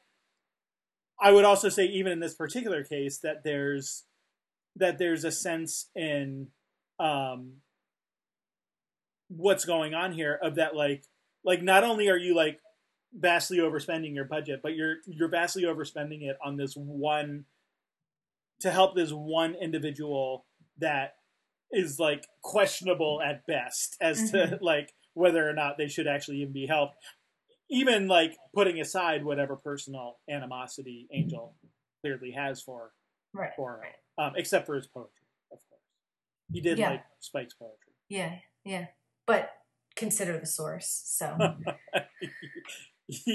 [1.22, 4.04] I would also say, even in this particular case, that there's
[4.78, 6.48] that there's a sense in
[7.00, 7.58] um,
[9.28, 11.04] what's going on here of that like
[11.44, 12.60] like not only are you like
[13.14, 17.46] vastly overspending your budget, but you're you're vastly overspending it on this one
[18.62, 20.46] to help this one individual
[20.78, 21.16] that
[21.72, 24.62] is like questionable at best as to Mhm.
[24.62, 26.96] like whether or not they should actually even be helped.
[27.74, 31.56] Even like putting aside whatever personal animosity Angel
[32.02, 32.92] clearly has for
[33.34, 33.52] Right.
[33.56, 34.24] for right.
[34.28, 35.82] um, except for his poetry, of course.
[36.52, 36.90] He did Yeah.
[36.92, 37.94] like Spike's poetry.
[38.10, 38.38] Yeah.
[38.64, 38.88] Yeah.
[39.26, 39.50] But
[39.96, 40.88] consider the source.
[41.06, 41.36] So,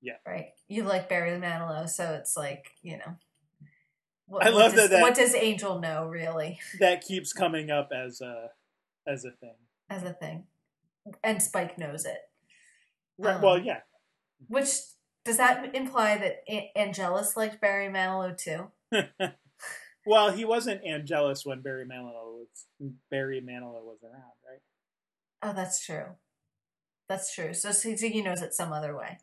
[0.00, 0.14] yeah.
[0.26, 0.46] right.
[0.68, 3.16] You like Barry Manilow, so it's like, you know.
[4.26, 7.70] What, I love what does, that that- What does Angel know, really, that keeps coming
[7.70, 8.50] up as a
[9.06, 9.56] as a thing.
[9.90, 10.44] as a thing?
[11.22, 12.16] And Spike knows it.
[13.18, 13.36] Right.
[13.36, 13.80] Um, well, yeah.
[14.48, 14.68] Which
[15.24, 18.70] does that imply that A- Angelus liked Barry Manilow too?
[20.06, 24.60] Well, he wasn't Angelus when Barry Manilow was Barry Manilow was around, right?
[25.42, 26.04] Oh, that's true.
[27.08, 27.54] That's true.
[27.54, 29.18] So he knows it some other way.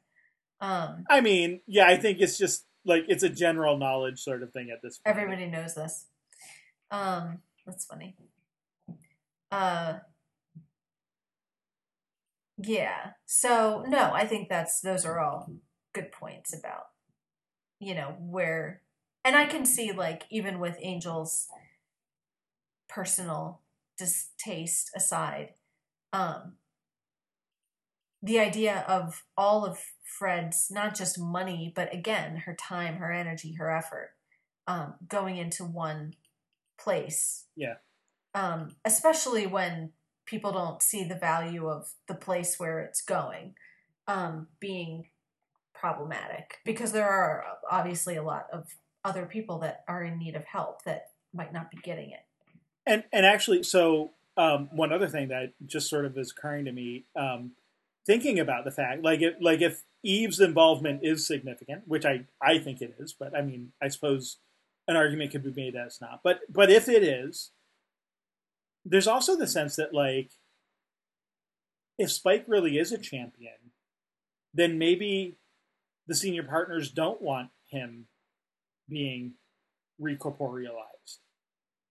[0.60, 4.52] Um, I mean, yeah, I think it's just like it's a general knowledge sort of
[4.54, 5.16] thing at this point.
[5.16, 6.08] everybody knows this.
[6.90, 8.16] Um, that's funny.
[9.52, 10.00] Uh,
[12.64, 13.12] yeah.
[13.26, 15.52] So no, I think that's those are all
[15.94, 16.86] good points about
[17.80, 18.82] you know where,
[19.24, 21.48] and I can see like even with Angel's
[22.88, 23.62] personal
[23.98, 25.54] distaste aside,
[26.14, 26.54] um,
[28.22, 33.54] the idea of all of Fred's not just money, but again her time, her energy,
[33.54, 34.12] her effort,
[34.68, 36.14] um, going into one
[36.80, 37.46] place.
[37.56, 37.76] Yeah.
[38.34, 39.92] Um, especially when
[40.26, 43.56] people don't see the value of the place where it's going
[44.08, 45.08] um, being
[45.74, 48.68] problematic because there are obviously a lot of
[49.04, 52.26] other people that are in need of help that might not be getting it.
[52.86, 56.72] And and actually, so um, one other thing that just sort of is occurring to
[56.72, 57.52] me, um,
[58.06, 62.58] thinking about the fact, like if like if Eve's involvement is significant, which I I
[62.58, 64.38] think it is, but I mean, I suppose
[64.88, 66.22] an argument could be made that it's not.
[66.24, 67.52] But but if it is,
[68.86, 70.32] there's also the sense that like
[71.98, 73.72] if Spike really is a champion,
[74.54, 75.36] then maybe
[76.08, 78.08] the senior partners don't want him
[78.90, 79.34] being
[80.02, 81.20] recorporealized.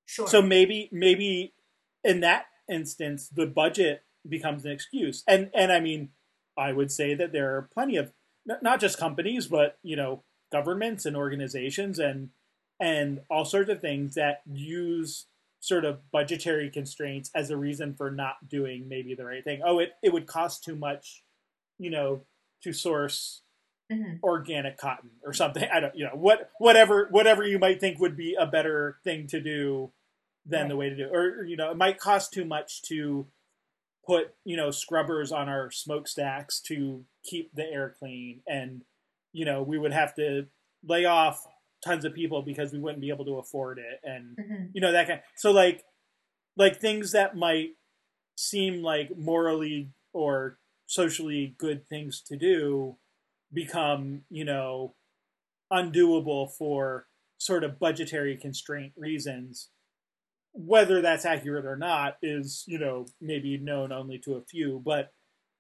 [0.05, 0.27] Sure.
[0.27, 1.55] So maybe maybe
[2.03, 5.23] in that instance the budget becomes an excuse.
[5.27, 6.11] And and I mean
[6.59, 8.13] I would say that there are plenty of
[8.45, 12.31] not just companies but you know governments and organizations and
[12.81, 15.27] and all sorts of things that use
[15.61, 19.61] sort of budgetary constraints as a reason for not doing maybe the right thing.
[19.65, 21.23] Oh, it, it would cost too much,
[21.79, 22.23] you know,
[22.63, 23.43] to source
[23.93, 24.21] Mhm.
[24.23, 25.69] organic cotton or something.
[25.73, 29.27] I don't, you know, what whatever whatever you might think would be a better thing
[29.29, 29.93] to do
[30.47, 31.13] than the way to do, it.
[31.15, 33.27] or you know, it might cost too much to
[34.07, 38.85] put you know scrubbers on our smokestacks to keep the air clean, and
[39.33, 40.47] you know, we would have to
[40.85, 41.45] lay off
[41.85, 44.71] tons of people because we wouldn't be able to afford it, and Mhm.
[44.75, 45.23] you know that kind.
[45.37, 45.85] So like,
[46.57, 47.77] like things that might
[48.37, 52.99] seem like morally or socially good things to do
[53.53, 54.95] become you know
[55.73, 57.07] undoable for
[57.39, 59.71] sort of budgetary constraint reasons
[60.53, 65.13] whether that's accurate or not is you know maybe known only to a few but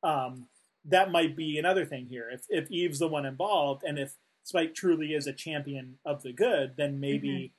[0.02, 0.48] um,
[0.84, 4.14] that might be another thing here if if eve's the one involved and if
[4.50, 7.52] spike truly is a champion of the good then maybe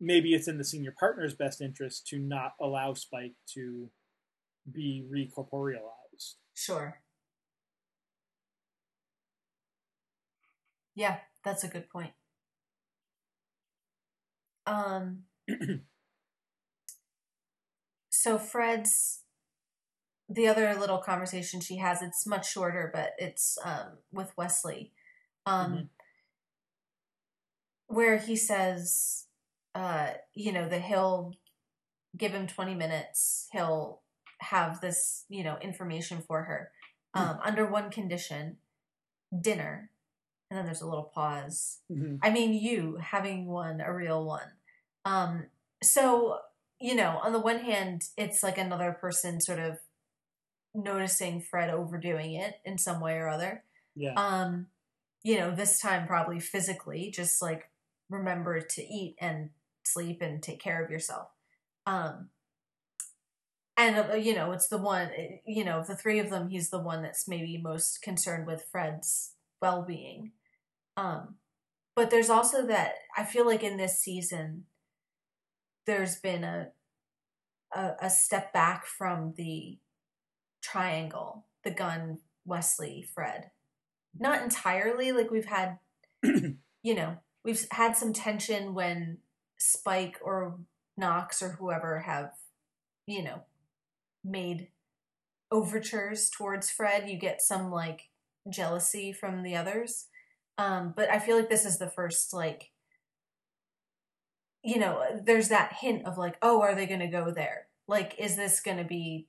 [0.00, 3.90] maybe it's in the senior partner's best interest to not allow spike to
[4.72, 7.00] be recorporealized Sure.
[10.96, 12.10] Yeah, that's a good point.
[14.66, 15.22] Um
[18.10, 19.22] so Fred's
[20.28, 24.92] the other little conversation she has, it's much shorter, but it's um with Wesley.
[25.46, 25.88] Um Mhm.
[27.88, 29.24] Where he says
[29.74, 31.34] uh you know that he'll
[32.16, 34.00] give him 20 minutes he'll
[34.40, 36.70] have this you know information for her
[37.14, 38.58] um, under one condition
[39.40, 39.90] dinner.
[40.50, 41.80] And then there's a little pause.
[41.90, 42.20] Mhm.
[42.22, 44.52] i mean you having one a real one.
[45.04, 45.46] Um
[45.82, 46.38] so
[46.80, 49.78] you know on the one hand it's like another person sort of
[50.74, 53.64] noticing fred overdoing it in some way or other.
[53.94, 54.14] Yeah.
[54.16, 54.68] Um
[55.24, 57.68] you know this time probably physically just like
[58.10, 59.50] remember to eat and
[59.84, 61.28] sleep and take care of yourself.
[61.86, 62.30] Um
[63.76, 66.48] and uh, you know it's the one eh, you know of the three of them
[66.48, 70.32] he's the one that's maybe most concerned with fred's well-being.
[70.96, 71.36] Um
[71.96, 74.64] but there's also that i feel like in this season
[75.86, 76.68] there's been a
[77.74, 79.78] a, a step back from the
[80.62, 83.50] triangle the Gunn, wesley fred.
[84.18, 85.78] Not entirely like we've had
[86.22, 87.18] you know
[87.48, 89.16] we've had some tension when
[89.58, 90.58] spike or
[90.98, 92.32] knox or whoever have
[93.06, 93.42] you know
[94.22, 94.68] made
[95.50, 98.10] overtures towards Fred, you get some like
[98.50, 100.08] jealousy from the others.
[100.58, 102.70] Um, but I feel like this is the first like
[104.62, 107.68] you know, there's that hint of like, oh, are they going to go there?
[107.86, 109.28] Like, is this going to be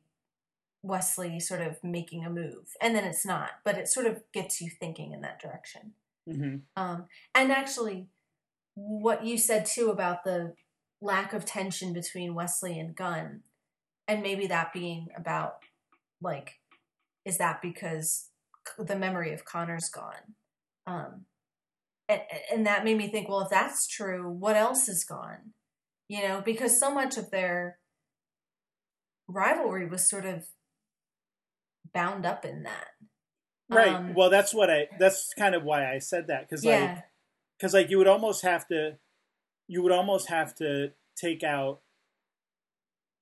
[0.81, 2.75] Wesley sort of making a move?
[2.81, 5.93] And then it's not, but it sort of gets you thinking in that direction.
[6.29, 6.57] Mm-hmm.
[6.75, 8.07] Um, and actually,
[8.75, 10.53] what you said too about the
[11.01, 13.41] lack of tension between Wesley and Gunn
[14.07, 15.55] and maybe that being about
[16.21, 16.59] like
[17.25, 18.29] is that because
[18.77, 20.35] the memory of connor's gone?
[20.87, 21.25] Um
[22.07, 25.53] and, and that made me think well if that's true what else is gone?
[26.07, 27.77] You know because so much of their
[29.27, 30.47] rivalry was sort of
[31.93, 32.87] bound up in that
[33.69, 37.03] right Um, well that's what i that's kind of why i said that because like
[37.57, 38.97] because like you would almost have to
[39.67, 41.81] you would almost have to take out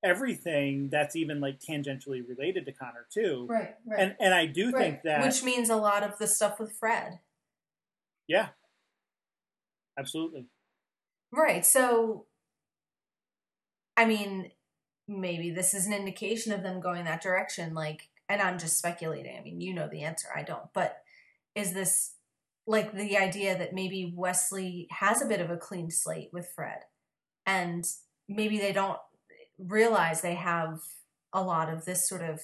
[0.04, 4.72] everything that's even like tangentially related to connor too right right and and i do
[4.72, 4.82] right.
[4.82, 7.20] think that which means a lot of the stuff with fred
[8.28, 8.50] yeah
[9.98, 10.48] absolutely
[11.32, 11.66] Right.
[11.66, 12.26] So,
[13.96, 14.52] I mean,
[15.08, 17.74] maybe this is an indication of them going that direction.
[17.74, 19.38] Like, and I'm just speculating.
[19.38, 20.28] I mean, you know the answer.
[20.36, 20.74] I don't.
[20.74, 20.98] But
[21.56, 22.16] is this
[22.66, 26.80] like the idea that maybe Wesley has a bit of a clean slate with Fred?
[27.46, 27.86] And
[28.28, 29.00] maybe they don't
[29.58, 30.80] realize they have
[31.34, 32.42] a lot of this sort of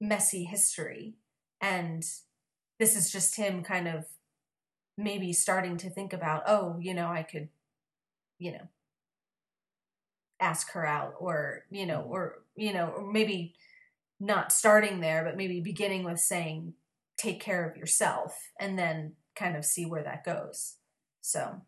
[0.00, 1.14] messy history.
[1.60, 2.04] And
[2.78, 4.04] this is just him kind of
[4.96, 7.48] maybe starting to think about, oh, you know, I could,
[8.38, 8.68] you know,
[10.40, 12.12] ask her out or, you know, mm-hmm.
[12.12, 13.54] or, you know, or maybe
[14.18, 16.74] not starting there, but maybe beginning with saying,
[17.18, 20.76] take care of yourself and then kind of see where that goes.
[21.20, 21.62] So,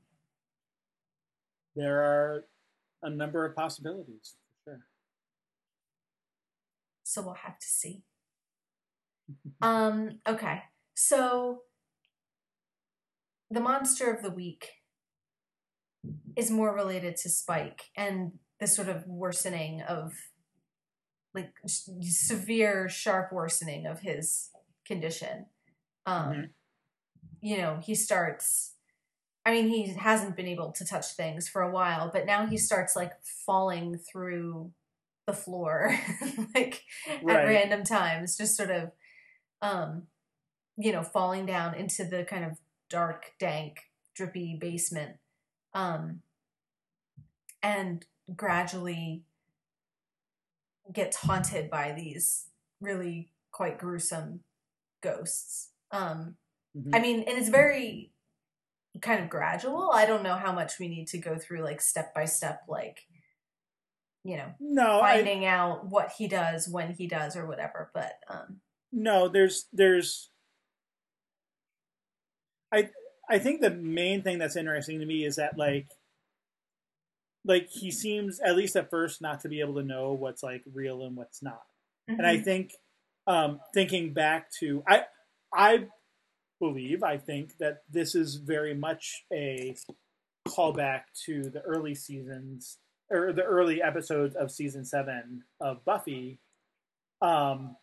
[1.75, 2.45] there are
[3.03, 4.35] a number of possibilities
[4.65, 4.81] for sure
[7.09, 8.03] so we'll have to see.
[9.61, 10.63] Um, okay.
[10.95, 11.59] So
[13.51, 14.71] the monster of the week
[16.35, 20.15] is more related to Spike and the sort of worsening of
[21.39, 24.51] like severe sharp worsening of his
[24.87, 25.47] condition.
[26.07, 26.51] Um Mhm.
[27.41, 28.75] you know, he starts
[29.47, 32.59] I mean, he hasn't been able to touch things for a while, but now he
[32.59, 34.73] starts like falling through
[35.27, 35.99] the floor
[36.55, 38.93] like at random times, just sort of
[39.63, 40.09] um
[40.77, 42.59] you know, falling down into the kind of
[42.89, 45.17] dark, dank, drippy basement.
[45.75, 46.23] Um
[47.63, 48.05] and
[48.37, 49.25] gradually
[50.93, 52.47] gets haunted by these
[52.81, 54.41] really quite gruesome
[55.03, 55.71] ghosts.
[55.91, 56.37] Um
[56.77, 56.95] Mhm.
[56.95, 58.13] I mean, and it's very
[59.01, 59.91] kind of gradual.
[59.93, 63.07] I don't know how much we need to go through like step by step like
[64.25, 68.15] you know, no I, finding out what he does when he does or whatever, but
[68.29, 68.61] um
[68.93, 70.31] no there's there's
[72.73, 72.89] i
[73.29, 75.89] i think the main thing that's interesting to me is that like
[77.49, 80.63] like he seems at least at first not to be able to know what's like
[80.73, 81.63] real and what's not
[82.07, 82.45] and i mhm.
[82.45, 82.73] think
[83.27, 85.03] um thinking back to i
[85.53, 85.87] i
[86.61, 89.75] believe i think that this is very much a
[90.47, 92.79] callback to the early seasons
[93.11, 96.39] or the early episodes of season seven of buffy
[97.23, 97.75] um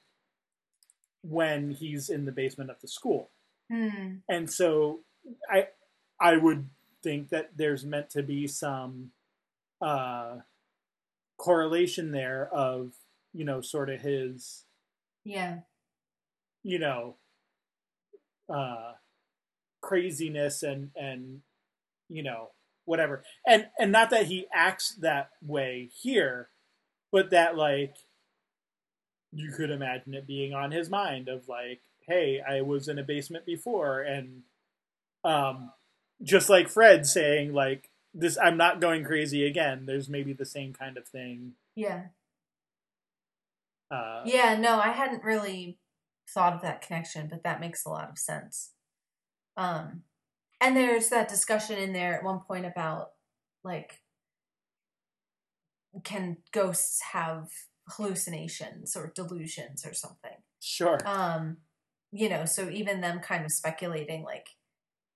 [1.23, 3.31] when he's in the basement of the school
[3.71, 4.17] Hmm.
[4.29, 4.99] and so
[5.51, 5.67] i
[6.21, 6.69] i would
[7.01, 9.09] think that there's meant to be some
[9.85, 10.37] uh
[11.37, 12.93] correlation there of
[13.33, 14.63] you know sort of his
[15.23, 15.59] yeah.
[16.63, 17.15] you know
[18.49, 18.93] uh
[19.81, 21.41] craziness and and
[22.09, 22.49] you know
[22.85, 26.49] whatever and and not that he acts that way here
[27.11, 27.95] but that like
[29.33, 33.03] you could imagine it being on his mind of like hey i was in a
[33.03, 34.41] basement before and
[35.23, 35.71] um
[36.23, 40.73] just like fred saying like this i'm not going crazy again there's maybe the same
[40.73, 42.05] kind of thing Yeah.
[43.91, 45.77] uh Yeah, no, I hadn't really
[46.33, 48.71] thought of that connection, but that makes a lot of sense.
[49.57, 50.01] Um,
[50.59, 53.11] and there's that discussion in there at one point about
[53.63, 54.01] like,
[56.03, 57.49] can ghosts have
[57.89, 60.37] hallucinations or delusions or something.
[60.61, 60.97] Sure.
[61.05, 61.57] Um,
[62.11, 64.47] you know, so even them kind of speculating like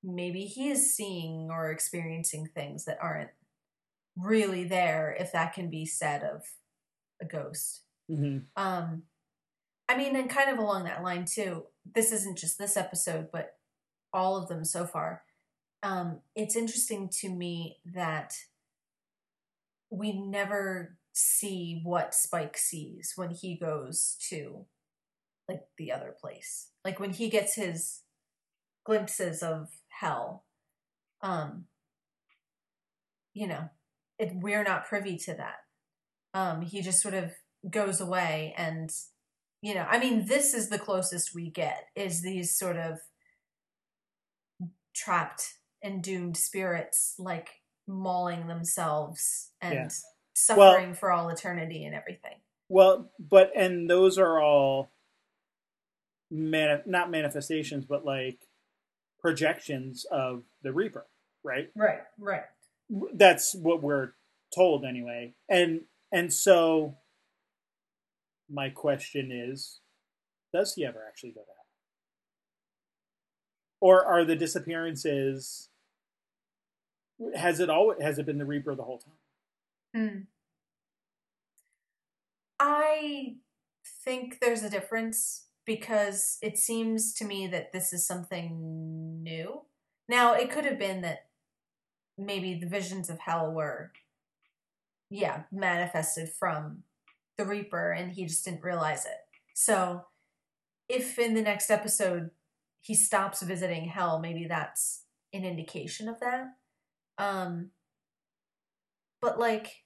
[0.03, 3.29] maybe he is seeing or experiencing things that aren't
[4.15, 6.43] really there, if that can be said of
[7.21, 7.83] a ghost.
[8.07, 9.03] hmm Um,
[9.87, 11.65] I mean, and kind of along that line too.
[11.95, 13.57] This isn't just this episode, but
[14.13, 15.23] all of them so far.
[15.81, 18.35] Um, it's interesting to me that
[19.89, 24.65] we never see what Spike sees when he goes to
[25.47, 26.69] like the other place.
[26.85, 28.01] Like when he gets his
[28.85, 29.69] glimpses of
[29.99, 30.45] hell.
[31.21, 31.65] Um,
[33.33, 33.69] you know,
[34.17, 35.57] it, we're not privy to that.
[36.33, 37.31] Um, he just sort of
[37.69, 38.91] goes away and
[39.61, 42.99] you know, I mean, this is the closest we get is these sort of
[44.95, 47.49] trapped and doomed spirits like
[47.87, 49.89] mauling themselves and Yeah.
[50.33, 52.37] suffering for all eternity and everything.
[52.69, 54.91] Well, but and those are all
[56.31, 58.48] man not manifestations, but like
[59.21, 61.05] projections of the Reaper,
[61.43, 61.69] right?
[61.75, 62.43] Right, right.
[63.13, 64.13] That's what we're
[64.53, 65.33] told anyway.
[65.49, 65.81] And
[66.11, 66.97] and so
[68.49, 69.79] my question is,
[70.53, 71.55] does he ever actually go to hell?
[73.81, 75.69] Or are the disappearances
[77.35, 79.13] has it always has it been the Reaper the whole time?
[79.93, 80.19] Hmm.
[82.59, 83.35] I
[84.03, 89.61] think there's a difference because it seems to me that this is something new.
[90.07, 91.27] Now, it could have been that
[92.17, 93.91] maybe the visions of hell were,
[95.11, 96.81] yeah, manifested from
[97.37, 99.19] the Reaper and he just didn't realize it.
[99.53, 100.05] So,
[100.89, 102.31] if in the next episode
[102.81, 106.47] he stops visiting hell, maybe that's an indication of that.
[107.19, 107.69] Um,
[109.21, 109.83] but like,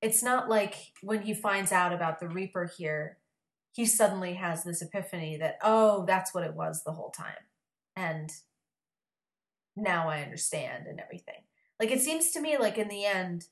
[0.00, 3.18] it's not like when he finds out about the Reaper here,
[3.72, 7.46] he suddenly has this epiphany that, oh, that's what it was the whole time.
[7.96, 8.30] And
[9.76, 11.42] now I understand and everything.
[11.78, 13.46] Like, it seems to me like in the end,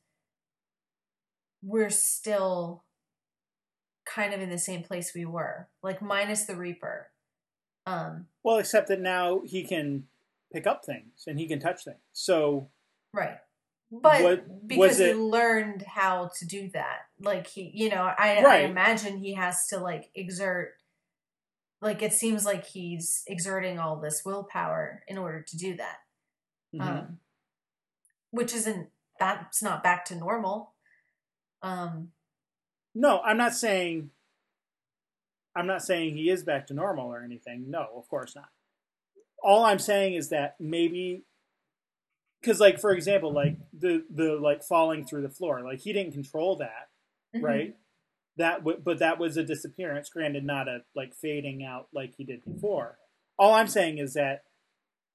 [1.62, 2.84] we're still
[4.04, 7.10] kind of in the same place we were, like, minus the Reaper.
[7.86, 10.08] Um, Well, except that now he can
[10.52, 11.98] pick up things and he can touch things.
[12.12, 12.70] So
[13.12, 13.38] Right.
[13.90, 17.06] But What- because he learned how to do that.
[17.20, 20.74] Like he you know, I, I imagine he has to like exert
[21.80, 25.98] like it seems like he's exerting all this willpower in order to do that.
[26.74, 26.80] mhm.
[26.80, 27.20] Um
[28.30, 28.90] which isn't
[29.20, 30.74] that's not back to normal.
[31.62, 32.12] Um
[32.94, 34.10] no, I'm not saying
[35.54, 37.70] I'm not saying he is back to normal or anything.
[37.70, 38.48] No, of course not.
[39.42, 41.24] All I'm saying is that maybe
[42.46, 46.12] because like for example, like the the like falling through the floor, like he didn't
[46.12, 46.88] control that,
[47.34, 47.42] mhm.
[47.42, 47.76] right?
[48.36, 52.24] That w- but that was a disappearance, granted not a like fading out like he
[52.24, 52.98] did before.
[53.38, 54.44] All I'm saying is that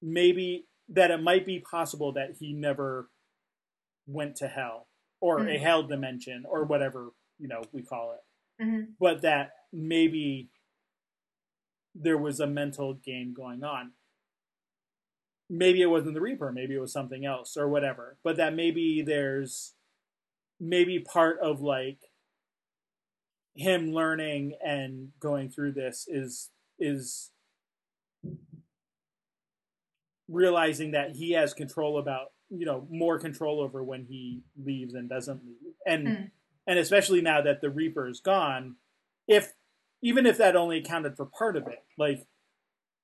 [0.02, 3.08] maybe that it might be possible that he never
[4.06, 4.88] went to hell
[5.20, 5.60] or a Mhm.
[5.60, 8.94] hell dimension or whatever you know we call it Mhm.
[8.98, 10.50] but that maybe
[11.94, 13.92] there was a mental game going on
[15.54, 19.02] maybe it wasn't the reaper maybe it was something else or whatever but that maybe
[19.06, 19.74] there's
[20.58, 21.98] maybe part of like
[23.54, 27.30] him learning and going through this is is
[30.28, 35.08] realizing that he has control about you know more control over when he leaves and
[35.08, 36.30] doesn't leave and Mm.
[36.66, 38.76] and especially now that the reaper is gone
[39.28, 39.52] if
[40.00, 42.26] even if that only accounted for part of it like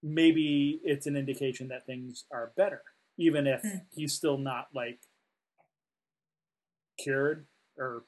[0.02, 2.82] maybe it's an indication that things are better
[3.16, 3.86] even if Mm.
[3.90, 5.00] he's still not like
[6.98, 7.46] cured
[7.76, 8.04] or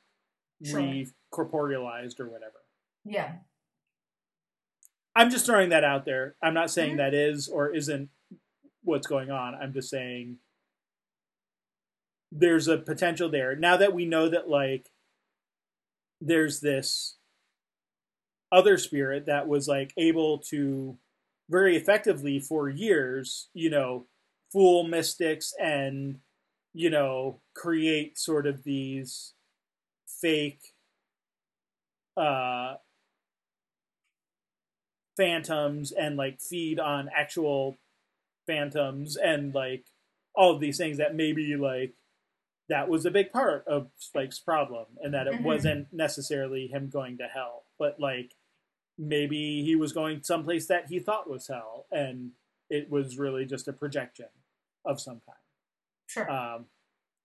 [0.64, 0.80] Sure.
[0.80, 2.62] re-corporealized or whatever
[3.04, 3.38] Yeah.
[5.16, 6.98] i'm just throwing that out there i'm not saying Mhm.
[6.98, 8.10] that is or isn't
[8.82, 10.38] what's going on i'm just saying
[12.32, 14.92] there's a potential there now that we know that like
[16.20, 17.16] there's this
[18.52, 20.98] other spirit that was like able to
[21.50, 24.06] very effectively for years you know
[24.52, 26.20] fool mystics and
[26.72, 29.34] you know create sort of these
[30.20, 30.60] fake
[32.16, 32.74] uh
[35.16, 37.76] phantoms and like feed on actual
[38.46, 39.84] phantoms and like
[40.34, 41.92] all of these things that maybe like
[42.68, 45.42] that was a big part of Spike's problem and that it Mhm.
[45.42, 48.34] wasn't necessarily him going to hell but like
[49.00, 52.30] maybe he was going someplace that he thought was hell and
[52.68, 54.26] it was really just a projection
[54.84, 55.38] of some kind
[56.06, 56.30] Sure.
[56.30, 56.66] um,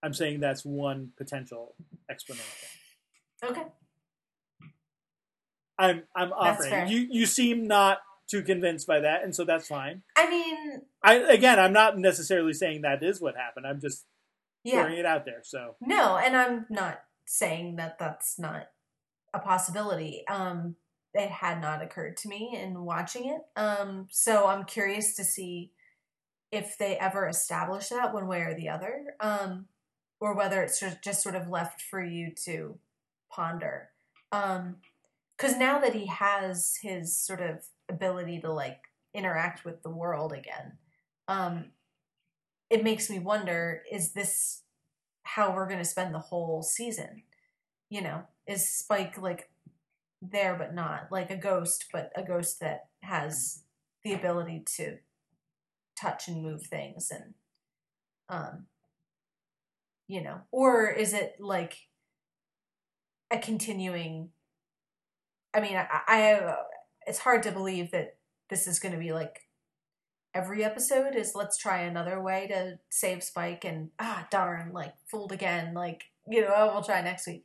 [0.02, 1.74] i'm saying that's one potential
[2.08, 2.68] explanation
[3.44, 3.64] okay.
[5.78, 6.88] I'm I'm offering.
[6.88, 7.98] You you seem not
[8.28, 10.02] too convinced by that, and so that's fine.
[10.16, 13.66] I mean, I again, I'm not necessarily saying that is what happened.
[13.66, 14.04] I'm just
[14.64, 14.82] yeah.
[14.82, 15.42] throwing it out there.
[15.42, 18.68] So No, and I'm not saying that that's not
[19.34, 20.24] a possibility.
[20.28, 20.76] Um,
[21.16, 23.40] it had not occurred to me in watching it.
[23.56, 25.72] Um, so I'm curious to see
[26.52, 29.66] if they ever establish that one way or the other, um,
[30.20, 32.78] or whether it's just, sort of left for you to
[33.30, 33.90] ponder.
[34.30, 38.80] Because now that he has his sort of ability to like
[39.14, 40.78] interact with the world again,
[41.28, 41.66] um,
[42.70, 44.62] it makes me wonder: is this
[45.22, 47.22] how we're going to spend the whole season?
[47.90, 49.50] You know, is Spike like
[50.22, 53.62] there but not like a ghost, but a ghost that has
[54.04, 54.98] the ability to
[56.00, 57.34] touch and move things and
[58.28, 58.66] um
[60.06, 61.88] you know or is it like
[63.30, 64.28] a continuing
[65.54, 66.56] i mean i, I
[67.06, 68.16] it's hard to believe that
[68.50, 69.40] this is going to be like
[70.34, 75.32] every episode is let's try another way to save spike and ah darn like fooled
[75.32, 77.44] again like you know we'll try next week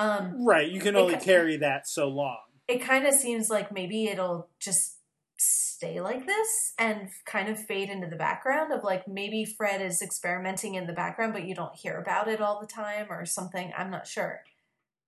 [0.00, 2.38] um right, you can only ca- carry that so long.
[2.68, 4.96] it kind of seems like maybe it'll just
[5.38, 10.02] stay like this and kind of fade into the background of like maybe Fred is
[10.02, 13.72] experimenting in the background but you don't hear about it all the time or something
[13.76, 14.42] I'm not sure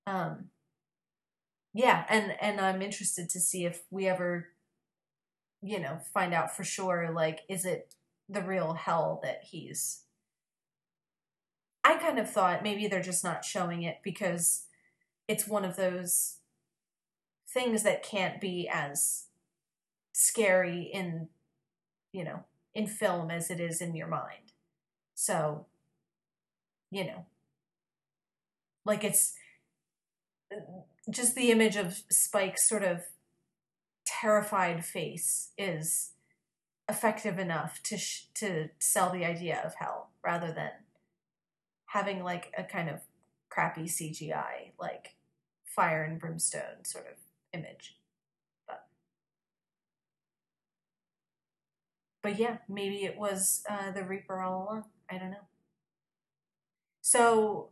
[0.07, 0.47] um
[1.75, 4.49] yeah and and I'm interested to see if we ever
[5.61, 7.95] you know find out for sure like is it
[8.29, 10.05] the real hell that he's
[11.85, 14.65] I kind of thought maybe they're just not showing it because
[15.29, 16.37] it's one of those
[17.49, 19.27] things that can't be as
[20.13, 21.29] scary in
[22.13, 22.45] you know
[22.75, 24.53] in film as it is in your mind.
[25.15, 25.67] So
[26.91, 27.27] you know
[28.85, 29.35] like it's
[31.11, 33.03] just the image of spike's sort of
[34.05, 36.11] terrified face is
[36.89, 40.71] effective enough to sh- to sell the idea of hell rather than
[41.87, 43.01] having like a kind of
[43.53, 45.15] crappy cgi like
[45.67, 47.15] fire and brimstone sort of
[47.53, 47.99] image.
[48.67, 48.87] But
[52.23, 54.85] but yeah maybe it was uh, the reaper all along.
[55.11, 55.49] I don't know.
[57.03, 57.69] So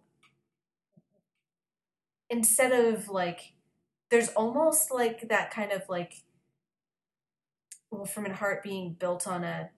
[2.28, 3.54] instead of like
[4.10, 6.24] there's almost like that kind of like
[7.90, 9.70] wolfram and hart being built on a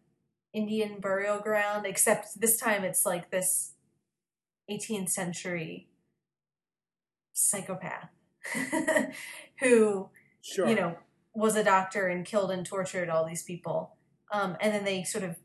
[0.52, 3.72] indian burial ground except this time it's like this
[4.70, 5.88] 18th century
[7.32, 8.08] psychopath
[9.60, 10.08] who
[10.44, 10.68] Sure.
[10.68, 10.96] you know
[11.34, 13.96] was a doctor and killed and tortured all these people
[14.32, 15.36] um, and then they sort of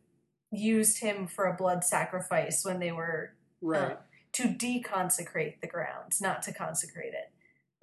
[0.51, 3.91] used him for a blood sacrifice when they were right.
[3.91, 3.95] uh,
[4.33, 7.31] to deconsecrate the grounds not to consecrate it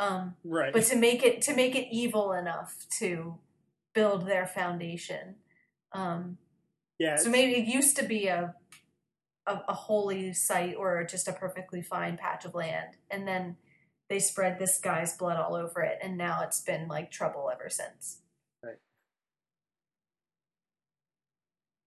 [0.00, 0.72] um, right.
[0.72, 3.38] but to make it to make it evil enough to
[3.94, 5.36] build their foundation
[5.92, 6.36] um,
[6.98, 7.16] yeah.
[7.16, 8.54] so maybe it used to be a,
[9.46, 13.56] a a holy site or just a perfectly fine patch of land, and then
[14.08, 17.68] they spread this guy's blood all over it, and now it's been like trouble ever
[17.70, 18.18] since.
[18.62, 18.76] Right.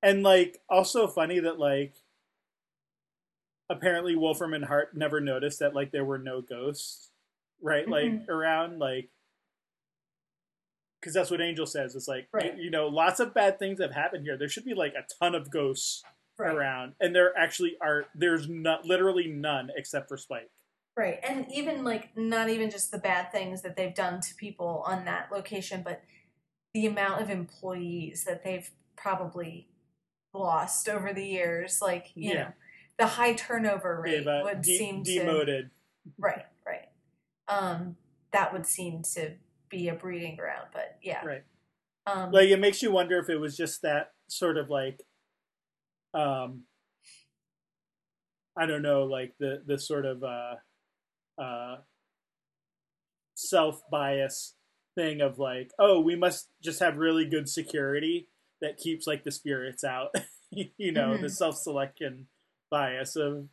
[0.01, 1.95] And like also funny that like
[3.69, 7.11] apparently Wolfram and Hart never noticed that like there were no ghosts,
[7.61, 7.87] right?
[7.87, 8.29] Like Mhm.
[8.29, 9.09] around like
[10.99, 11.95] because that's what Angel says.
[11.95, 12.55] It's like Right.
[12.57, 14.37] you, you know, lots of bad things have happened here.
[14.37, 16.03] There should be like a ton of ghosts
[16.39, 18.05] Right, around, and there actually are.
[18.13, 20.51] There's not literally none except for Spike.
[20.97, 24.83] Right, and even like not even just the bad things that they've done to people
[24.85, 26.03] on that location, but
[26.73, 29.69] the amount of employees that they've probably
[30.33, 32.43] lost over the years, like you Yeah.
[32.43, 32.53] know,
[32.97, 35.71] the high turnover rate uh, would de- seem to demoted.
[36.17, 36.89] Right, right.
[37.47, 37.97] Um,
[38.31, 39.35] that would seem to
[39.69, 41.25] be a breeding ground, but yeah.
[41.25, 41.43] Right.
[42.05, 45.01] Um, Like it makes you wonder if it was just that sort of like,
[46.13, 46.63] um,
[48.57, 50.55] I don't know, like the the sort of uh,
[51.37, 51.77] uh,
[53.35, 54.55] self bias
[54.95, 58.27] thing of like, oh, we must just have really good security
[58.61, 60.13] that keeps like the spirits out.
[60.51, 61.31] you know, the Mhm.
[61.31, 62.27] self selection
[62.69, 63.47] bias of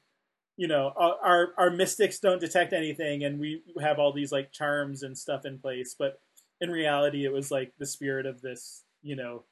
[0.57, 4.53] you know our, our our mystics don't detect anything and we have all these like
[4.53, 6.21] charms and stuff in place but
[6.61, 9.45] in reality it was like the spirit of this you know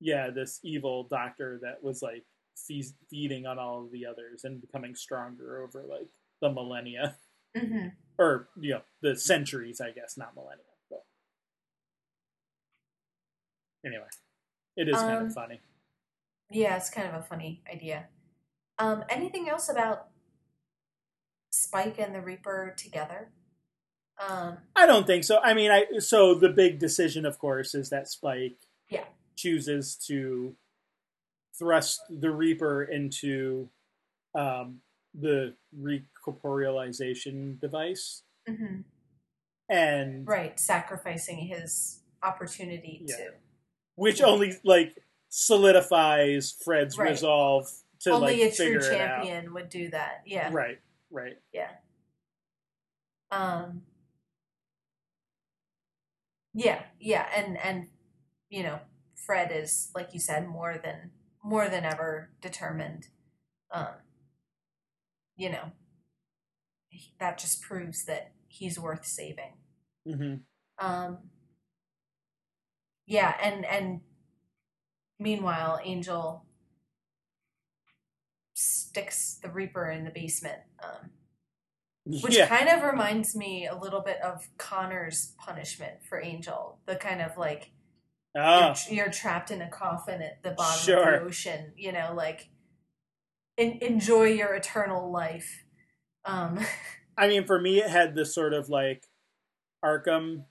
[0.00, 2.24] yeah this evil doctor that was like
[3.10, 6.08] feeding on all of the others and becoming stronger over like
[6.40, 7.16] the millennia
[7.56, 7.92] mhm.
[8.18, 11.04] or you know the centuries i guess not millennia but
[13.84, 14.08] anyway
[14.76, 15.60] it is kind Um, of funny
[16.50, 18.08] Yeah, it's kind of a funny idea.
[18.78, 20.08] Um, anything else about
[21.52, 23.30] Spike and the Reaper together?
[24.18, 25.38] Um, I don't think so.
[25.40, 28.58] I mean, I so the big decision, of course, is that Spike
[28.88, 29.04] Yeah.
[29.36, 30.56] chooses to
[31.58, 33.70] thrust the Reaper into
[34.34, 34.80] um,
[35.14, 38.84] the recorporealization device, mhm.
[39.68, 43.16] and Right, sacrificing his opportunity Yeah.
[43.16, 43.34] to.
[43.96, 44.96] which only like
[45.28, 47.10] solidifies Fred's Right.
[47.10, 47.70] resolve
[48.00, 49.24] to Only like a true figure it out.
[49.24, 50.22] champion would do that.
[50.26, 50.50] Yeah.
[50.52, 50.80] Right,
[51.10, 51.36] right.
[51.52, 51.76] Yeah.
[53.30, 53.86] Um.
[56.54, 57.88] Yeah, yeah, and and
[58.48, 58.80] you know,
[59.14, 61.12] Fred is like you said more than
[61.44, 63.08] more than ever determined.
[63.70, 63.94] Um.
[65.40, 65.72] You know,
[67.18, 69.54] that just proves that he's worth saving.
[70.06, 70.34] hmm
[70.78, 71.30] Um.
[73.06, 74.02] Yeah, and and
[75.18, 76.44] meanwhile, Angel
[78.52, 80.58] sticks the Reaper in the basement.
[80.84, 81.08] Um,
[82.04, 86.78] which Yeah, kind of reminds me a little bit of Connor's punishment for Angel.
[86.84, 87.70] The kind of like
[88.36, 91.14] ah, you're, you're trapped in a coffin at the bottom Sure.
[91.14, 91.72] of the ocean.
[91.76, 92.49] You know, like
[93.58, 95.64] en- enjoy your eternal life.
[96.24, 96.60] Um,
[97.16, 99.06] I mean, for me, it had this sort of like
[99.84, 100.46] Arkham,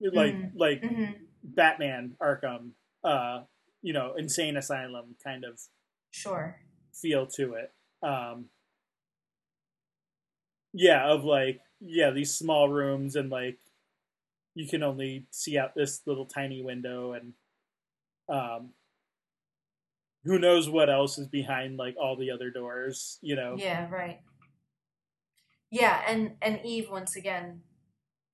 [0.00, 0.52] like Mhm.
[0.54, 2.72] like mhm, Batman Arkham,
[3.04, 3.44] uh,
[3.82, 5.60] you know, insane asylum kind of
[6.10, 6.60] sure.
[6.92, 7.72] feel to it.
[8.02, 8.50] Um,
[10.72, 13.58] yeah, of like yeah, these small rooms and like
[14.54, 17.34] you can only see out this little tiny window and
[18.28, 18.70] um
[20.24, 23.56] who knows what else is behind like all the other doors, you know.
[23.58, 24.20] Yeah, right.
[25.70, 27.60] Yeah, and and Eve once again,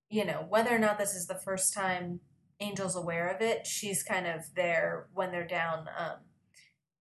[0.09, 2.21] you know, whether or not this is the first time
[2.59, 6.17] Angel's aware of it, she's kind of there when they're down um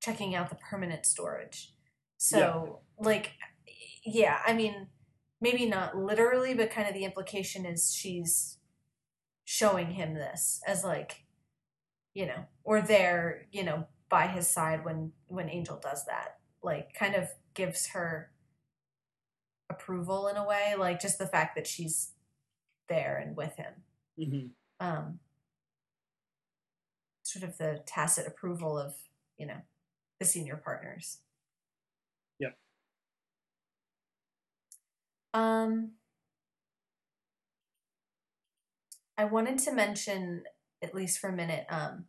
[0.02, 1.74] checking out the permanent storage.
[2.16, 3.32] So, like
[4.04, 4.88] yeah, I mean,
[5.40, 8.58] maybe not literally, but kind of the implication is she's
[9.44, 11.24] showing him this as like
[12.12, 16.38] you know, or there, you know, by his side when when Angel does that.
[16.62, 18.32] Like kind of gives her
[19.70, 22.12] approval in a way, like just the fact that she's
[22.88, 23.74] there and with him.
[24.18, 24.48] hmm
[24.80, 25.20] Um
[27.22, 28.94] sort of the tacit approval of,
[29.38, 29.62] you know,
[30.18, 31.18] the senior partners.
[32.40, 32.56] Yep.
[35.34, 35.92] Um
[39.18, 40.44] I wanted to mention,
[40.82, 42.06] at least for a minute, um,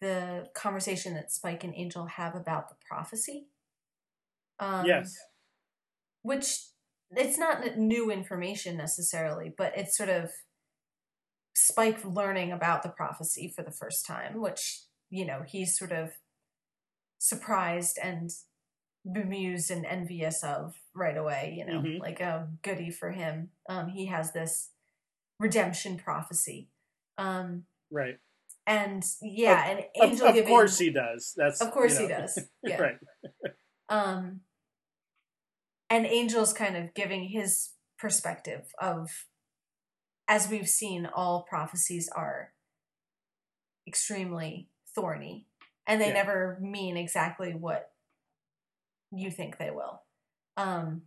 [0.00, 3.48] the conversation that Spike and Angel have about the prophecy.
[4.58, 5.16] Um, yes.
[6.22, 6.66] Which
[7.10, 10.30] it's not new information necessarily, but it's sort of
[11.56, 16.10] Spike learning about the prophecy for the first time, which, you know, he's sort of
[17.18, 18.30] surprised and
[19.10, 22.00] bemused and envious of right away, you know, Mhm.
[22.00, 23.52] like a goody for him.
[23.68, 24.72] Um, he has this
[25.38, 26.70] redemption prophecy.
[27.18, 28.18] Um, Right.
[28.66, 31.34] And yeah, and Of, Angel of giving, course he does.
[31.36, 32.38] That's of course you he does.
[32.62, 32.80] Yeah.
[32.80, 32.96] right.
[33.88, 34.40] Um,
[35.90, 39.10] and Angel's kind of giving his perspective of,
[40.28, 42.52] as we've seen, all prophecies are
[43.86, 45.46] extremely thorny,
[45.86, 46.14] and they Yeah.
[46.14, 47.90] never mean exactly what
[49.12, 50.02] you think they will.
[50.56, 51.02] Um,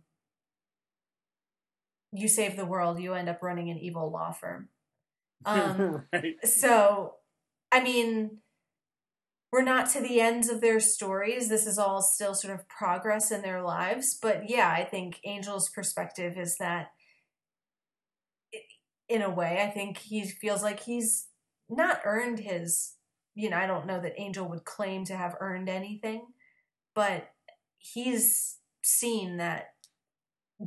[2.12, 4.68] you save the world, you end up running an evil law firm.
[5.46, 6.34] Um, right.
[6.44, 7.14] so,
[7.72, 8.38] I mean,
[9.50, 11.48] we're not to the ends of their stories.
[11.48, 14.18] This is all still sort of progress in their lives.
[14.20, 16.88] But yeah, I think Angel's perspective is that,
[19.08, 21.28] in a way, I think he feels like he's
[21.68, 22.94] not earned his,
[23.34, 26.26] you know, I don't know that Angel would claim to have earned anything,
[26.94, 27.30] but
[27.78, 29.68] he's seen that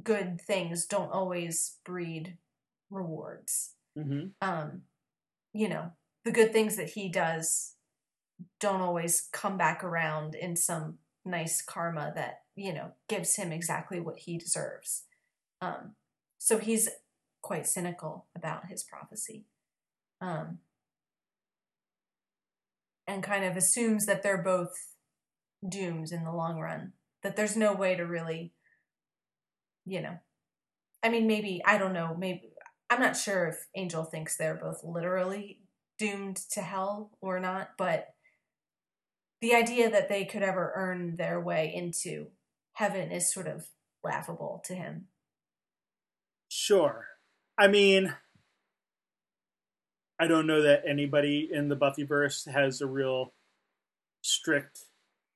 [0.03, 2.38] good things don't always breed
[2.90, 4.82] rewards hmm um
[5.53, 5.91] you know
[6.26, 7.76] the good things that he does
[8.60, 13.99] don't always come back around in some nice karma that you know gives him exactly
[13.99, 15.03] what he deserves.
[15.61, 15.95] Um
[16.38, 16.89] so he's
[17.41, 19.45] quite cynical about his prophecy
[20.22, 20.60] um
[23.07, 24.93] and kind of assumes that they're both
[25.68, 26.93] doomed in the long run
[27.23, 28.53] that there's no way to really
[29.85, 30.19] you know
[31.02, 32.52] i mean maybe i don't know maybe
[32.91, 35.61] I'm not sure if Angel thinks they're both literally
[36.02, 38.07] doomed to hell or not, but
[39.40, 42.28] the idea that they could ever earn their way into
[42.73, 43.68] heaven is sort of
[44.03, 45.06] laughable to him.
[46.49, 47.06] Sure.
[47.56, 48.15] I mean,
[50.19, 53.34] I don't know that anybody in the Buffyverse has a real
[54.23, 54.80] strict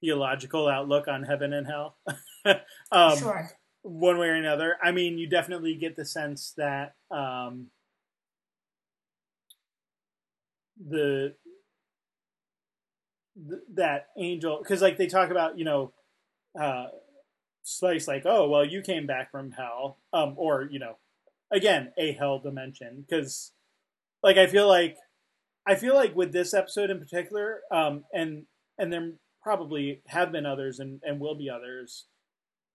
[0.01, 1.97] theological outlook on heaven and hell.
[2.91, 3.51] um, sure.
[3.83, 4.77] one way or another.
[4.83, 7.67] I mean, you definitely get the sense that um,
[10.77, 11.35] the,
[13.35, 15.93] th- that angel because like they talk about you know
[16.59, 16.87] uh,
[17.63, 20.97] Spike like oh well you came back from hell um or you know
[21.51, 23.53] again a hell dimension because
[24.21, 24.97] like I feel like
[25.65, 28.45] I feel like with this episode in particular um and
[28.77, 32.05] and there probably have been others and and will be others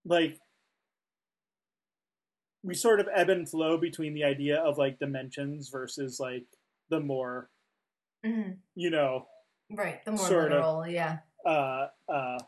[0.04, 0.40] like
[2.64, 6.46] we sort of ebb and flow between the idea of like dimensions versus like
[6.88, 7.48] the more
[8.24, 9.26] hmm you know
[9.72, 10.04] Right.
[10.04, 10.58] The more Sort of.
[10.58, 11.18] literal, yeah.
[11.46, 12.38] uh uh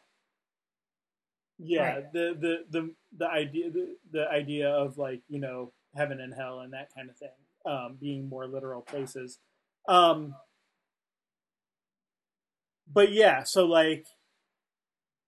[1.59, 2.13] yeah Right.
[2.13, 6.61] the, the the the idea the, the idea of like you know heaven and hell
[6.61, 7.29] and that kind of thing
[7.65, 9.39] um being more literal places
[9.89, 10.35] um
[12.93, 14.07] but yeah so like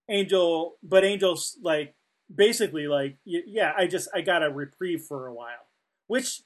[0.08, 1.94] angel but angel's like
[2.34, 5.68] basically like yeah i just i got a reprieve for a while
[6.08, 6.42] which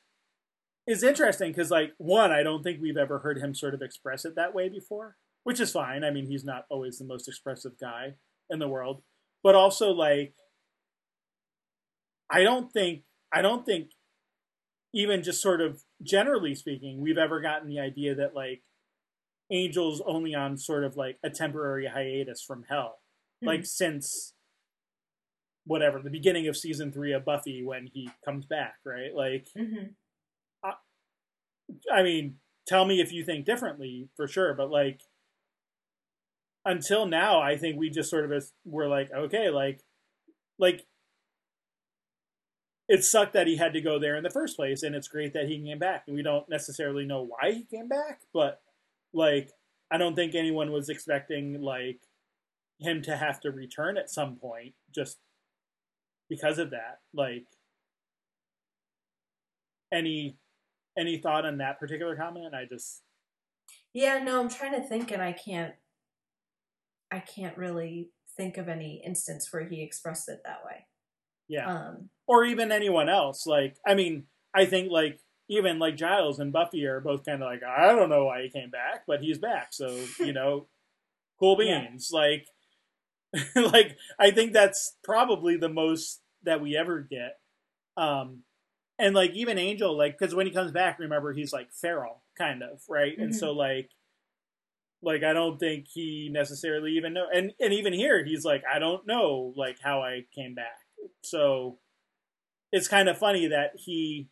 [0.88, 4.24] is interesting because like one i don't think we've ever heard him sort of express
[4.24, 5.16] it that way before
[5.48, 6.04] which is fine.
[6.04, 8.16] I mean he's not always the most expressive guy
[8.50, 9.02] in the world.
[9.42, 10.34] But also like
[12.30, 13.92] i don't think i don't think
[14.92, 18.62] even just sort of generally speaking we've ever gotten the idea that like
[19.50, 22.98] angel's only on sort of like a temporary hiatus from hell.
[23.40, 24.34] Like since
[25.64, 29.14] whatever the beginning of season three of buffy when he comes back right?
[29.14, 29.92] Like hmm
[31.92, 32.36] I mean,
[32.66, 35.00] tell me if you think differently for sure, but like
[36.64, 39.80] until now, I think we just sort of were like, okay, like,
[40.58, 40.86] like
[42.88, 45.32] it sucked that he had to go there in the first place, and it's great
[45.34, 46.04] that he came back.
[46.06, 48.60] And we don't necessarily know why he came back, but
[49.12, 49.50] like,
[49.90, 52.00] I don't think anyone was expecting like
[52.78, 55.18] him to have to return at some point just
[56.28, 56.98] because of that.
[57.14, 57.46] Like,
[59.90, 60.36] any
[60.98, 62.54] any thought on that particular comment?
[62.54, 63.02] I just
[63.92, 65.74] Yeah, no, I'm trying to think and I can't
[67.10, 70.86] I can't really think of any instance where he expressed it that way.
[71.48, 73.46] yeah, Um or even anyone else.
[73.46, 77.46] Like, I mean, I think like even like Giles and Buffy are both kind of
[77.48, 80.68] like, I don't know why he came back, but he's back, so you know,
[81.40, 81.88] cool Yeah.
[81.88, 82.10] beans.
[82.12, 82.46] Like,
[83.56, 87.38] like I think that's probably the most that we ever get.
[87.96, 88.42] Um,
[88.98, 92.62] and like even Angel, like because when he comes back, remember he's like feral, kind
[92.62, 93.38] of right, and Mhm.
[93.38, 93.90] so like.
[95.00, 98.80] Like I don't think he necessarily even know, and and even here he's like I
[98.80, 100.80] don't know like how I came back.
[101.22, 101.78] So
[102.72, 104.28] it's kind of funny that he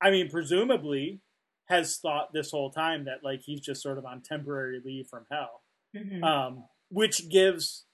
[0.00, 1.20] I mean presumably
[1.66, 5.26] has thought this whole time that like he's just sort of on temporary leave from
[5.30, 5.62] hell.
[5.94, 6.22] mhm.
[6.24, 7.84] Um which gives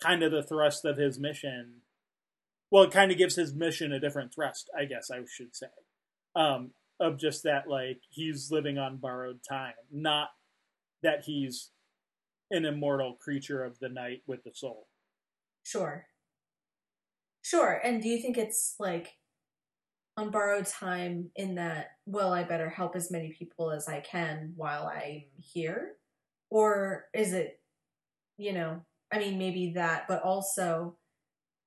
[0.00, 1.80] kind of the thrust of his mission.
[2.72, 5.66] Well, it kind of gives his mission a different thrust, I guess I should say.
[6.34, 10.28] Um of just that like he's living on borrowed time, not
[11.02, 11.70] that he's
[12.50, 14.86] an immortal creature of the night with the soul.
[15.64, 16.06] Sure.
[17.42, 17.80] Sure.
[17.82, 19.14] And do you think it's like
[20.16, 24.52] on borrowed time in that, well, I better help as many people as I can
[24.56, 25.94] while I'm here?
[26.50, 27.60] Or is it,
[28.36, 28.82] you know,
[29.12, 30.96] I mean, maybe that, but also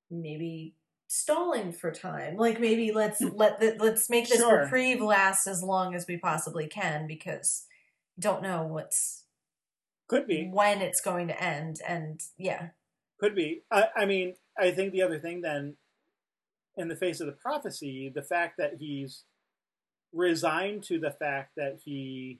[0.09, 0.75] maybe
[1.07, 2.35] stalling for time.
[2.37, 3.35] Like maybe let's hmm.
[3.35, 4.61] let the, let's make this Sure.
[4.63, 7.65] reprieve last as long as we possibly can because
[8.19, 9.23] don't know what's
[10.07, 10.49] Could be.
[10.51, 12.69] when it's going to end and yeah.
[13.19, 13.61] Could be.
[13.71, 15.77] I, I mean, I think the other thing then,
[16.77, 19.23] in the face of the prophecy, the fact that he's
[20.11, 22.39] resigned to the fact that he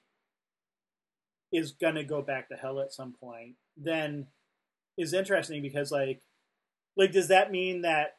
[1.53, 4.27] is gonna go back to hell at some point, then
[4.97, 6.21] is interesting because like,
[6.97, 8.15] like does that mean that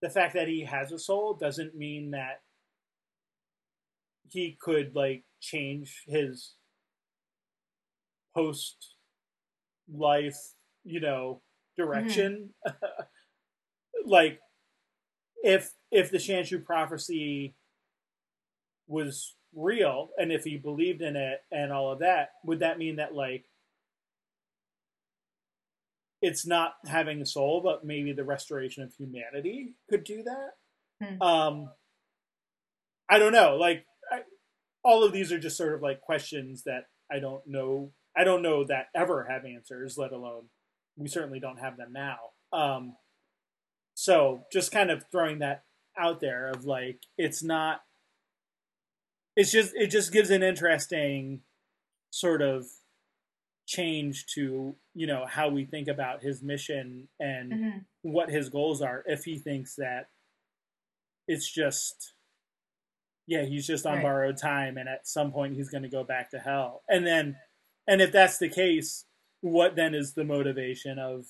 [0.00, 2.42] the fact that he has a soul doesn't mean that
[4.28, 6.54] he could like change his
[8.34, 8.94] post
[9.92, 10.38] life,
[10.84, 11.40] you know,
[11.76, 12.50] direction.
[14.06, 14.40] like
[15.42, 17.54] if if the Shanshu prophecy
[18.86, 22.96] was real and if he believed in it and all of that, would that mean
[22.96, 23.47] that like
[26.20, 31.06] it's not having a soul, but maybe the restoration of humanity could do that?
[31.06, 31.22] Hmm.
[31.22, 31.70] Um
[33.08, 33.56] I don't know.
[33.56, 34.20] Like I,
[34.84, 37.92] all of these are just sort of like questions that I don't know.
[38.16, 40.44] I don't know that ever have answers, let alone
[40.98, 42.18] we certainly don't have them now.
[42.52, 42.96] Um,
[43.94, 45.62] so just kind of throwing that
[45.98, 47.80] out there of like it's not.
[49.36, 51.42] It's just it just gives an interesting
[52.10, 52.66] sort of
[53.68, 57.84] change to you know how we think about his mission and Mhm.
[58.00, 60.08] what his goals are if he thinks that
[61.28, 62.14] it's just
[63.26, 64.02] yeah he's just on Right.
[64.02, 67.36] borrowed time and at some point he's going to go back to hell and then
[67.86, 69.04] and if that's the case
[69.42, 71.26] what then is the motivation of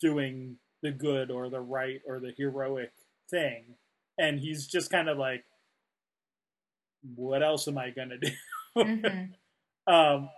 [0.00, 2.92] doing the good or the right or the heroic
[3.30, 3.76] thing
[4.18, 5.44] and he's just kind of like
[7.14, 8.30] what else am i going to do
[8.76, 9.34] Mhm.
[9.86, 10.28] um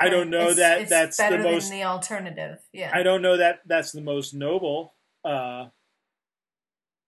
[0.00, 2.58] i don't know It's- that it's that's the better than most the alternative.
[2.72, 2.90] Yeah.
[2.94, 4.94] I don't know that that's the most noble,
[5.24, 5.66] uh,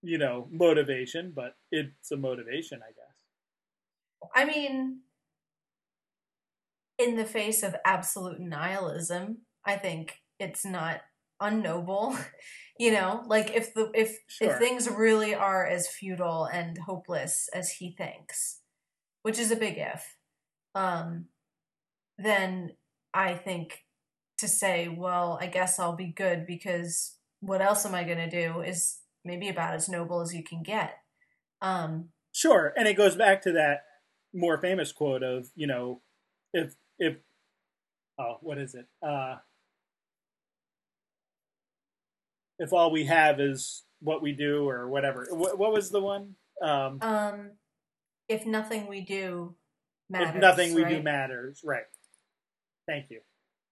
[0.01, 4.29] you know, motivation, but it's a motivation, I guess.
[4.35, 5.01] I mean,
[6.97, 11.01] in the face of absolute nihilism, I think it's not
[11.41, 12.17] unnoble.
[12.79, 14.51] you know, like if the if Sure.
[14.51, 18.59] if things really are as futile and hopeless as he thinks,
[19.23, 20.15] which is a big if,
[20.75, 21.25] um,
[22.17, 22.71] then
[23.13, 23.83] I think
[24.37, 28.29] to say, well, I guess I'll be good because what else am I going to
[28.29, 30.97] do is maybe about as noble as you can get.
[31.61, 33.83] Um, Sure, and it goes back to that
[34.33, 36.01] more famous quote of you know,
[36.53, 37.17] if if
[38.17, 38.85] oh, what is it?
[39.05, 39.35] Uh,
[42.57, 45.27] if all we have is what we do or whatever.
[45.31, 46.35] What, what was the one?
[46.61, 47.51] Um, Um,
[48.29, 49.55] if nothing we do
[50.09, 51.83] matters, if nothing we do matters, right?
[52.87, 53.21] Thank you.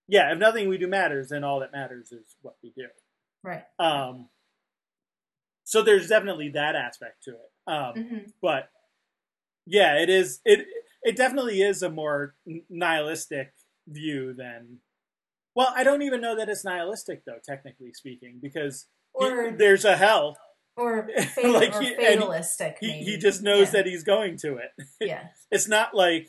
[0.07, 2.87] Yeah, if nothing we do matters, then all that matters is what we do.
[3.43, 3.63] right?
[3.77, 4.29] Um,
[5.63, 7.71] so there's definitely that aspect to it.
[7.71, 8.69] Um, hmm but
[9.65, 10.39] yeah, it is.
[10.45, 10.65] It
[11.03, 12.35] it definitely is a more
[12.69, 13.53] nihilistic
[13.87, 14.79] view than.
[15.55, 18.87] Well, I don't even know that it's nihilistic though, technically speaking, because
[19.19, 20.37] he- Or there's a hell.
[20.77, 22.77] or, fatal, like he- and fatalistic.
[22.79, 23.03] He maybe.
[23.05, 23.71] he just knows yeah.
[23.71, 24.71] that he's going to it.
[25.01, 26.27] yeah, It's not like,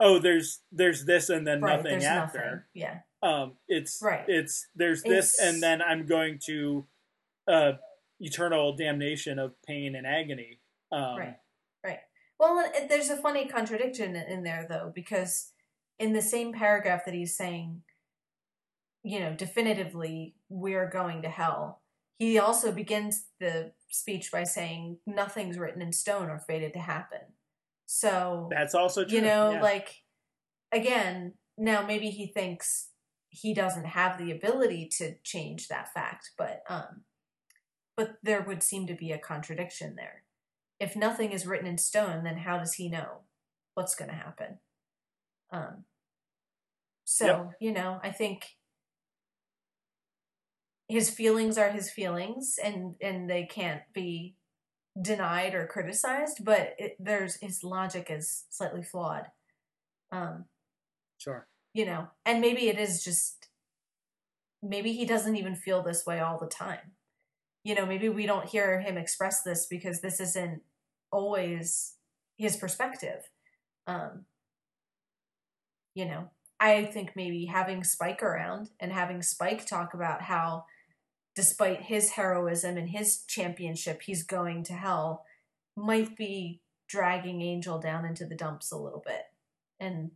[0.00, 1.76] oh, there's there's this and then right.
[1.76, 2.38] nothing after.
[2.38, 2.62] nothing.
[2.74, 4.24] Yeah, Um, it's Right.
[4.28, 6.86] It's there's this, and then I'm going to
[7.46, 7.72] uh,
[8.20, 10.60] eternal damnation of pain and agony.
[10.92, 11.36] Um, right,
[11.84, 12.00] right.
[12.38, 15.52] Well, it- there's a funny contradiction in there though, because
[15.98, 17.82] in the same paragraph that he's saying,
[19.02, 21.82] you know, definitively we're going to hell.
[22.18, 27.20] He also begins the speech by saying nothing's written in stone or fated to happen.
[27.90, 29.16] So That's also true.
[29.16, 29.62] you know yeah.
[29.62, 29.96] like
[30.70, 32.90] again now maybe he thinks
[33.30, 37.02] he doesn't have the ability to change that fact but um
[37.96, 40.22] but there would seem to be a contradiction there
[40.78, 43.22] if nothing is written in stone then how does he know
[43.74, 44.58] what's going to happen
[45.50, 45.84] um
[47.04, 47.52] so Yep.
[47.60, 48.56] you know i think
[50.88, 54.34] his feelings are his feelings and and they can't be
[55.00, 59.26] denied or criticized but it, there's his logic is slightly flawed.
[60.10, 60.46] Um
[61.18, 61.46] sure.
[61.74, 63.48] you know and maybe it is just
[64.62, 66.92] maybe he doesn't even feel this way all the time.
[67.64, 70.62] You know maybe we don't hear him express this because this isn't
[71.12, 71.94] always
[72.36, 73.28] his perspective.
[73.86, 74.24] Um
[75.98, 76.30] you know
[76.60, 80.64] i think maybe having spike around and having spike talk about how
[81.38, 85.24] despite his heroism and his championship he's going to hell
[85.76, 89.22] might be dragging angel down into the dumps a little bit
[89.78, 90.10] and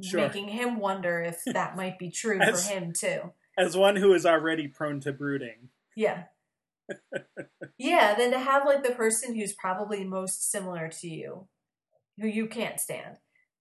[0.00, 0.20] Sure.
[0.20, 4.14] making him wonder if that might be true As- for him too As one who
[4.14, 5.70] is already prone to brooding.
[5.96, 6.24] yeah.
[7.76, 11.48] yeah, then to have like the person who's probably most similar to you,
[12.18, 13.16] who you can't stand,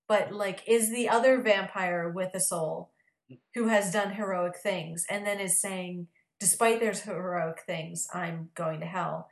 [0.07, 2.91] but like is the other vampire with a soul
[3.29, 3.39] mm.
[3.55, 6.07] who has done heroic things and then is saying,
[6.39, 9.29] despite their heroic things, I'm going to hell.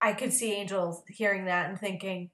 [0.00, 2.30] I could see Angel hearing that and thinking,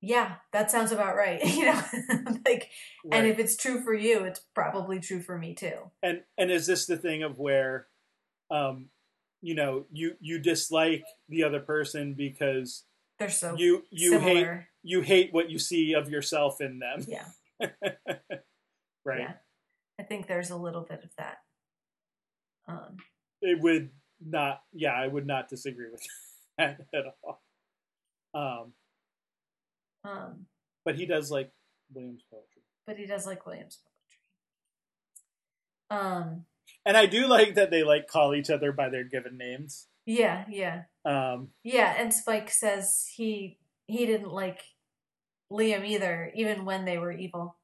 [0.00, 1.42] yeah, that sounds about right.
[1.56, 1.80] you know,
[2.46, 2.70] like,
[3.10, 5.78] and if it's true for you, it's probably true for me too.
[6.02, 7.86] and and is this the thing of where
[8.50, 8.86] um
[9.40, 12.84] you know you you dislike the other person because
[13.18, 14.46] They're so you you hate
[14.82, 17.24] you hate what you see of yourself in them Yeah.
[19.04, 19.32] right Yeah.
[20.00, 21.38] I think there's a little bit of that.
[22.72, 22.96] Um,
[23.40, 23.90] it would
[24.24, 26.02] not yeah i would not disagree with
[26.58, 27.42] that at all
[28.34, 28.72] um
[30.04, 30.46] um,
[30.84, 31.50] but he does like
[31.92, 33.78] williams poetry but he does like Williams
[35.90, 36.04] poetry.
[36.04, 36.44] Um,
[36.86, 40.44] and i do like that they like call each other by their given names yeah,
[40.48, 41.94] yeah, um yeah.
[41.96, 44.62] And Spike says he he didn't like
[45.50, 47.56] Liam either, even when they were evil.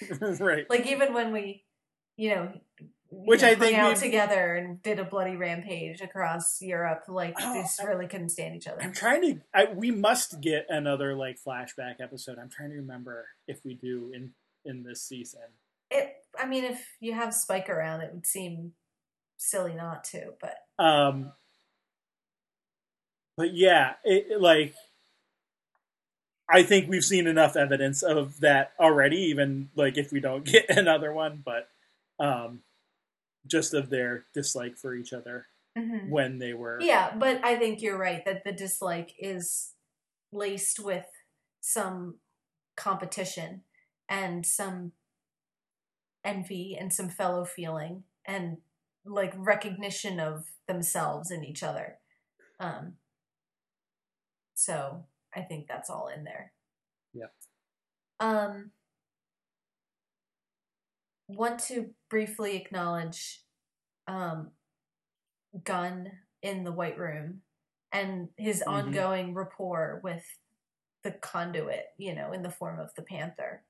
[0.40, 1.64] right Like even when we,
[2.16, 2.52] you know,
[3.14, 7.04] Which I think out together and did a bloody rampage across Europe.
[7.08, 8.80] Like Oh, they just really couldn't stand each other.
[8.82, 9.40] I'm trying to.
[9.52, 12.38] I, we must get another like flashback episode.
[12.38, 14.32] I'm trying to remember if we do in
[14.64, 15.42] in this season.
[15.90, 16.16] It.
[16.40, 18.72] I mean, if you have Spike around, it would seem
[19.36, 20.32] silly not to.
[20.40, 21.32] But Um,
[23.36, 24.74] but yeah, it, it, like
[26.48, 29.18] I think we've seen enough evidence of that already.
[29.18, 31.68] Even like if we don't get another one, but
[32.18, 32.60] um,
[33.46, 35.46] just of their dislike for each other
[35.76, 36.10] Mhm.
[36.10, 36.78] when they were.
[36.80, 39.74] yeah, but I think you're right that the dislike is
[40.30, 41.06] laced with
[41.60, 42.20] some
[42.76, 43.64] competition
[44.08, 44.92] and some
[46.24, 48.58] envy and some fellow feeling and
[49.04, 51.98] like recognition of themselves and each other.
[52.60, 52.98] Um
[54.54, 56.52] so I think that's all in there.
[57.12, 57.26] Yeah.
[58.20, 58.72] Um
[61.36, 63.40] want to briefly acknowledge
[64.08, 64.50] um
[65.64, 66.10] Gunn
[66.42, 67.42] in the White Room
[67.92, 68.72] and his Mhm.
[68.72, 70.24] ongoing rapport with
[71.02, 73.64] the conduit, you know, in the form of the Panther.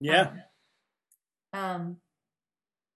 [0.00, 0.34] yeah.
[1.52, 2.00] Um, um,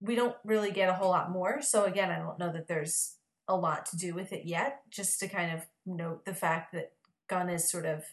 [0.00, 1.60] we don't really get a whole lot more.
[1.62, 3.18] So again, I don't know that there's
[3.48, 4.82] a lot to do with it yet.
[4.90, 6.92] Just to kind of note the fact that
[7.28, 8.04] Gunn is sort of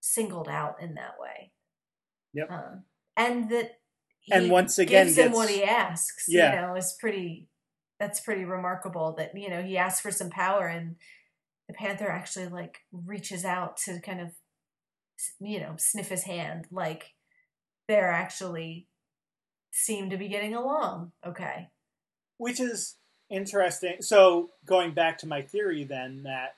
[0.00, 1.52] singled out in that way.
[2.34, 2.50] Yep.
[2.50, 2.84] Um,
[3.16, 3.80] and that
[4.30, 6.26] And once again gives him gets- what he asks.
[6.28, 6.54] Yeah.
[6.54, 7.48] You know, is pretty.
[7.98, 9.14] That's pretty remarkable.
[9.16, 10.96] That you know he asks for some power and
[11.66, 14.30] the panther actually like reaches out to kind of
[15.40, 17.14] you know sniff his hand like
[17.88, 18.86] they're actually
[19.72, 21.68] seem to be getting along okay
[22.38, 22.96] which is
[23.30, 24.00] interesting.
[24.00, 26.56] So going back to my theory, then that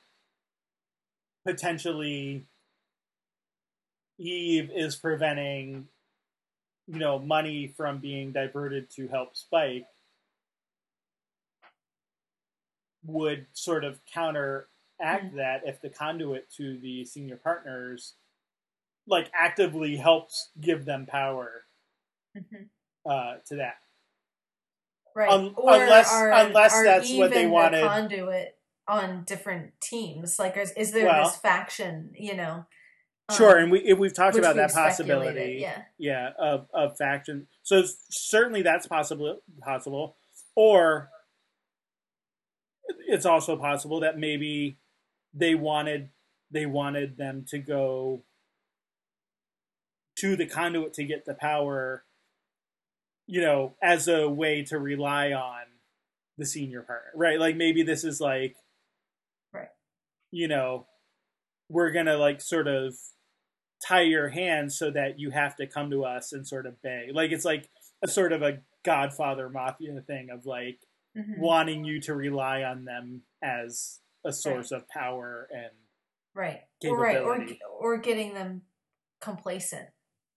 [1.44, 2.44] potentially
[4.18, 5.88] Eve is preventing,
[6.92, 9.86] you know, money from being diverted to help Spike
[13.04, 14.66] would sort of counteract
[15.00, 15.36] Mm.
[15.36, 18.14] that if the conduit to the senior partners
[19.06, 21.64] like actively helps give them power
[23.06, 23.78] uh, to that.
[25.14, 27.82] right or unless- are, unless are that's what they and the wanted.
[27.84, 32.66] conduit on different teams like is, is there Well- this faction you know
[33.30, 36.66] Sure, um, and we if we've talked about that we've speculated, possibility, yeah yeah, of
[36.72, 37.46] of faction.
[37.62, 39.40] So certainly that's possible.
[39.62, 40.16] Possible,
[40.54, 41.10] or
[43.06, 44.78] it's also possible that maybe
[45.34, 46.10] they wanted
[46.50, 48.24] they wanted them to go
[50.16, 52.04] to the conduit to get the power,
[53.26, 55.62] you know, as a way to rely on
[56.36, 57.38] the senior partner, right?
[57.38, 58.56] Like maybe this is like,
[59.52, 59.68] Right.
[60.30, 60.86] You know,
[61.68, 62.94] we're gonna like sort of
[63.86, 67.14] tie your hands so that you have to come to us and sort of beg.
[67.14, 67.68] Like it's like
[68.02, 70.80] a sort of a Godfather mafia thing of like
[71.16, 71.38] Mhm.
[71.38, 75.72] wanting you to rely on them as a source of power and
[76.34, 77.46] right or right or
[77.78, 78.62] or getting them
[79.20, 79.88] complacent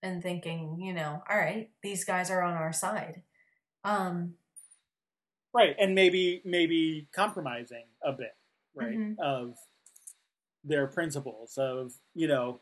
[0.01, 3.21] and thinking you know all right these guys are on our side
[3.83, 4.35] um
[5.53, 8.35] right and maybe maybe compromising a bit
[8.73, 9.19] right Mhm.
[9.19, 9.57] of
[10.63, 12.59] their principles of you know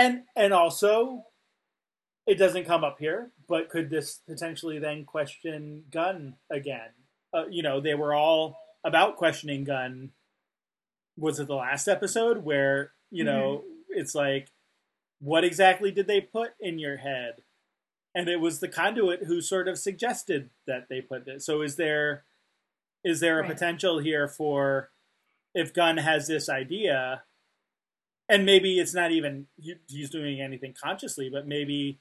[0.00, 1.24] and and also
[2.26, 6.90] it doesn't come up here but could this potentially then question Gunn again?
[7.32, 10.10] Uh, you know they were all about questioning Gunn.
[11.16, 14.48] Was it the last episode where you know it's like
[15.20, 17.42] what exactly did they put in your head?
[18.14, 21.42] And it was the conduit who sort of suggested that they put it.
[21.42, 22.24] So is there
[23.04, 23.50] is there a Right.
[23.52, 24.90] potential here for
[25.54, 27.24] if gunn has this idea
[28.30, 31.98] and maybe it's not even he- he's doing anything consciously but maybe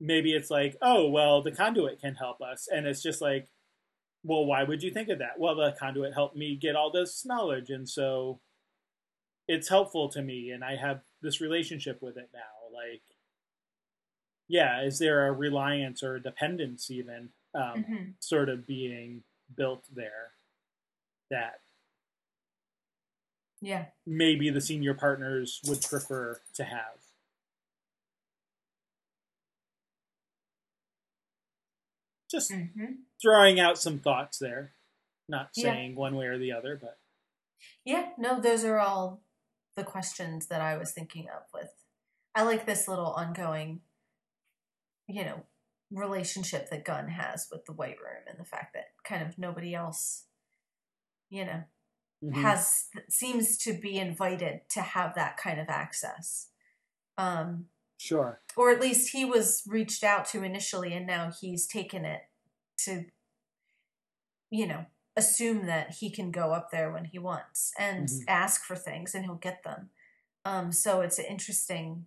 [0.00, 2.68] maybe it's like oh well the conduit can help us.
[2.70, 3.48] And it's just like
[4.22, 5.38] well why would you think of that?
[5.38, 7.70] Well the conduit helped me get all this knowledge.
[7.70, 8.40] And so
[9.46, 10.50] it's helpful to me.
[10.50, 12.40] And i have this relationship with it now.
[12.74, 13.02] Like
[14.48, 18.12] yeah is there a reliance or a dependence even um, mhm.
[18.18, 19.22] sort of being
[19.56, 20.32] built there
[21.30, 21.60] that
[23.64, 23.86] yeah.
[24.06, 26.98] maybe the senior partners would prefer to have.
[32.30, 32.84] Just hmm
[33.22, 34.74] throwing out some thoughts there.
[35.28, 35.72] Not Yeah.
[35.72, 36.98] saying one way or the other but.
[37.84, 39.22] Yeah, no, those are all
[39.76, 41.70] the questions that I was thinking of with
[42.34, 43.80] I like this little ongoing
[45.06, 45.42] you know,
[45.90, 49.74] relationship that Gunn has with the White Room and the fact that kind of nobody
[49.74, 50.24] else
[51.30, 51.62] you know
[52.24, 52.42] Mhm.
[52.42, 56.48] has seems to be invited to have that kind of access.
[57.18, 57.68] Um
[57.98, 62.22] sure or at least he was reached out to initially and now he's taken it
[62.78, 63.06] to
[64.50, 64.86] you know,
[65.16, 68.24] assume that he can go up there when he wants and Mhm.
[68.28, 69.90] ask for things and he'll get them.
[70.44, 72.06] Um, so it's an interesting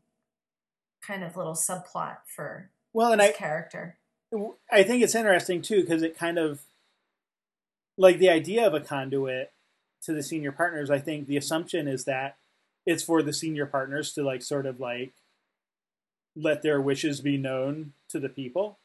[1.02, 4.00] kind of little subplot for Well, and I character.
[4.72, 6.66] I think it's interesting too because it kind of
[7.98, 9.54] like the idea of a conduit
[10.04, 10.90] to the senior partners.
[10.90, 12.38] I think the assumption is that
[12.86, 15.14] it's for the senior partners to like sort of like
[16.36, 18.78] let their wishes be known to the people,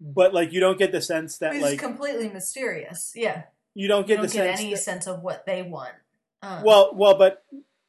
[0.00, 3.12] but like you don't get the sense that It's like completely mysterious.
[3.16, 3.44] Yeah.
[3.74, 5.94] you don't You get don't the get sense any that- sense of what they want.
[6.42, 7.44] Um, well, well, but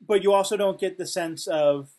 [0.05, 1.89] but you also don't get the sense of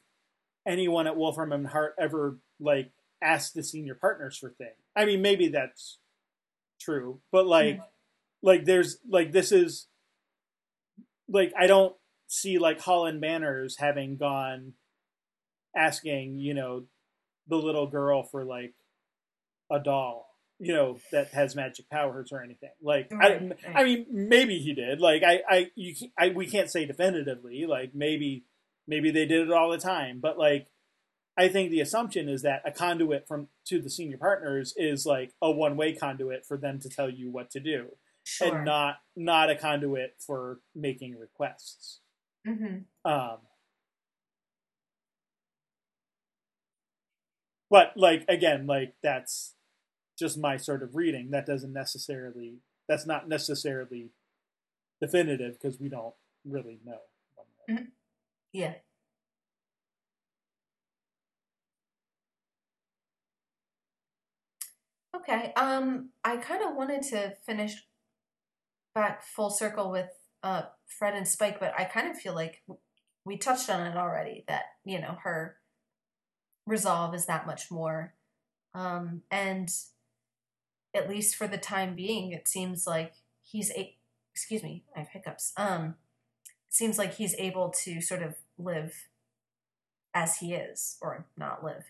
[0.66, 2.90] anyone at Wolfram and Hart ever like
[3.22, 4.74] ask the senior partners for things.
[4.94, 5.96] I mean, maybe that's
[6.80, 7.80] true, but like,
[8.42, 9.86] like there's like this is
[11.32, 11.94] like I don't
[12.28, 14.74] see like Holland Manners having gone
[15.76, 16.84] asking you know
[17.48, 18.74] the little girl for like
[19.70, 20.28] a doll
[20.62, 22.70] you know that has magic powers or anything.
[22.80, 23.56] Like I, Right, right.
[23.74, 25.00] I mean maybe he did.
[25.00, 28.44] Like I I you I we can't say definitively like maybe
[28.86, 30.20] maybe they did it all the time.
[30.20, 30.68] But like
[31.36, 35.32] I think the assumption is that a conduit from to the senior partners is like
[35.42, 37.88] a one way conduit for them to tell you what to do
[38.24, 38.56] sure.
[38.56, 42.00] and not not a conduit for making requests
[42.46, 43.38] hmm um
[47.70, 49.54] but like again like that's
[50.18, 52.58] just my sort of reading that doesn't necessarily
[52.88, 54.10] that's not necessarily
[55.00, 57.00] definitive because we don't really know
[58.52, 58.74] Yeah.
[65.16, 65.52] Okay.
[65.56, 67.86] Um, I kind of wanted to finish
[68.94, 70.10] back full circle with
[70.42, 72.62] uh Fred and Spike, but I kind of feel like
[73.24, 74.44] we touched on it already.
[74.48, 75.56] That you know her
[76.66, 78.14] resolve is that much more,
[78.74, 79.70] um, and
[80.94, 83.96] at least for the time being, it seems like he's a.
[84.34, 85.52] Excuse me, I have hiccups.
[85.58, 85.96] Um,
[86.46, 89.08] it seems like he's able to sort of live
[90.14, 91.84] as he is, or not live.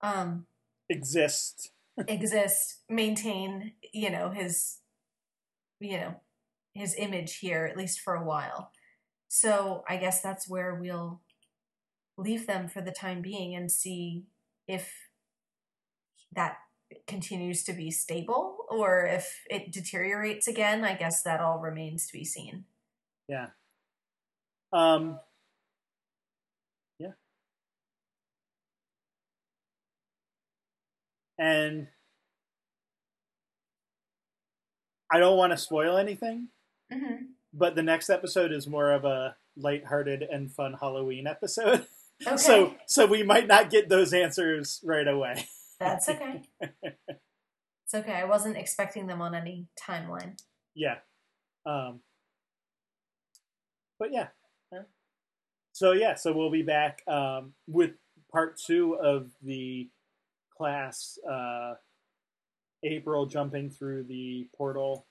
[0.00, 0.46] Um,
[0.88, 1.72] exist
[2.08, 4.78] exist, maintain, you know, his,
[5.80, 6.14] you know,
[6.74, 8.70] his image here at least for a while.
[9.28, 11.20] So I guess that's where we'll
[12.16, 14.24] leave them for the time being and see
[14.68, 14.92] if
[16.34, 16.56] that
[17.06, 20.84] continues to be stable or if it deteriorates again.
[20.84, 22.64] I guess that all remains to be seen.
[23.28, 23.48] yeah
[24.72, 25.18] um
[26.98, 27.12] yeah
[31.38, 31.88] and
[35.10, 36.48] i don't want to spoil anything
[36.92, 37.14] hmm
[37.54, 41.86] but the next episode is more of a lighthearted and fun Halloween episode.
[42.24, 45.44] Okay, So so we might not get those answers right away.
[45.80, 46.42] that's okay.
[46.60, 48.12] it's okay.
[48.12, 50.38] I wasn't expecting them on any timeline.
[50.74, 50.98] yeah.
[51.66, 52.00] Um
[53.98, 54.28] but yeah.
[55.72, 57.92] So yeah, so we'll be back um, with
[58.30, 59.88] part two of the
[60.56, 61.74] class uh,
[62.84, 65.06] April jumping through the portal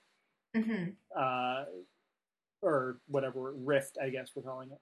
[0.54, 1.64] hmm uh,
[2.60, 4.80] or whatever rift, I guess we're calling it.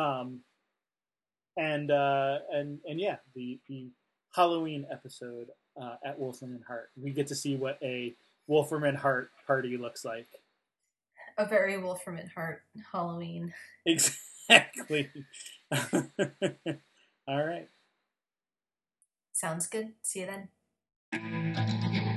[0.00, 0.40] Um,
[1.56, 3.88] and uh, and and yeah, the the
[4.34, 5.48] Halloween episode
[5.80, 6.90] uh, at Wolfram and Hart.
[6.96, 8.14] We get to see what a
[8.46, 10.28] Wolfram and Hart party looks like.
[11.36, 12.62] A very Wolfram and Hart
[12.92, 13.52] Halloween.
[13.86, 15.10] Exactly.
[15.72, 17.68] All right.
[19.32, 19.92] Sounds good.
[20.02, 20.26] See you
[21.12, 22.14] then.